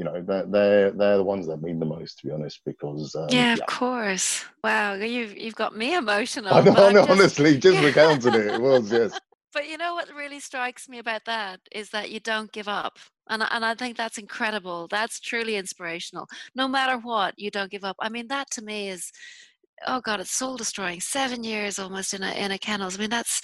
you 0.01 0.05
know 0.07 0.17
they're 0.29 0.47
they're, 0.55 0.91
they're 0.99 1.19
the 1.23 1.29
ones 1.35 1.47
that 1.49 1.61
mean 1.67 1.79
the 1.79 1.87
most 1.97 2.13
to 2.19 2.27
be 2.27 2.33
honest 2.33 2.61
because 2.65 3.15
um, 3.17 3.29
yeah, 3.37 3.53
of 3.53 3.67
course. 3.67 4.45
Wow, 4.65 4.95
you've 4.95 5.37
you've 5.37 5.55
got 5.65 5.77
me 5.77 5.95
emotional. 5.95 6.55
I 6.55 6.63
know, 6.63 6.73
but 6.75 6.87
I'm 6.89 6.95
know, 6.95 7.07
just- 7.07 7.11
honestly 7.21 7.59
just 7.59 7.79
recounting 7.89 8.35
it 8.35 8.47
it 8.57 8.61
was 8.69 8.91
yes 8.93 9.13
But 9.57 9.69
you 9.69 9.79
know 9.79 9.95
what 9.95 10.09
really 10.23 10.41
strikes 10.41 10.89
me 10.89 10.99
about 11.01 11.25
that 11.27 11.61
is 11.73 11.91
that 11.91 12.11
you 12.13 12.21
don't 12.21 12.53
give 12.53 12.69
up. 12.69 12.95
And 13.31 13.43
I, 13.43 13.49
and 13.51 13.65
I 13.65 13.75
think 13.75 13.97
that's 13.97 14.19
incredible. 14.19 14.87
That's 14.89 15.19
truly 15.21 15.57
inspirational. 15.57 16.27
No 16.55 16.69
matter 16.69 16.97
what, 16.99 17.35
you 17.37 17.51
don't 17.51 17.71
give 17.71 17.85
up. 17.85 17.97
I 18.01 18.09
mean, 18.11 18.29
that 18.29 18.49
to 18.53 18.63
me 18.63 18.89
is 18.91 19.11
oh 19.87 20.01
god, 20.01 20.21
it's 20.21 20.31
soul 20.31 20.57
destroying. 20.57 21.01
7 21.01 21.43
years 21.45 21.79
almost 21.79 22.15
in 22.15 22.23
a 22.23 22.33
in 22.45 22.53
a 22.53 22.59
kennels. 22.59 22.97
I 22.97 23.01
mean, 23.01 23.11
that's 23.11 23.37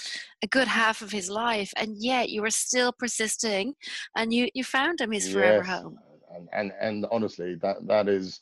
a 0.43 0.47
good 0.47 0.69
half 0.69 1.03
of 1.03 1.11
his 1.13 1.29
life 1.31 1.73
and 1.77 1.91
yet 1.99 2.31
you 2.31 2.41
were 2.43 2.51
still 2.67 2.93
persisting 2.93 3.75
and 4.17 4.33
you 4.33 4.49
you 4.55 4.65
found 4.65 5.01
him 5.01 5.13
his 5.13 5.29
forever 5.29 5.63
Yes. 5.63 5.71
home. 5.75 5.99
And, 6.35 6.49
and 6.53 6.72
and 6.81 7.07
honestly 7.11 7.55
that 7.57 7.87
that 7.87 8.09
is 8.09 8.41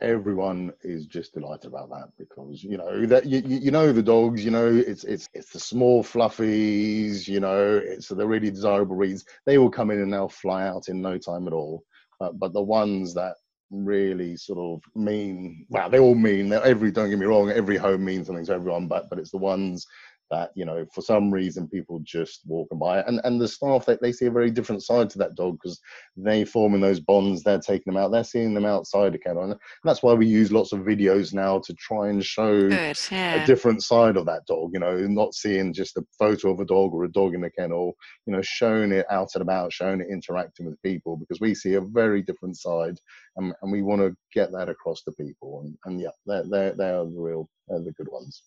everyone 0.00 0.72
is 0.82 1.06
just 1.06 1.34
delighted 1.34 1.66
about 1.66 1.90
that 1.90 2.08
because 2.18 2.62
you 2.62 2.76
know 2.76 3.04
that 3.06 3.26
you, 3.26 3.42
you 3.44 3.70
know 3.70 3.92
the 3.92 4.02
dogs 4.02 4.44
you 4.44 4.50
know 4.50 4.68
it's 4.68 5.04
it's 5.04 5.28
it's 5.34 5.50
the 5.50 5.58
small 5.58 6.04
fluffies 6.04 7.26
you 7.26 7.40
know 7.40 7.80
it's 7.82 8.08
the 8.08 8.26
really 8.26 8.50
desirable 8.50 8.96
breeds. 8.96 9.24
They 9.46 9.58
will 9.58 9.70
come 9.70 9.90
in 9.90 10.00
and 10.00 10.12
they'll 10.12 10.28
fly 10.28 10.66
out 10.66 10.88
in 10.88 11.02
no 11.02 11.18
time 11.18 11.46
at 11.46 11.52
all. 11.52 11.82
But 12.18 12.38
but 12.38 12.52
the 12.52 12.62
ones 12.62 13.14
that 13.14 13.34
really 13.70 14.36
sort 14.36 14.58
of 14.58 14.82
mean 14.94 15.64
well 15.68 15.88
they 15.88 16.00
all 16.00 16.14
mean 16.16 16.52
every 16.52 16.90
don't 16.90 17.08
get 17.08 17.18
me 17.18 17.26
wrong 17.26 17.50
every 17.50 17.76
home 17.76 18.04
means 18.04 18.26
something 18.26 18.44
to 18.44 18.52
everyone 18.52 18.88
but 18.88 19.08
but 19.08 19.18
it's 19.18 19.30
the 19.30 19.36
ones 19.36 19.86
that 20.30 20.50
you 20.54 20.64
know 20.64 20.86
for 20.94 21.00
some 21.00 21.30
reason 21.30 21.68
people 21.68 22.00
just 22.04 22.40
walk 22.46 22.68
and 22.70 22.80
by 22.80 23.00
and 23.02 23.20
and 23.24 23.40
the 23.40 23.48
staff 23.48 23.84
they, 23.84 23.96
they 24.00 24.12
see 24.12 24.26
a 24.26 24.30
very 24.30 24.50
different 24.50 24.82
side 24.82 25.10
to 25.10 25.18
that 25.18 25.34
dog 25.34 25.58
because 25.60 25.80
they 26.16 26.44
forming 26.44 26.80
those 26.80 27.00
bonds 27.00 27.42
they're 27.42 27.58
taking 27.58 27.92
them 27.92 28.02
out 28.02 28.10
they're 28.10 28.24
seeing 28.24 28.54
them 28.54 28.64
outside 28.64 29.12
the 29.12 29.18
kennel 29.18 29.44
and 29.44 29.54
that's 29.84 30.02
why 30.02 30.12
we 30.12 30.26
use 30.26 30.52
lots 30.52 30.72
of 30.72 30.80
videos 30.80 31.32
now 31.32 31.58
to 31.58 31.74
try 31.74 32.08
and 32.08 32.24
show 32.24 32.68
Good. 32.68 32.98
Yeah. 33.10 33.42
a 33.42 33.46
different 33.46 33.82
side 33.82 34.16
of 34.16 34.26
that 34.26 34.46
dog 34.46 34.70
you 34.72 34.80
know 34.80 34.96
not 35.06 35.34
seeing 35.34 35.72
just 35.72 35.96
a 35.96 36.04
photo 36.18 36.52
of 36.52 36.60
a 36.60 36.64
dog 36.64 36.92
or 36.94 37.04
a 37.04 37.12
dog 37.12 37.34
in 37.34 37.40
the 37.40 37.50
kennel 37.50 37.94
you 38.26 38.32
know 38.32 38.42
showing 38.42 38.92
it 38.92 39.06
out 39.10 39.30
and 39.34 39.42
about 39.42 39.72
showing 39.72 40.00
it 40.00 40.08
interacting 40.10 40.66
with 40.66 40.80
people 40.82 41.16
because 41.16 41.40
we 41.40 41.54
see 41.54 41.74
a 41.74 41.80
very 41.80 42.22
different 42.22 42.56
side 42.56 42.98
and, 43.36 43.52
and 43.62 43.72
we 43.72 43.82
want 43.82 44.00
to 44.00 44.14
get 44.32 44.52
that 44.52 44.68
across 44.68 45.02
to 45.02 45.12
people 45.12 45.62
and, 45.64 45.76
and 45.84 46.00
yeah 46.00 46.10
they're, 46.26 46.44
they're, 46.48 46.74
they're 46.74 47.04
the 47.04 47.18
real 47.18 47.48
they're 47.68 47.80
the 47.80 47.92
good 47.92 48.08
ones 48.10 48.42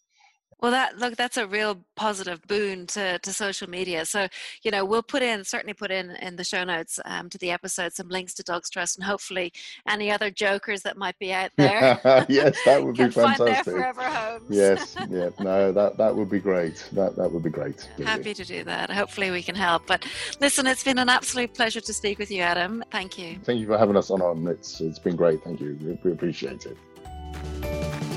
Well, 0.63 0.71
that 0.71 0.97
look, 0.97 1.17
that's 1.17 1.35
a 1.35 1.45
real 1.45 1.83
positive 1.97 2.41
boon 2.47 2.87
to, 2.87 3.19
to 3.19 3.33
social 3.33 3.69
media. 3.69 4.05
So, 4.05 4.29
you 4.63 4.71
know, 4.71 4.85
we'll 4.85 5.03
put 5.03 5.21
in 5.21 5.43
certainly 5.43 5.73
put 5.73 5.91
in 5.91 6.11
in 6.11 6.37
the 6.37 6.45
show 6.45 6.63
notes 6.63 7.01
um, 7.03 7.29
to 7.31 7.37
the 7.37 7.51
episode 7.51 7.91
some 7.91 8.07
links 8.07 8.33
to 8.35 8.43
Dogs 8.43 8.69
Trust, 8.69 8.95
and 8.95 9.03
hopefully 9.03 9.51
any 9.89 10.09
other 10.09 10.31
jokers 10.31 10.81
that 10.83 10.95
might 10.95 11.19
be 11.19 11.33
out 11.33 11.51
there. 11.57 11.99
yes 12.29 12.57
that 12.63 12.81
would 12.81 12.93
be 12.97 13.03
can 13.03 13.11
find 13.11 13.37
their 13.39 13.61
fantastic 13.61 14.43
yes 14.49 14.95
yeah 15.09 15.31
no 15.41 15.73
that 15.73 15.97
that 15.97 16.15
would 16.15 16.29
be 16.29 16.39
great 16.39 16.87
that 16.93 17.17
that 17.17 17.29
would 17.29 17.43
be 17.43 17.49
great 17.49 17.89
really. 17.97 18.09
Happy 18.09 18.33
to 18.33 18.45
do 18.45 18.63
that. 18.63 18.89
Hopefully, 18.89 19.31
we 19.31 19.43
can 19.43 19.55
help. 19.55 19.85
But 19.85 20.05
listen, 20.39 20.65
it's 20.65 20.85
been 20.85 20.97
an 20.97 21.09
absolute 21.09 21.53
pleasure 21.53 21.81
to 21.81 21.93
speak 21.93 22.19
with 22.19 22.31
you, 22.31 22.41
Adam. 22.41 22.85
Thank 22.89 23.17
you. 23.17 23.37
thank 23.43 23.59
you 23.59 23.67
for 23.67 23.77
having 23.77 23.97
us 23.97 24.09
on 24.09 24.21
on 24.21 24.47
it's 24.47 24.79
it's 24.79 24.99
been 24.99 25.17
great 25.17 25.43
thank 25.43 25.59
you 25.59 25.77
we, 25.81 25.99
we 26.03 26.11
appreciate 26.13 26.65
it 26.65 28.12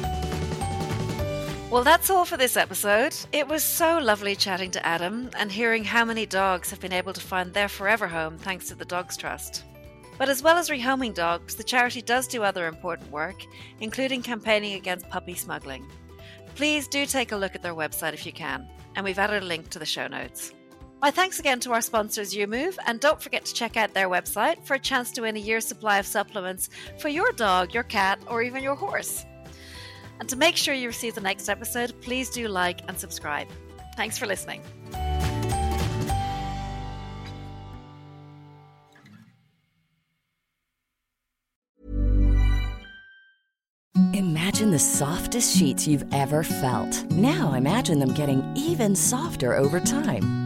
Well, 1.76 1.84
that's 1.84 2.08
all 2.08 2.24
for 2.24 2.38
this 2.38 2.56
episode. 2.56 3.14
It 3.32 3.46
was 3.46 3.62
so 3.62 3.98
lovely 3.98 4.34
chatting 4.34 4.70
to 4.70 4.86
Adam 4.86 5.28
and 5.36 5.52
hearing 5.52 5.84
how 5.84 6.06
many 6.06 6.24
dogs 6.24 6.70
have 6.70 6.80
been 6.80 6.90
able 6.90 7.12
to 7.12 7.20
find 7.20 7.52
their 7.52 7.68
forever 7.68 8.08
home 8.08 8.38
thanks 8.38 8.68
to 8.68 8.74
the 8.74 8.86
Dogs 8.86 9.14
Trust. 9.14 9.62
But 10.16 10.30
as 10.30 10.42
well 10.42 10.56
as 10.56 10.70
rehoming 10.70 11.12
dogs, 11.12 11.54
the 11.54 11.62
charity 11.62 12.00
does 12.00 12.28
do 12.28 12.42
other 12.42 12.66
important 12.66 13.10
work, 13.10 13.44
including 13.80 14.22
campaigning 14.22 14.72
against 14.72 15.10
puppy 15.10 15.34
smuggling. 15.34 15.86
Please 16.54 16.88
do 16.88 17.04
take 17.04 17.32
a 17.32 17.36
look 17.36 17.54
at 17.54 17.60
their 17.60 17.74
website 17.74 18.14
if 18.14 18.24
you 18.24 18.32
can, 18.32 18.66
and 18.94 19.04
we've 19.04 19.18
added 19.18 19.42
a 19.42 19.46
link 19.46 19.68
to 19.68 19.78
the 19.78 19.84
show 19.84 20.06
notes. 20.06 20.54
My 21.02 21.10
thanks 21.10 21.40
again 21.40 21.60
to 21.60 21.74
our 21.74 21.82
sponsors, 21.82 22.32
YuMOVE, 22.32 22.78
and 22.86 23.00
don't 23.00 23.20
forget 23.20 23.44
to 23.44 23.52
check 23.52 23.76
out 23.76 23.92
their 23.92 24.08
website 24.08 24.64
for 24.64 24.76
a 24.76 24.78
chance 24.78 25.10
to 25.10 25.20
win 25.20 25.36
a 25.36 25.40
year's 25.40 25.66
supply 25.66 25.98
of 25.98 26.06
supplements 26.06 26.70
for 26.98 27.10
your 27.10 27.32
dog, 27.32 27.74
your 27.74 27.82
cat, 27.82 28.18
or 28.28 28.42
even 28.42 28.62
your 28.62 28.76
horse. 28.76 29.26
And 30.18 30.28
to 30.28 30.36
make 30.36 30.56
sure 30.56 30.74
you 30.74 30.88
receive 30.88 31.14
the 31.14 31.20
next 31.20 31.48
episode, 31.48 31.92
please 32.00 32.30
do 32.30 32.48
like 32.48 32.80
and 32.88 32.98
subscribe. 32.98 33.48
Thanks 33.96 34.18
for 34.18 34.26
listening. 34.26 34.62
Imagine 44.12 44.70
the 44.70 44.78
softest 44.78 45.56
sheets 45.56 45.86
you've 45.86 46.04
ever 46.14 46.42
felt. 46.42 47.04
Now 47.10 47.52
imagine 47.54 47.98
them 47.98 48.14
getting 48.14 48.42
even 48.56 48.96
softer 48.96 49.54
over 49.54 49.80
time. 49.80 50.45